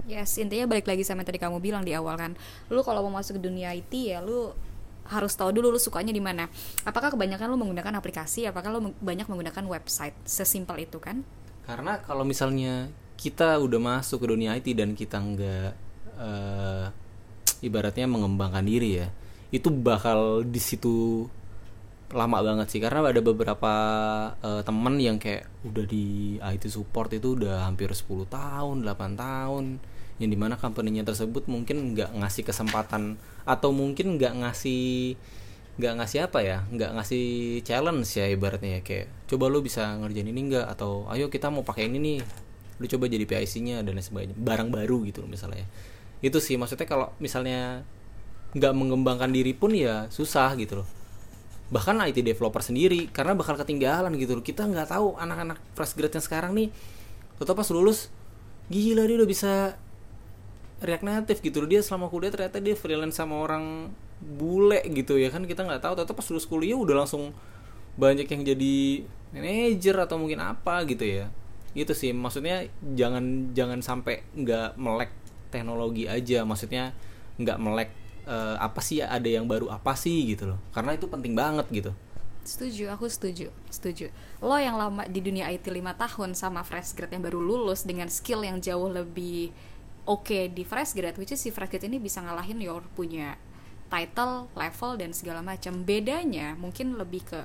Yes, 0.06 0.38
intinya 0.38 0.70
balik 0.70 0.86
lagi 0.86 1.02
sama 1.02 1.26
yang 1.26 1.34
tadi 1.34 1.42
kamu 1.42 1.58
bilang 1.58 1.82
di 1.82 1.90
awal 1.90 2.14
kan. 2.14 2.38
Lu 2.70 2.86
kalau 2.86 3.02
mau 3.10 3.18
masuk 3.18 3.42
ke 3.42 3.50
dunia 3.50 3.74
IT 3.74 3.90
ya 3.90 4.22
lu 4.22 4.54
harus 5.10 5.34
tahu 5.34 5.50
dulu 5.50 5.74
lu 5.74 5.82
sukanya 5.82 6.14
di 6.14 6.22
mana. 6.22 6.46
Apakah 6.86 7.10
kebanyakan 7.10 7.50
lu 7.50 7.58
menggunakan 7.58 7.90
aplikasi, 7.98 8.46
apakah 8.46 8.70
lu 8.70 8.94
banyak 9.02 9.26
menggunakan 9.26 9.66
website? 9.66 10.14
Sesimpel 10.22 10.86
itu 10.86 11.02
kan? 11.02 11.26
Karena 11.66 11.98
kalau 12.06 12.22
misalnya 12.22 12.86
kita 13.18 13.58
udah 13.58 13.80
masuk 13.82 14.22
ke 14.22 14.26
dunia 14.30 14.54
IT 14.54 14.78
dan 14.78 14.94
kita 14.94 15.18
nggak 15.18 15.70
uh, 16.20 16.86
ibaratnya 17.64 18.06
mengembangkan 18.06 18.62
diri 18.62 19.02
ya 19.02 19.08
itu 19.54 19.72
bakal 19.72 20.44
di 20.44 20.60
situ 20.60 21.26
lama 22.14 22.38
banget 22.38 22.70
sih 22.70 22.80
karena 22.82 23.02
ada 23.02 23.18
beberapa 23.18 23.72
uh, 24.38 24.62
temen 24.62 24.94
yang 25.02 25.18
kayak 25.18 25.50
udah 25.66 25.84
di 25.88 26.38
IT 26.38 26.70
support 26.70 27.10
itu 27.10 27.34
udah 27.34 27.66
hampir 27.66 27.90
10 27.90 28.30
tahun 28.30 28.86
8 28.86 29.18
tahun 29.18 29.64
yang 30.16 30.30
di 30.32 30.38
mana 30.38 30.54
company-nya 30.56 31.02
tersebut 31.02 31.50
mungkin 31.50 31.92
nggak 31.92 32.14
ngasih 32.16 32.46
kesempatan 32.46 33.20
atau 33.44 33.74
mungkin 33.74 34.16
nggak 34.16 34.32
ngasih 34.38 35.18
nggak 35.76 35.92
ngasih 36.00 36.18
apa 36.24 36.40
ya 36.40 36.64
nggak 36.72 36.90
ngasih 36.96 37.24
challenge 37.60 38.08
ya 38.16 38.24
ibaratnya 38.32 38.80
ya 38.80 38.82
kayak 38.86 39.12
coba 39.28 39.52
lu 39.52 39.60
bisa 39.60 39.92
ngerjain 40.00 40.30
ini 40.30 40.40
nggak? 40.48 40.66
Atau 40.72 41.04
ayo 41.12 41.28
kita 41.28 41.52
mau 41.52 41.66
pakai 41.68 41.92
ini 41.92 41.98
nih 42.00 42.18
lu 42.80 42.86
coba 42.88 43.08
jadi 43.12 43.24
PIC-nya 43.28 43.84
dan 43.84 43.92
lain 43.92 44.04
sebagainya. 44.04 44.36
Barang 44.40 44.72
baru 44.72 45.04
gitu 45.04 45.20
loh 45.20 45.28
misalnya 45.28 45.68
itu 46.24 46.40
sih 46.40 46.56
maksudnya 46.56 46.88
kalau 46.88 47.12
misalnya 47.20 47.84
nggak 48.56 48.72
mengembangkan 48.72 49.28
diri 49.28 49.52
pun 49.52 49.76
ya 49.76 50.08
susah 50.08 50.56
gitu 50.56 50.80
loh 50.80 50.88
bahkan 51.66 51.98
IT 51.98 52.22
developer 52.22 52.62
sendiri 52.62 53.10
karena 53.10 53.34
bakal 53.34 53.58
ketinggalan 53.58 54.14
gitu 54.16 54.38
loh. 54.38 54.44
Kita 54.44 54.66
nggak 54.66 54.94
tahu 54.94 55.18
anak-anak 55.18 55.58
fresh 55.74 55.98
grade 55.98 56.14
yang 56.14 56.24
sekarang 56.24 56.52
nih 56.54 56.68
tetap 57.36 57.58
pas 57.58 57.68
lulus 57.68 58.08
gila 58.72 59.04
dia 59.04 59.16
udah 59.18 59.28
bisa 59.28 59.52
React 60.76 61.04
Native 61.04 61.40
gitu 61.40 61.56
loh. 61.64 61.68
Dia 61.68 61.80
selama 61.82 62.12
kuliah 62.12 62.30
ternyata 62.30 62.60
dia 62.60 62.76
freelance 62.76 63.16
sama 63.18 63.40
orang 63.40 63.90
bule 64.20 64.80
gitu 64.92 65.18
ya 65.18 65.32
kan. 65.32 65.42
Kita 65.42 65.66
nggak 65.66 65.82
tahu 65.82 65.94
tetap 65.98 66.14
pas 66.14 66.26
lulus 66.30 66.46
kuliah 66.46 66.78
udah 66.78 67.04
langsung 67.04 67.34
banyak 67.96 68.28
yang 68.28 68.42
jadi 68.44 68.74
manajer 69.32 69.96
atau 69.96 70.20
mungkin 70.20 70.38
apa 70.44 70.84
gitu 70.86 71.02
ya. 71.02 71.32
Itu 71.72 71.96
sih 71.96 72.12
maksudnya 72.12 72.68
jangan 72.94 73.56
jangan 73.56 73.80
sampai 73.82 74.22
nggak 74.36 74.78
melek 74.78 75.10
teknologi 75.50 76.06
aja. 76.06 76.44
Maksudnya 76.44 76.92
nggak 77.40 77.58
melek 77.58 77.90
uh, 78.26 78.56
apa 78.60 78.82
sih 78.82 79.00
ada 79.00 79.24
yang 79.24 79.46
baru 79.46 79.70
apa 79.72 79.94
sih 79.94 80.34
gitu 80.34 80.52
loh. 80.52 80.58
Karena 80.74 80.92
itu 80.98 81.06
penting 81.06 81.32
banget 81.32 81.66
gitu. 81.72 81.90
Setuju 82.46 82.92
aku 82.94 83.10
setuju 83.10 83.50
setuju. 83.70 84.10
Lo 84.38 84.54
yang 84.58 84.78
lama 84.78 85.02
di 85.06 85.18
dunia 85.18 85.50
IT 85.50 85.66
5 85.66 85.82
tahun 85.96 86.30
sama 86.38 86.62
fresh 86.62 86.94
grad 86.94 87.10
yang 87.10 87.24
baru 87.24 87.42
lulus 87.42 87.82
dengan 87.82 88.06
skill 88.06 88.46
yang 88.46 88.62
jauh 88.62 88.86
lebih 88.86 89.50
oke 90.06 90.22
okay 90.30 90.46
di 90.46 90.62
fresh 90.62 90.94
grad 90.94 91.18
which 91.18 91.34
is 91.34 91.42
si 91.42 91.50
fresh 91.50 91.70
grad 91.74 91.82
ini 91.86 91.98
bisa 91.98 92.22
ngalahin 92.22 92.62
your 92.62 92.86
punya 92.94 93.34
title 93.90 94.46
level 94.54 94.94
dan 94.94 95.10
segala 95.10 95.42
macam. 95.42 95.82
Bedanya 95.82 96.54
mungkin 96.54 96.94
lebih 96.94 97.26
ke 97.26 97.40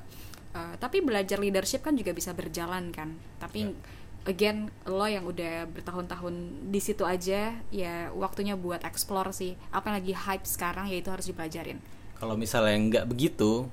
uh, 0.54 0.74
tapi 0.78 1.02
belajar 1.02 1.42
leadership 1.42 1.82
kan 1.82 1.98
juga 1.98 2.14
bisa 2.14 2.30
berjalan 2.30 2.94
kan. 2.94 3.18
Tapi 3.42 3.70
yeah 3.70 4.01
again 4.24 4.70
lo 4.86 5.06
yang 5.06 5.26
udah 5.26 5.66
bertahun-tahun 5.70 6.34
di 6.70 6.80
situ 6.82 7.02
aja 7.02 7.58
ya 7.74 7.94
waktunya 8.14 8.54
buat 8.54 8.82
explore 8.86 9.34
sih. 9.34 9.58
Apa 9.74 9.90
yang 9.90 9.96
lagi 10.02 10.14
hype 10.14 10.46
sekarang 10.46 10.86
ya 10.90 10.96
itu 11.02 11.10
harus 11.10 11.26
dipelajarin. 11.26 11.78
Kalau 12.18 12.38
misalnya 12.38 12.76
nggak 12.78 13.06
begitu 13.10 13.66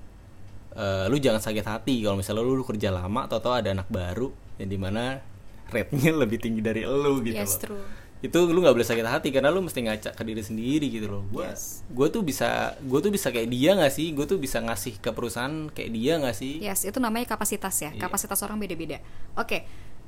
uh, 0.74 1.06
lu 1.06 1.18
jangan 1.22 1.42
sakit 1.42 1.66
hati. 1.66 2.02
Kalau 2.02 2.18
misalnya 2.18 2.42
lu, 2.42 2.58
lu 2.58 2.66
kerja 2.66 2.90
lama 2.90 3.30
atau 3.30 3.38
tau 3.38 3.54
ada 3.54 3.70
anak 3.70 3.90
baru 3.90 4.34
yang 4.58 4.70
di 4.70 4.80
mana 4.82 5.22
rate-nya 5.70 6.12
lebih 6.26 6.42
tinggi 6.42 6.62
dari 6.66 6.84
lu 6.84 7.22
gitu 7.22 7.38
yes, 7.38 7.62
loh. 7.62 7.78
true. 7.78 7.86
itu 8.20 8.36
lu 8.52 8.60
nggak 8.60 8.76
boleh 8.76 8.84
sakit 8.84 9.08
hati 9.08 9.32
karena 9.32 9.48
lu 9.48 9.64
mesti 9.64 9.80
ngacak 9.80 10.12
ke 10.12 10.24
diri 10.28 10.44
sendiri 10.44 10.92
gitu 10.92 11.08
loh. 11.08 11.24
Gue 11.32 11.48
yes. 11.48 11.88
gue 11.88 12.08
tuh 12.12 12.20
bisa 12.20 12.76
gue 12.84 13.00
tuh 13.00 13.16
bisa 13.16 13.32
kayak 13.32 13.48
dia 13.48 13.80
nggak 13.80 13.94
sih? 13.96 14.12
Gue 14.12 14.28
tuh 14.28 14.36
bisa 14.36 14.60
ngasih 14.60 15.00
ke 15.00 15.16
perusahaan 15.16 15.72
kayak 15.72 15.92
dia 15.96 16.14
nggak 16.20 16.36
sih? 16.36 16.60
Yes 16.60 16.84
itu 16.84 17.00
namanya 17.00 17.32
kapasitas 17.32 17.80
ya. 17.80 17.96
Yeah. 17.96 18.02
kapasitas 18.04 18.44
orang 18.44 18.60
beda-beda. 18.60 19.00
Oke 19.40 19.48
okay 19.48 19.62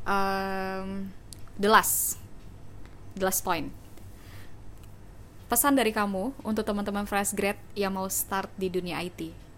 um, 0.08 1.10
the 1.58 1.70
last. 1.70 2.18
The 3.18 3.28
last 3.28 3.44
point. 3.44 3.70
Pesan 5.52 5.76
dari 5.76 5.92
kamu 5.92 6.32
untuk 6.48 6.64
teman-teman 6.64 7.04
fresh 7.04 7.36
grad 7.36 7.60
yang 7.76 7.92
mau 7.92 8.08
start 8.08 8.48
di 8.56 8.72
dunia 8.72 9.04
IT 9.04 9.52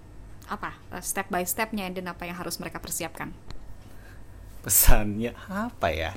apa? 0.48 0.76
Uh, 0.92 1.04
step 1.04 1.28
by 1.32 1.44
stepnya 1.46 1.88
dan 1.92 2.10
apa 2.12 2.28
yang 2.28 2.36
harus 2.36 2.60
mereka 2.60 2.80
persiapkan? 2.80 3.32
Pesannya 4.64 5.36
apa 5.48 5.88
ya? 5.92 6.12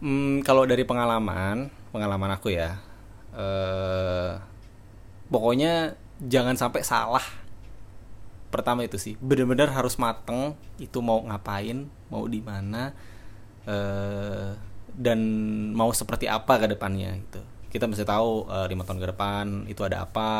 Hmm, 0.00 0.40
kalau 0.44 0.64
dari 0.68 0.82
pengalaman 0.84 1.70
pengalaman 1.94 2.34
aku 2.34 2.50
ya 2.50 2.82
uh, 3.32 4.42
pokoknya 5.30 5.96
jangan 6.20 6.58
sampai 6.58 6.82
salah. 6.84 7.24
Pertama 8.50 8.86
itu 8.86 8.98
sih 9.02 9.18
benar-benar 9.18 9.74
harus 9.74 9.98
mateng 9.98 10.54
itu 10.78 11.02
mau 11.02 11.18
ngapain 11.26 11.90
mau 12.06 12.22
di 12.30 12.38
mana 12.38 12.94
uh, 13.68 14.52
dan 14.94 15.20
mau 15.74 15.90
seperti 15.90 16.30
apa 16.30 16.60
ke 16.62 16.66
depannya 16.70 17.18
gitu. 17.18 17.42
Kita 17.74 17.90
mesti 17.90 18.06
tahu 18.06 18.46
uh, 18.46 18.70
lima 18.70 18.86
tahun 18.86 19.02
ke 19.02 19.08
depan 19.10 19.66
itu 19.66 19.82
ada 19.82 20.06
apa 20.06 20.30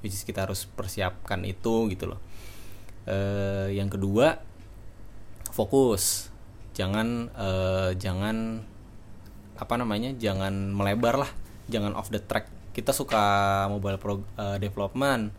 which 0.00 0.24
kita 0.24 0.48
harus 0.48 0.64
persiapkan 0.64 1.44
itu 1.44 1.92
gitu 1.92 2.16
loh. 2.16 2.20
Uh, 3.04 3.68
yang 3.68 3.92
kedua 3.92 4.40
fokus. 5.52 6.32
Jangan 6.72 7.28
uh, 7.36 7.92
jangan 8.00 8.64
apa 9.60 9.74
namanya 9.76 10.16
jangan 10.16 10.72
melebar 10.72 11.20
lah. 11.20 11.30
Jangan 11.68 11.92
off 11.92 12.08
the 12.08 12.18
track. 12.18 12.48
Kita 12.72 12.96
suka 12.96 13.22
mobile 13.68 14.00
pro, 14.00 14.24
uh, 14.40 14.56
development. 14.56 15.30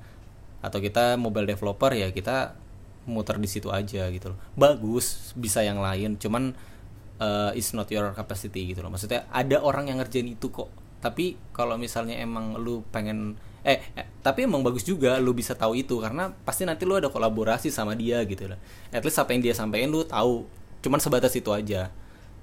Atau 0.61 0.79
kita 0.79 1.17
mobile 1.17 1.49
developer 1.49 1.91
ya 1.91 2.13
kita 2.13 2.55
muter 3.03 3.35
di 3.41 3.49
situ 3.49 3.73
aja 3.73 4.07
gitu 4.13 4.31
loh. 4.31 4.39
Bagus 4.53 5.33
bisa 5.33 5.65
yang 5.65 5.81
lain. 5.81 6.15
Cuman 6.21 6.53
uh, 7.23 7.51
it's 7.55 7.71
not 7.71 7.87
your 7.87 8.11
capacity 8.11 8.75
gitu 8.75 8.83
loh. 8.83 8.91
Maksudnya 8.91 9.23
ada 9.31 9.63
orang 9.63 9.87
yang 9.87 10.03
ngerjain 10.03 10.27
itu 10.27 10.51
kok. 10.51 10.67
Tapi 10.99 11.39
kalau 11.55 11.79
misalnya 11.79 12.19
emang 12.19 12.59
lu 12.59 12.83
pengen 12.91 13.35
eh, 13.63 13.79
eh 13.95 14.07
tapi 14.19 14.43
emang 14.47 14.63
bagus 14.63 14.83
juga 14.83 15.19
lu 15.19 15.31
bisa 15.31 15.55
tahu 15.55 15.75
itu 15.79 15.99
karena 15.99 16.31
pasti 16.43 16.67
nanti 16.67 16.83
lu 16.83 16.99
ada 16.99 17.07
kolaborasi 17.07 17.71
sama 17.71 17.95
dia 17.95 18.19
gitu 18.27 18.51
loh. 18.51 18.59
At 18.91 19.03
least 19.03 19.19
apa 19.19 19.31
yang 19.31 19.41
dia 19.43 19.55
sampaikan 19.55 19.91
lu 19.91 20.03
tahu. 20.03 20.47
Cuman 20.83 20.99
sebatas 20.99 21.31
itu 21.35 21.47
aja 21.51 21.87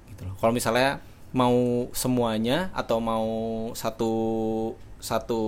gitu 0.09 0.21
loh. 0.25 0.33
Kalau 0.41 0.53
misalnya 0.53 1.01
mau 1.31 1.87
semuanya 1.95 2.73
atau 2.75 2.97
mau 2.99 3.29
satu 3.77 4.13
satu 5.01 5.41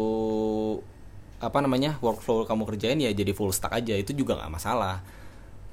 apa 1.43 1.59
namanya 1.59 1.99
workflow 1.99 2.47
kamu 2.47 2.63
kerjain 2.71 2.97
ya 3.03 3.11
jadi 3.13 3.33
full 3.33 3.53
stack 3.53 3.73
aja. 3.73 3.93
Itu 3.97 4.13
juga 4.17 4.37
nggak 4.37 4.53
masalah 4.53 5.05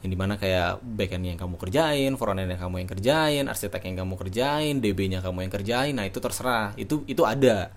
yang 0.00 0.10
di 0.10 0.18
mana 0.18 0.40
kayak 0.40 0.80
backend 0.80 1.28
yang 1.28 1.36
kamu 1.36 1.60
kerjain, 1.60 2.12
frontend 2.16 2.48
yang 2.48 2.60
kamu 2.60 2.76
yang 2.80 2.90
kerjain, 2.90 3.44
arsitek 3.52 3.82
yang 3.84 3.96
kamu 4.04 4.14
kerjain, 4.16 4.74
DB-nya 4.80 5.20
kamu 5.20 5.44
yang 5.44 5.52
kerjain, 5.52 5.92
nah 5.92 6.08
itu 6.08 6.16
terserah, 6.24 6.72
itu 6.80 7.04
itu 7.04 7.20
ada, 7.28 7.68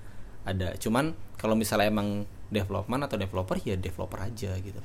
ada. 0.48 0.72
Cuman 0.80 1.12
kalau 1.36 1.60
misalnya 1.60 1.92
emang 1.92 2.24
development 2.48 3.12
atau 3.12 3.20
developer 3.20 3.60
ya 3.60 3.76
developer 3.76 4.24
aja 4.24 4.56
gitu, 4.56 4.82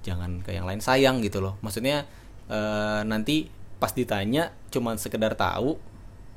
jangan 0.00 0.40
ke 0.40 0.56
yang 0.56 0.64
lain 0.64 0.80
sayang 0.80 1.20
gitu 1.20 1.44
loh. 1.44 1.60
Maksudnya 1.60 2.08
e, 2.48 2.58
nanti 3.04 3.52
pas 3.76 3.92
ditanya 3.92 4.56
cuman 4.72 4.96
sekedar 4.96 5.36
tahu, 5.36 5.76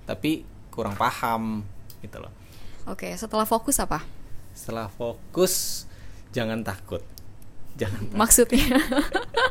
tapi 0.04 0.44
kurang 0.68 1.00
paham 1.00 1.64
gitu 2.04 2.20
loh. 2.20 2.32
Oke, 2.84 3.16
setelah 3.16 3.48
fokus 3.48 3.80
apa? 3.80 4.04
Setelah 4.52 4.92
fokus 4.92 5.88
jangan 6.36 6.68
takut. 6.68 7.13
Jangan. 7.80 8.02
Maksudnya? 8.14 8.66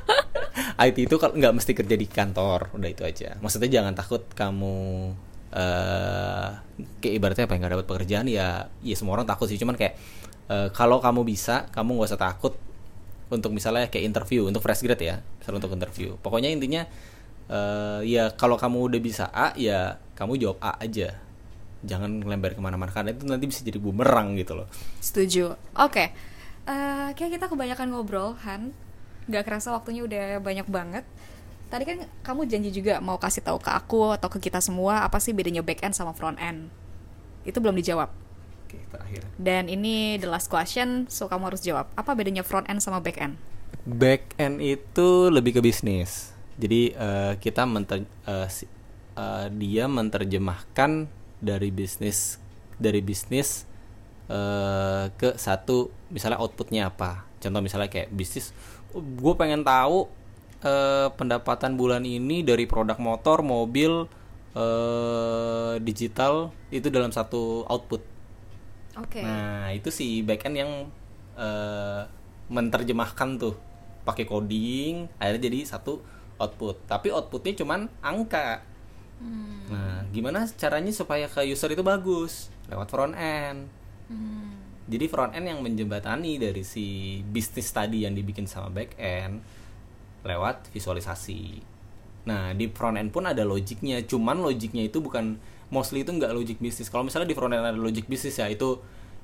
IT 0.86 0.96
itu 0.98 1.16
kalau 1.18 1.34
nggak 1.34 1.54
mesti 1.54 1.72
kerja 1.74 1.94
di 1.98 2.06
kantor, 2.06 2.74
udah 2.74 2.88
itu 2.90 3.02
aja. 3.02 3.38
Maksudnya 3.38 3.70
jangan 3.82 3.92
takut 3.94 4.22
kamu 4.34 4.74
uh, 5.54 6.48
kayak 7.02 7.14
ibaratnya 7.18 7.44
apa 7.46 7.54
nggak 7.58 7.72
dapat 7.78 7.86
pekerjaan 7.86 8.26
ya, 8.30 8.70
ya 8.82 8.94
semua 8.94 9.18
orang 9.18 9.26
takut 9.26 9.46
sih. 9.50 9.58
Cuman 9.58 9.74
kayak 9.74 9.98
uh, 10.50 10.68
kalau 10.70 11.02
kamu 11.02 11.26
bisa, 11.26 11.70
kamu 11.74 11.98
nggak 11.98 12.08
usah 12.14 12.20
takut 12.20 12.54
untuk 13.32 13.50
misalnya 13.50 13.88
kayak 13.88 14.04
interview 14.06 14.46
untuk 14.46 14.62
fresh 14.62 14.84
grad 14.86 15.00
ya, 15.02 15.18
misalnya 15.42 15.58
untuk 15.66 15.74
interview. 15.74 16.14
Pokoknya 16.20 16.50
intinya 16.52 16.86
uh, 17.52 18.00
ya 18.04 18.32
kalau 18.34 18.56
kamu 18.56 18.92
udah 18.92 19.00
bisa 19.02 19.24
A 19.32 19.56
ya 19.58 19.98
kamu 20.14 20.38
jawab 20.38 20.58
A 20.62 20.78
aja 20.78 21.18
jangan 21.82 22.22
lembar 22.22 22.54
ke 22.54 22.62
mana-mana 22.62 22.94
karena 22.94 23.10
itu 23.10 23.26
nanti 23.26 23.50
bisa 23.50 23.66
jadi 23.66 23.82
bumerang 23.82 24.38
gitu 24.38 24.54
loh 24.54 24.70
setuju 25.02 25.58
oke 25.74 25.90
okay. 25.90 26.14
Uh, 26.66 27.10
kayak 27.14 27.38
kita 27.38 27.46
kebanyakan 27.50 27.92
ngobrol 27.92 28.38
Han. 28.46 28.74
Nggak 29.30 29.44
kerasa 29.46 29.70
waktunya 29.70 30.02
udah 30.02 30.42
banyak 30.42 30.66
banget. 30.66 31.04
Tadi 31.72 31.88
kan 31.88 31.98
kamu 32.20 32.44
janji 32.50 32.70
juga 32.74 33.00
mau 33.00 33.16
kasih 33.16 33.40
tahu 33.40 33.56
ke 33.62 33.70
aku 33.72 34.12
atau 34.12 34.28
ke 34.28 34.36
kita 34.42 34.60
semua 34.60 35.08
apa 35.08 35.16
sih 35.22 35.32
bedanya 35.32 35.64
back 35.64 35.80
end 35.80 35.96
sama 35.96 36.12
front 36.12 36.36
end. 36.36 36.68
Itu 37.48 37.64
belum 37.64 37.78
dijawab. 37.80 38.12
Oke 38.68 38.76
terakhir. 38.92 39.22
Dan 39.40 39.72
ini 39.72 40.20
the 40.20 40.28
last 40.28 40.52
question 40.52 41.08
so 41.08 41.30
kamu 41.30 41.54
harus 41.54 41.64
jawab. 41.64 41.88
Apa 41.96 42.12
bedanya 42.12 42.44
front 42.44 42.68
end 42.68 42.84
sama 42.84 43.00
back 43.00 43.16
end? 43.16 43.40
Back 43.88 44.36
end 44.36 44.60
itu 44.60 45.32
lebih 45.32 45.58
ke 45.58 45.60
bisnis. 45.64 46.36
Jadi 46.60 46.92
uh, 46.92 47.40
kita 47.40 47.64
menter 47.64 48.04
uh, 48.28 48.46
uh, 49.16 49.46
dia 49.48 49.88
menerjemahkan 49.88 51.08
dari 51.40 51.72
bisnis 51.72 52.36
dari 52.76 53.00
bisnis 53.00 53.64
uh, 54.28 55.10
ke 55.16 55.34
satu 55.38 55.90
misalnya 56.12 56.38
outputnya 56.38 56.90
apa 56.90 57.26
contoh 57.42 57.58
misalnya 57.64 57.90
kayak 57.90 58.12
bisnis 58.14 58.54
gue 58.94 59.34
pengen 59.34 59.64
tahu 59.64 60.06
uh, 60.62 61.08
pendapatan 61.16 61.74
bulan 61.74 62.04
ini 62.04 62.44
dari 62.44 62.68
produk 62.68 62.98
motor 63.00 63.40
mobil 63.40 64.06
uh, 64.54 65.74
digital 65.80 66.52
itu 66.68 66.92
dalam 66.92 67.10
satu 67.10 67.66
output 67.66 68.02
okay. 68.94 69.24
nah 69.24 69.72
itu 69.72 69.88
si 69.88 70.20
backend 70.22 70.54
yang 70.58 70.72
uh, 71.34 72.04
menerjemahkan 72.52 73.40
tuh 73.40 73.56
pakai 74.04 74.28
coding 74.28 75.08
akhirnya 75.16 75.48
jadi 75.48 75.58
satu 75.66 76.02
output 76.36 76.84
tapi 76.90 77.08
outputnya 77.14 77.54
cuman 77.56 77.86
angka 78.02 78.72
Hmm. 79.22 79.70
Nah, 79.70 80.02
gimana 80.10 80.44
caranya 80.58 80.90
supaya 80.90 81.30
ke 81.30 81.46
user 81.46 81.70
itu 81.70 81.86
bagus? 81.86 82.50
Lewat 82.66 82.90
front 82.90 83.14
end. 83.14 83.70
Hmm. 84.12 84.52
Jadi 84.92 85.08
front 85.08 85.32
end 85.32 85.48
yang 85.48 85.64
menjembatani 85.64 86.36
dari 86.36 86.60
si 86.60 87.18
bisnis 87.24 87.72
tadi 87.72 88.04
yang 88.04 88.12
dibikin 88.12 88.44
sama 88.44 88.68
back 88.68 89.00
end 89.00 89.40
lewat 90.28 90.68
visualisasi. 90.68 91.64
Nah, 92.28 92.52
di 92.52 92.68
front 92.68 93.00
end 93.00 93.08
pun 93.08 93.24
ada 93.24 93.42
logiknya, 93.42 94.04
cuman 94.04 94.44
logiknya 94.44 94.86
itu 94.86 95.00
bukan 95.00 95.40
mostly 95.72 96.04
itu 96.04 96.12
nggak 96.12 96.36
logik 96.36 96.58
bisnis. 96.60 96.92
Kalau 96.92 97.08
misalnya 97.08 97.32
di 97.32 97.34
front 97.34 97.56
end 97.56 97.64
ada 97.64 97.78
logik 97.78 98.04
bisnis 98.04 98.36
ya 98.36 98.52
itu 98.52 98.78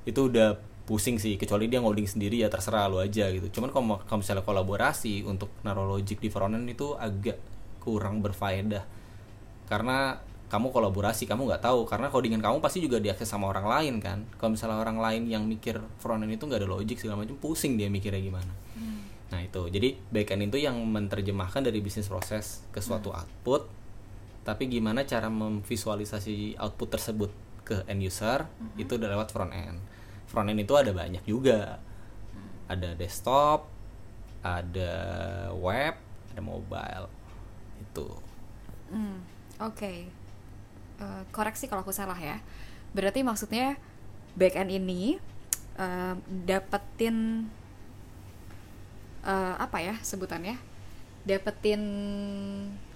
itu 0.09 0.25
udah 0.25 0.57
pusing 0.89 1.21
sih 1.21 1.37
kecuali 1.37 1.69
dia 1.69 1.85
ngoding 1.85 2.09
sendiri 2.09 2.41
ya 2.41 2.49
terserah 2.49 2.89
lu 2.89 2.97
aja 2.97 3.29
gitu 3.29 3.45
cuman 3.53 3.69
kalau, 3.69 4.01
kalau 4.09 4.25
misalnya 4.25 4.41
kolaborasi 4.41 5.21
untuk 5.21 5.53
naruh 5.61 5.85
logik 5.85 6.17
di 6.17 6.33
front 6.33 6.57
end 6.57 6.65
itu 6.65 6.97
agak 6.97 7.37
kurang 7.77 8.25
berfaedah 8.25 8.81
karena 9.69 10.17
kamu 10.49 10.73
kolaborasi 10.73 11.29
kamu 11.29 11.45
nggak 11.45 11.61
tahu 11.61 11.85
karena 11.85 12.09
codingan 12.09 12.41
kamu 12.41 12.57
pasti 12.57 12.81
juga 12.81 12.97
diakses 12.97 13.29
sama 13.29 13.53
orang 13.53 13.69
lain 13.69 13.93
kan 14.01 14.25
kalau 14.41 14.57
misalnya 14.57 14.81
orang 14.81 14.97
lain 14.97 15.29
yang 15.29 15.45
mikir 15.45 15.77
front 16.01 16.25
end 16.25 16.33
itu 16.33 16.49
nggak 16.49 16.65
ada 16.65 16.69
logik 16.69 16.97
segala 16.97 17.21
macam 17.21 17.37
pusing 17.37 17.77
dia 17.77 17.85
mikirnya 17.85 18.17
gimana 18.17 18.49
hmm. 18.75 19.29
nah 19.29 19.39
itu 19.45 19.69
jadi 19.69 19.93
backend 20.09 20.49
itu 20.49 20.65
yang 20.65 20.75
menerjemahkan 20.81 21.61
dari 21.61 21.79
bisnis 21.85 22.09
proses 22.09 22.65
ke 22.73 22.81
suatu 22.81 23.13
hmm. 23.13 23.19
output 23.21 23.63
tapi 24.41 24.65
gimana 24.65 25.05
cara 25.05 25.29
memvisualisasi 25.29 26.57
output 26.57 26.97
tersebut 26.97 27.31
ke 27.61 27.85
end 27.85 28.01
user 28.01 28.49
hmm. 28.49 28.81
itu 28.81 28.97
udah 28.97 29.09
lewat 29.13 29.29
front 29.29 29.53
end 29.53 29.77
front 30.25 30.49
end 30.49 30.65
itu 30.65 30.73
ada 30.73 30.89
banyak 30.89 31.21
juga 31.29 31.77
hmm. 32.33 32.73
ada 32.73 32.89
desktop 32.97 33.69
ada 34.41 34.93
web 35.53 35.93
ada 36.33 36.41
mobile 36.41 37.05
itu 37.85 38.09
hmm 38.89 39.39
Oke, 39.59 39.83
okay. 39.83 39.97
Uh, 40.99 41.03
eh, 41.03 41.23
koreksi 41.31 41.65
kalau 41.71 41.81
aku 41.81 41.95
salah 41.95 42.17
ya. 42.19 42.37
Berarti 42.91 43.23
maksudnya 43.23 43.79
back 44.35 44.59
end 44.59 44.71
ini 44.71 45.17
uh, 45.79 46.15
dapetin 46.27 47.47
uh, 49.23 49.55
apa 49.57 49.79
ya 49.81 49.95
sebutannya? 50.03 50.59
Dapetin 51.23 51.81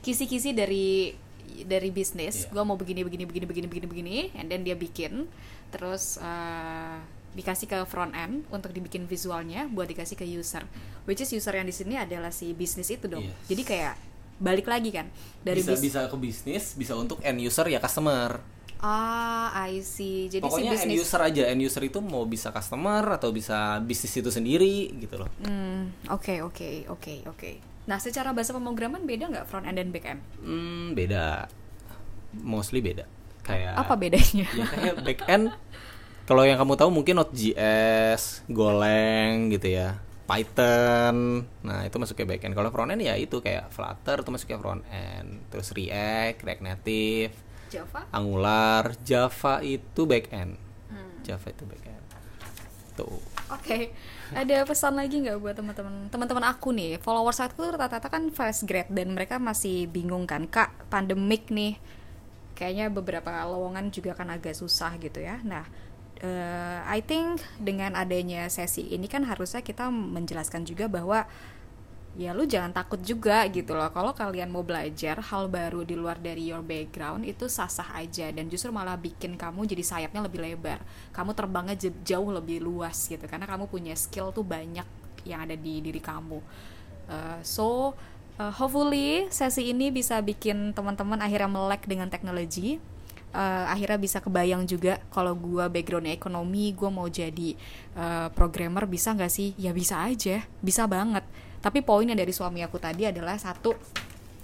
kisi-kisi 0.04 0.56
dari 0.56 1.16
dari 1.64 1.89
bisnis. 1.89 2.47
Yeah. 2.47 2.51
Gue 2.60 2.64
mau 2.64 2.78
begini 2.80 3.04
begini 3.04 3.24
begini 3.28 3.45
begini 3.45 3.68
begini 3.68 3.88
begini, 3.88 4.18
and 4.39 4.49
then 4.49 4.66
dia 4.66 4.74
bikin, 4.74 5.30
terus 5.70 6.18
uh, 6.18 6.97
dikasih 7.34 7.66
ke 7.66 7.78
front 7.89 8.14
end 8.14 8.45
untuk 8.54 8.70
dibikin 8.70 9.10
visualnya 9.10 9.66
buat 9.70 9.89
dikasih 9.89 10.18
ke 10.18 10.26
user. 10.26 10.66
Which 11.10 11.22
is 11.22 11.34
user 11.34 11.54
yang 11.54 11.66
di 11.66 11.76
sini 11.76 11.97
adalah 11.97 12.30
si 12.30 12.54
bisnis 12.54 12.89
itu 12.93 13.10
dong. 13.10 13.26
Yes. 13.26 13.49
Jadi 13.49 13.64
kayak 13.66 13.95
balik 14.44 14.68
lagi 14.68 14.91
kan? 14.91 15.08
Dari 15.39 15.64
bisa 15.64 15.80
bis 15.80 15.82
bisa 15.88 16.00
ke 16.12 16.18
bisnis 16.20 16.76
bisa 16.76 16.94
untuk 17.00 17.24
end 17.24 17.39
user 17.39 17.64
ya 17.72 17.80
customer. 17.80 18.44
Ah 18.84 19.56
I 19.56 19.80
see. 19.80 20.28
Jadi 20.28 20.44
pokoknya 20.44 20.76
si 20.76 20.91
end 20.91 21.00
user 21.00 21.22
aja 21.24 21.44
end 21.48 21.64
user 21.64 21.88
itu 21.88 22.04
mau 22.04 22.28
bisa 22.28 22.52
customer 22.52 23.16
atau 23.16 23.32
bisa 23.32 23.80
bisnis 23.80 24.20
itu 24.20 24.28
sendiri 24.28 24.91
gitu 25.00 25.16
loh. 25.16 25.32
Hmm 25.39 25.96
oke 26.12 26.44
oke 26.44 26.91
oke 26.91 27.14
oke. 27.32 27.52
Nah 27.88 28.04
secara 28.04 28.36
bahasa 28.36 28.52
pemrograman 28.52 29.08
beda 29.08 29.32
nggak 29.32 29.46
front 29.48 29.64
end 29.64 29.80
dan 29.80 29.89
back 29.96 30.06
end? 30.12 30.22
Hmm 30.44 30.91
beda. 30.91 31.48
Mostly 32.44 32.84
beda. 32.84 33.08
Kayak 33.48 33.80
apa 33.80 33.96
bedanya? 33.96 34.48
ya 34.52 34.66
kayak 34.68 34.96
back 35.08 35.22
end 35.32 35.56
kalau 36.24 36.48
yang 36.48 36.56
kamu 36.56 36.80
tahu 36.80 36.88
mungkin 36.88 37.20
Node.js, 37.20 38.48
Golang 38.48 39.52
gitu 39.52 39.68
ya. 39.68 40.00
Python. 40.34 41.45
Nah, 41.61 41.86
itu 41.86 41.95
masuk 42.01 42.17
ke 42.17 42.25
backend. 42.25 42.57
Kalau 42.57 42.73
front 42.73 42.89
end 42.89 43.05
ya 43.05 43.13
itu 43.13 43.38
kayak 43.38 43.69
Flutter 43.69 44.25
itu 44.25 44.29
masuk 44.34 44.47
ke 44.49 44.57
front 44.57 44.81
end. 44.89 45.45
Terus 45.53 45.69
React, 45.77 46.38
React 46.41 46.63
Native, 46.65 47.34
Java, 47.69 48.01
Angular, 48.09 48.97
Java 49.05 49.61
itu 49.61 50.01
backend. 50.09 50.57
Hmm. 50.89 51.13
Java 51.21 51.47
itu 51.53 51.63
backend. 51.69 52.03
Tuh. 52.97 53.21
Oke. 53.53 53.61
Okay. 53.61 53.84
Ada 54.34 54.65
pesan 54.65 54.97
lagi 54.97 55.21
nggak 55.21 55.38
buat 55.38 55.53
teman-teman 55.53 56.09
teman-teman 56.09 56.45
aku 56.49 56.73
nih? 56.73 56.97
Followers 56.97 57.38
aku 57.38 57.69
rata-rata 57.69 58.09
kan 58.09 58.34
fresh 58.34 58.65
grad 58.65 58.89
dan 58.89 59.13
mereka 59.13 59.38
masih 59.38 59.86
bingung 59.86 60.25
kan, 60.25 60.49
Kak, 60.49 60.89
pandemik 60.89 61.53
nih. 61.53 61.77
Kayaknya 62.57 62.89
beberapa 62.89 63.29
lowongan 63.45 63.93
juga 63.93 64.17
kan 64.17 64.34
agak 64.34 64.57
susah 64.57 64.97
gitu 64.97 65.21
ya. 65.21 65.38
Nah, 65.45 65.69
uh, 66.24 66.80
I 66.88 67.03
think 67.03 67.43
dengan 67.59 67.93
adanya 67.99 68.47
sesi 68.47 68.89
ini 68.95 69.11
kan 69.11 69.28
harusnya 69.28 69.59
kita 69.61 69.91
menjelaskan 69.91 70.63
juga 70.63 70.88
bahwa 70.88 71.28
ya 72.13 72.30
lu 72.30 72.45
jangan 72.45 72.71
takut 72.71 73.01
juga 73.01 73.43
gitu 73.49 73.74
loh. 73.74 73.89
Kalau 73.89 74.13
kalian 74.13 74.53
mau 74.53 74.61
belajar 74.61 75.19
hal 75.19 75.49
baru 75.49 75.82
di 75.82 75.97
luar 75.97 76.21
dari 76.21 76.49
your 76.49 76.61
background 76.61 77.26
itu 77.26 77.49
sah-sah 77.49 77.93
aja. 77.97 78.30
Dan 78.30 78.47
justru 78.47 78.69
malah 78.69 78.95
bikin 78.95 79.36
kamu 79.36 79.65
jadi 79.65 79.84
sayapnya 79.84 80.21
lebih 80.24 80.39
lebar. 80.41 80.80
Kamu 81.11 81.34
terbangnya 81.34 81.76
jauh 82.05 82.30
lebih 82.30 82.61
luas 82.61 83.09
gitu. 83.09 83.26
Karena 83.26 83.49
kamu 83.49 83.65
punya 83.65 83.97
skill 83.97 84.30
tuh 84.30 84.45
banyak 84.45 84.86
yang 85.26 85.39
ada 85.43 85.57
di 85.57 85.82
diri 85.82 85.99
kamu. 85.99 86.39
Uh, 87.09 87.39
so 87.41 87.97
uh, 88.38 88.53
hopefully 88.53 89.28
sesi 89.34 89.74
ini 89.74 89.89
bisa 89.89 90.21
bikin 90.21 90.71
teman-teman 90.71 91.19
akhirnya 91.19 91.49
melek 91.49 91.84
dengan 91.89 92.07
teknologi 92.07 92.80
uh, 93.34 93.65
akhirnya 93.67 93.99
bisa 93.99 94.21
kebayang 94.21 94.63
juga 94.69 95.01
kalau 95.09 95.34
gue 95.34 95.65
backgroundnya 95.67 96.13
ekonomi 96.13 96.71
gue 96.71 96.89
mau 96.93 97.09
jadi 97.09 97.57
uh, 97.97 98.27
programmer 98.31 98.86
bisa 98.86 99.11
nggak 99.11 99.31
sih? 99.34 99.57
Ya 99.57 99.73
bisa 99.73 99.99
aja 99.99 100.45
bisa 100.61 100.86
banget. 100.86 101.25
Tapi 101.59 101.81
poinnya 101.81 102.15
dari 102.15 102.31
suami 102.31 102.61
aku 102.61 102.77
tadi 102.77 103.09
adalah 103.09 103.36
satu 103.36 103.73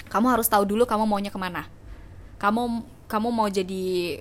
kamu 0.10 0.28
harus 0.34 0.50
tahu 0.50 0.66
dulu 0.66 0.90
kamu 0.90 1.06
maunya 1.06 1.30
ke 1.30 1.40
mana. 1.40 1.70
Kamu 2.42 2.84
kamu 3.06 3.30
mau 3.30 3.48
jadi 3.48 4.20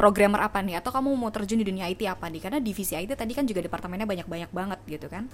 programmer 0.00 0.48
apa 0.48 0.64
nih? 0.64 0.80
Atau 0.80 0.88
kamu 0.88 1.12
mau 1.12 1.28
terjun 1.28 1.60
di 1.60 1.66
dunia 1.68 1.84
IT 1.92 2.08
apa 2.08 2.32
nih? 2.32 2.40
Karena 2.40 2.58
divisi 2.58 2.96
IT 2.96 3.12
tadi 3.12 3.36
kan 3.36 3.44
juga 3.44 3.60
departemennya 3.60 4.08
banyak-banyak 4.08 4.50
banget 4.50 4.80
gitu 4.88 5.06
kan. 5.12 5.28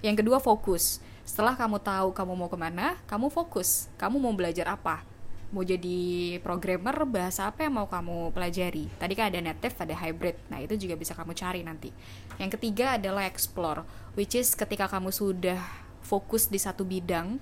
Yang 0.00 0.22
kedua 0.22 0.38
fokus. 0.38 1.02
Setelah 1.26 1.58
kamu 1.58 1.82
tahu 1.82 2.14
kamu 2.14 2.32
mau 2.38 2.48
ke 2.48 2.56
mana 2.56 2.94
kamu 3.10 3.28
fokus. 3.34 3.90
Kamu 3.98 4.22
mau 4.22 4.30
belajar 4.30 4.70
apa 4.70 5.17
mau 5.48 5.64
jadi 5.64 6.36
programmer 6.44 6.94
bahasa 7.08 7.48
apa 7.48 7.64
yang 7.64 7.80
mau 7.80 7.88
kamu 7.88 8.36
pelajari? 8.36 8.84
Tadi 9.00 9.12
kan 9.16 9.32
ada 9.32 9.40
native 9.40 9.74
ada 9.80 9.94
hybrid. 9.96 10.36
Nah 10.52 10.60
itu 10.60 10.76
juga 10.76 10.94
bisa 10.94 11.16
kamu 11.16 11.32
cari 11.32 11.60
nanti. 11.64 11.88
Yang 12.36 12.60
ketiga 12.60 13.00
adalah 13.00 13.24
explore 13.24 13.84
which 14.12 14.36
is 14.36 14.52
ketika 14.52 14.88
kamu 14.88 15.08
sudah 15.08 15.60
fokus 16.04 16.48
di 16.48 16.60
satu 16.60 16.84
bidang 16.84 17.40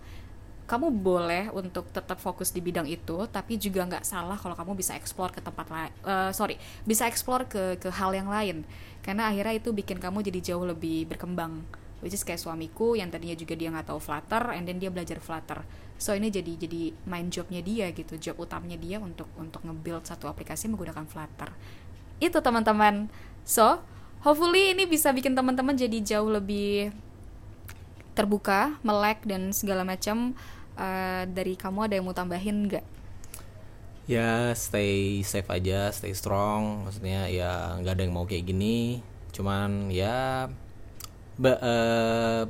kamu 0.66 0.90
boleh 0.90 1.46
untuk 1.54 1.86
tetap 1.94 2.18
fokus 2.18 2.50
di 2.50 2.58
bidang 2.58 2.90
itu 2.90 3.22
tapi 3.30 3.54
juga 3.54 3.86
nggak 3.86 4.02
salah 4.02 4.34
kalau 4.34 4.58
kamu 4.58 4.74
bisa 4.74 4.98
explore 4.98 5.30
ke 5.30 5.38
tempat 5.38 5.70
lain 5.70 5.94
uh, 6.02 6.34
sorry 6.34 6.58
bisa 6.82 7.06
explore 7.06 7.46
ke 7.46 7.78
ke 7.78 7.90
hal 7.90 8.10
yang 8.14 8.26
lain. 8.26 8.66
Karena 9.02 9.30
akhirnya 9.30 9.54
itu 9.62 9.70
bikin 9.70 10.02
kamu 10.02 10.26
jadi 10.26 10.54
jauh 10.54 10.66
lebih 10.66 11.06
berkembang. 11.06 11.62
Which 12.02 12.12
is 12.12 12.26
kayak 12.26 12.42
suamiku 12.42 12.92
yang 12.98 13.08
tadinya 13.08 13.38
juga 13.38 13.56
dia 13.56 13.72
nggak 13.72 13.88
tahu 13.88 13.98
Flutter 14.02 14.52
and 14.52 14.68
then 14.68 14.76
dia 14.82 14.92
belajar 14.92 15.16
Flutter 15.22 15.64
so 15.96 16.12
ini 16.12 16.28
jadi 16.28 16.52
jadi 16.56 16.92
main 17.08 17.32
jobnya 17.32 17.64
dia 17.64 17.90
gitu 17.92 18.20
job 18.20 18.36
utamanya 18.40 18.76
dia 18.76 19.00
untuk 19.00 19.28
untuk 19.40 19.64
nge-build 19.64 20.04
satu 20.04 20.28
aplikasi 20.28 20.68
menggunakan 20.68 21.08
Flutter 21.08 21.50
itu 22.20 22.38
teman-teman 22.40 23.08
so 23.44 23.80
hopefully 24.20 24.76
ini 24.76 24.84
bisa 24.84 25.12
bikin 25.12 25.32
teman-teman 25.32 25.76
jadi 25.76 25.98
jauh 26.04 26.28
lebih 26.28 26.92
terbuka, 28.16 28.80
melek 28.80 29.28
dan 29.28 29.52
segala 29.52 29.84
macam 29.84 30.32
uh, 30.80 31.28
dari 31.28 31.54
kamu 31.54 31.86
ada 31.86 31.94
yang 32.00 32.08
mau 32.08 32.16
tambahin 32.16 32.64
nggak? 32.64 32.84
Ya 34.08 34.56
stay 34.56 35.20
safe 35.20 35.46
aja, 35.52 35.92
stay 35.92 36.16
strong. 36.16 36.88
Maksudnya 36.88 37.28
ya 37.28 37.76
nggak 37.76 37.92
ada 37.92 38.02
yang 38.08 38.14
mau 38.16 38.24
kayak 38.24 38.48
gini. 38.48 39.04
Cuman 39.36 39.92
ya 39.92 40.48
uh, 41.44 42.42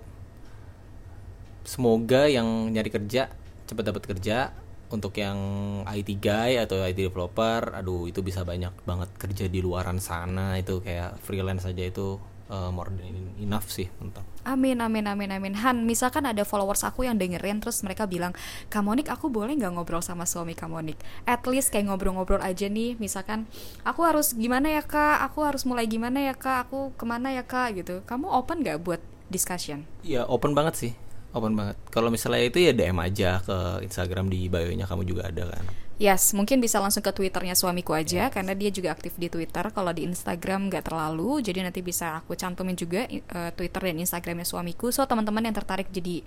semoga 1.67 2.31
yang 2.31 2.71
nyari 2.71 2.89
kerja 2.89 3.29
cepat 3.67 3.85
dapat 3.93 4.05
kerja. 4.07 4.39
Untuk 4.87 5.19
yang 5.19 5.35
IT 5.83 6.23
guy 6.23 6.63
atau 6.63 6.79
IT 6.79 7.11
developer, 7.11 7.75
aduh 7.75 8.07
itu 8.07 8.23
bisa 8.23 8.47
banyak 8.47 8.71
banget 8.87 9.11
kerja 9.19 9.51
di 9.51 9.59
luaran 9.59 9.99
sana 9.99 10.55
itu 10.63 10.79
kayak 10.79 11.19
freelance 11.27 11.67
aja 11.67 11.91
itu 11.91 12.23
uh, 12.51 12.71
more 12.71 12.95
than 12.95 13.35
enough 13.43 13.67
sih 13.67 13.91
untuk 13.99 14.23
Amin, 14.47 14.79
amin, 14.79 15.11
amin, 15.11 15.31
amin. 15.35 15.59
Han, 15.59 15.83
misalkan 15.83 16.23
ada 16.23 16.47
followers 16.47 16.87
aku 16.87 17.03
yang 17.03 17.19
dengerin 17.19 17.59
terus 17.59 17.83
mereka 17.83 18.07
bilang, 18.07 18.31
Kamonik 18.71 19.11
aku 19.11 19.27
boleh 19.27 19.59
nggak 19.59 19.75
ngobrol 19.75 19.99
sama 19.99 20.23
suami 20.23 20.55
Kamonik? 20.55 21.03
At 21.27 21.43
least 21.51 21.75
kayak 21.75 21.91
ngobrol-ngobrol 21.91 22.39
aja 22.39 22.71
nih, 22.71 22.95
misalkan 23.03 23.51
aku 23.83 24.07
harus 24.07 24.39
gimana 24.39 24.71
ya 24.71 24.87
kak, 24.87 25.19
aku 25.27 25.43
harus 25.43 25.67
mulai 25.67 25.91
gimana 25.91 26.23
ya 26.23 26.35
kak, 26.39 26.71
aku 26.71 26.95
ke 26.95 27.03
mana 27.03 27.35
ya 27.35 27.43
kak 27.43 27.75
gitu. 27.75 28.07
Kamu 28.07 28.31
open 28.31 28.63
nggak 28.63 28.87
buat 28.87 29.03
discussion? 29.27 29.83
Ya 30.07 30.23
open 30.31 30.55
banget 30.55 30.79
sih, 30.79 30.93
open 31.37 31.53
banget. 31.55 31.77
Kalau 31.93 32.09
misalnya 32.09 32.43
itu 32.49 32.59
ya 32.65 32.73
DM 32.73 32.97
aja 32.97 33.45
ke 33.45 33.85
Instagram 33.85 34.33
di 34.33 34.49
bio-nya 34.49 34.89
kamu 34.89 35.05
juga 35.05 35.29
ada 35.29 35.53
kan. 35.53 35.65
Yes, 35.97 36.37
mungkin 36.37 36.61
bisa 36.61 36.77
langsung 36.77 37.01
ke 37.01 37.09
Twitternya 37.09 37.57
suamiku 37.57 37.97
aja 37.97 38.29
yes. 38.29 38.33
karena 38.33 38.53
dia 38.53 38.69
juga 38.69 38.93
aktif 38.93 39.17
di 39.17 39.33
Twitter. 39.33 39.65
Kalau 39.73 39.93
di 39.97 40.05
Instagram 40.05 40.69
nggak 40.69 40.93
terlalu, 40.93 41.41
jadi 41.41 41.65
nanti 41.65 41.81
bisa 41.81 42.21
aku 42.21 42.37
cantumin 42.37 42.77
juga 42.77 43.09
uh, 43.09 43.49
Twitter 43.57 43.81
dan 43.81 43.97
Instagramnya 44.05 44.45
suamiku. 44.45 44.93
So 44.93 45.09
teman-teman 45.09 45.49
yang 45.49 45.57
tertarik 45.57 45.89
jadi 45.89 46.21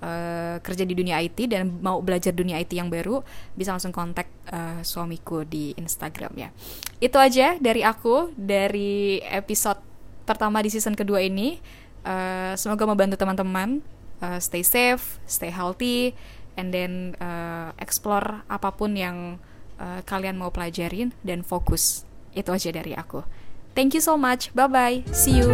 uh, 0.00 0.56
kerja 0.64 0.84
di 0.88 0.96
dunia 0.96 1.20
IT 1.20 1.52
dan 1.52 1.68
mau 1.84 2.00
belajar 2.00 2.32
dunia 2.32 2.56
IT 2.64 2.72
yang 2.72 2.88
baru, 2.88 3.20
bisa 3.52 3.76
langsung 3.76 3.92
kontak 3.92 4.24
uh, 4.48 4.80
suamiku 4.80 5.44
di 5.44 5.76
Instagram 5.76 6.32
ya. 6.40 6.48
Itu 6.96 7.20
aja 7.20 7.60
dari 7.60 7.84
aku 7.84 8.32
dari 8.32 9.20
episode 9.20 9.84
pertama 10.24 10.64
di 10.64 10.72
season 10.72 10.96
kedua 10.96 11.20
ini. 11.20 11.60
Uh, 12.00 12.56
semoga 12.56 12.88
membantu 12.88 13.20
teman-teman. 13.20 13.84
Uh, 14.20 14.36
stay 14.36 14.60
safe, 14.60 15.16
stay 15.24 15.48
healthy 15.48 16.12
and 16.60 16.76
then 16.76 17.16
uh, 17.24 17.72
explore 17.80 18.44
apa 18.52 18.68
pun 18.76 18.92
yang 18.92 19.40
uh, 19.80 20.04
kalian 20.04 20.36
mau 20.36 20.52
pelajarin 20.52 21.16
dan 21.24 21.40
fokus. 21.40 22.04
Itu 22.36 22.52
aja 22.52 22.68
dari 22.68 22.92
aku. 22.92 23.24
Thank 23.72 23.96
you 23.96 24.02
so 24.04 24.20
much. 24.20 24.52
Bye 24.52 24.68
bye. 24.68 24.96
See 25.10 25.40
you. 25.40 25.48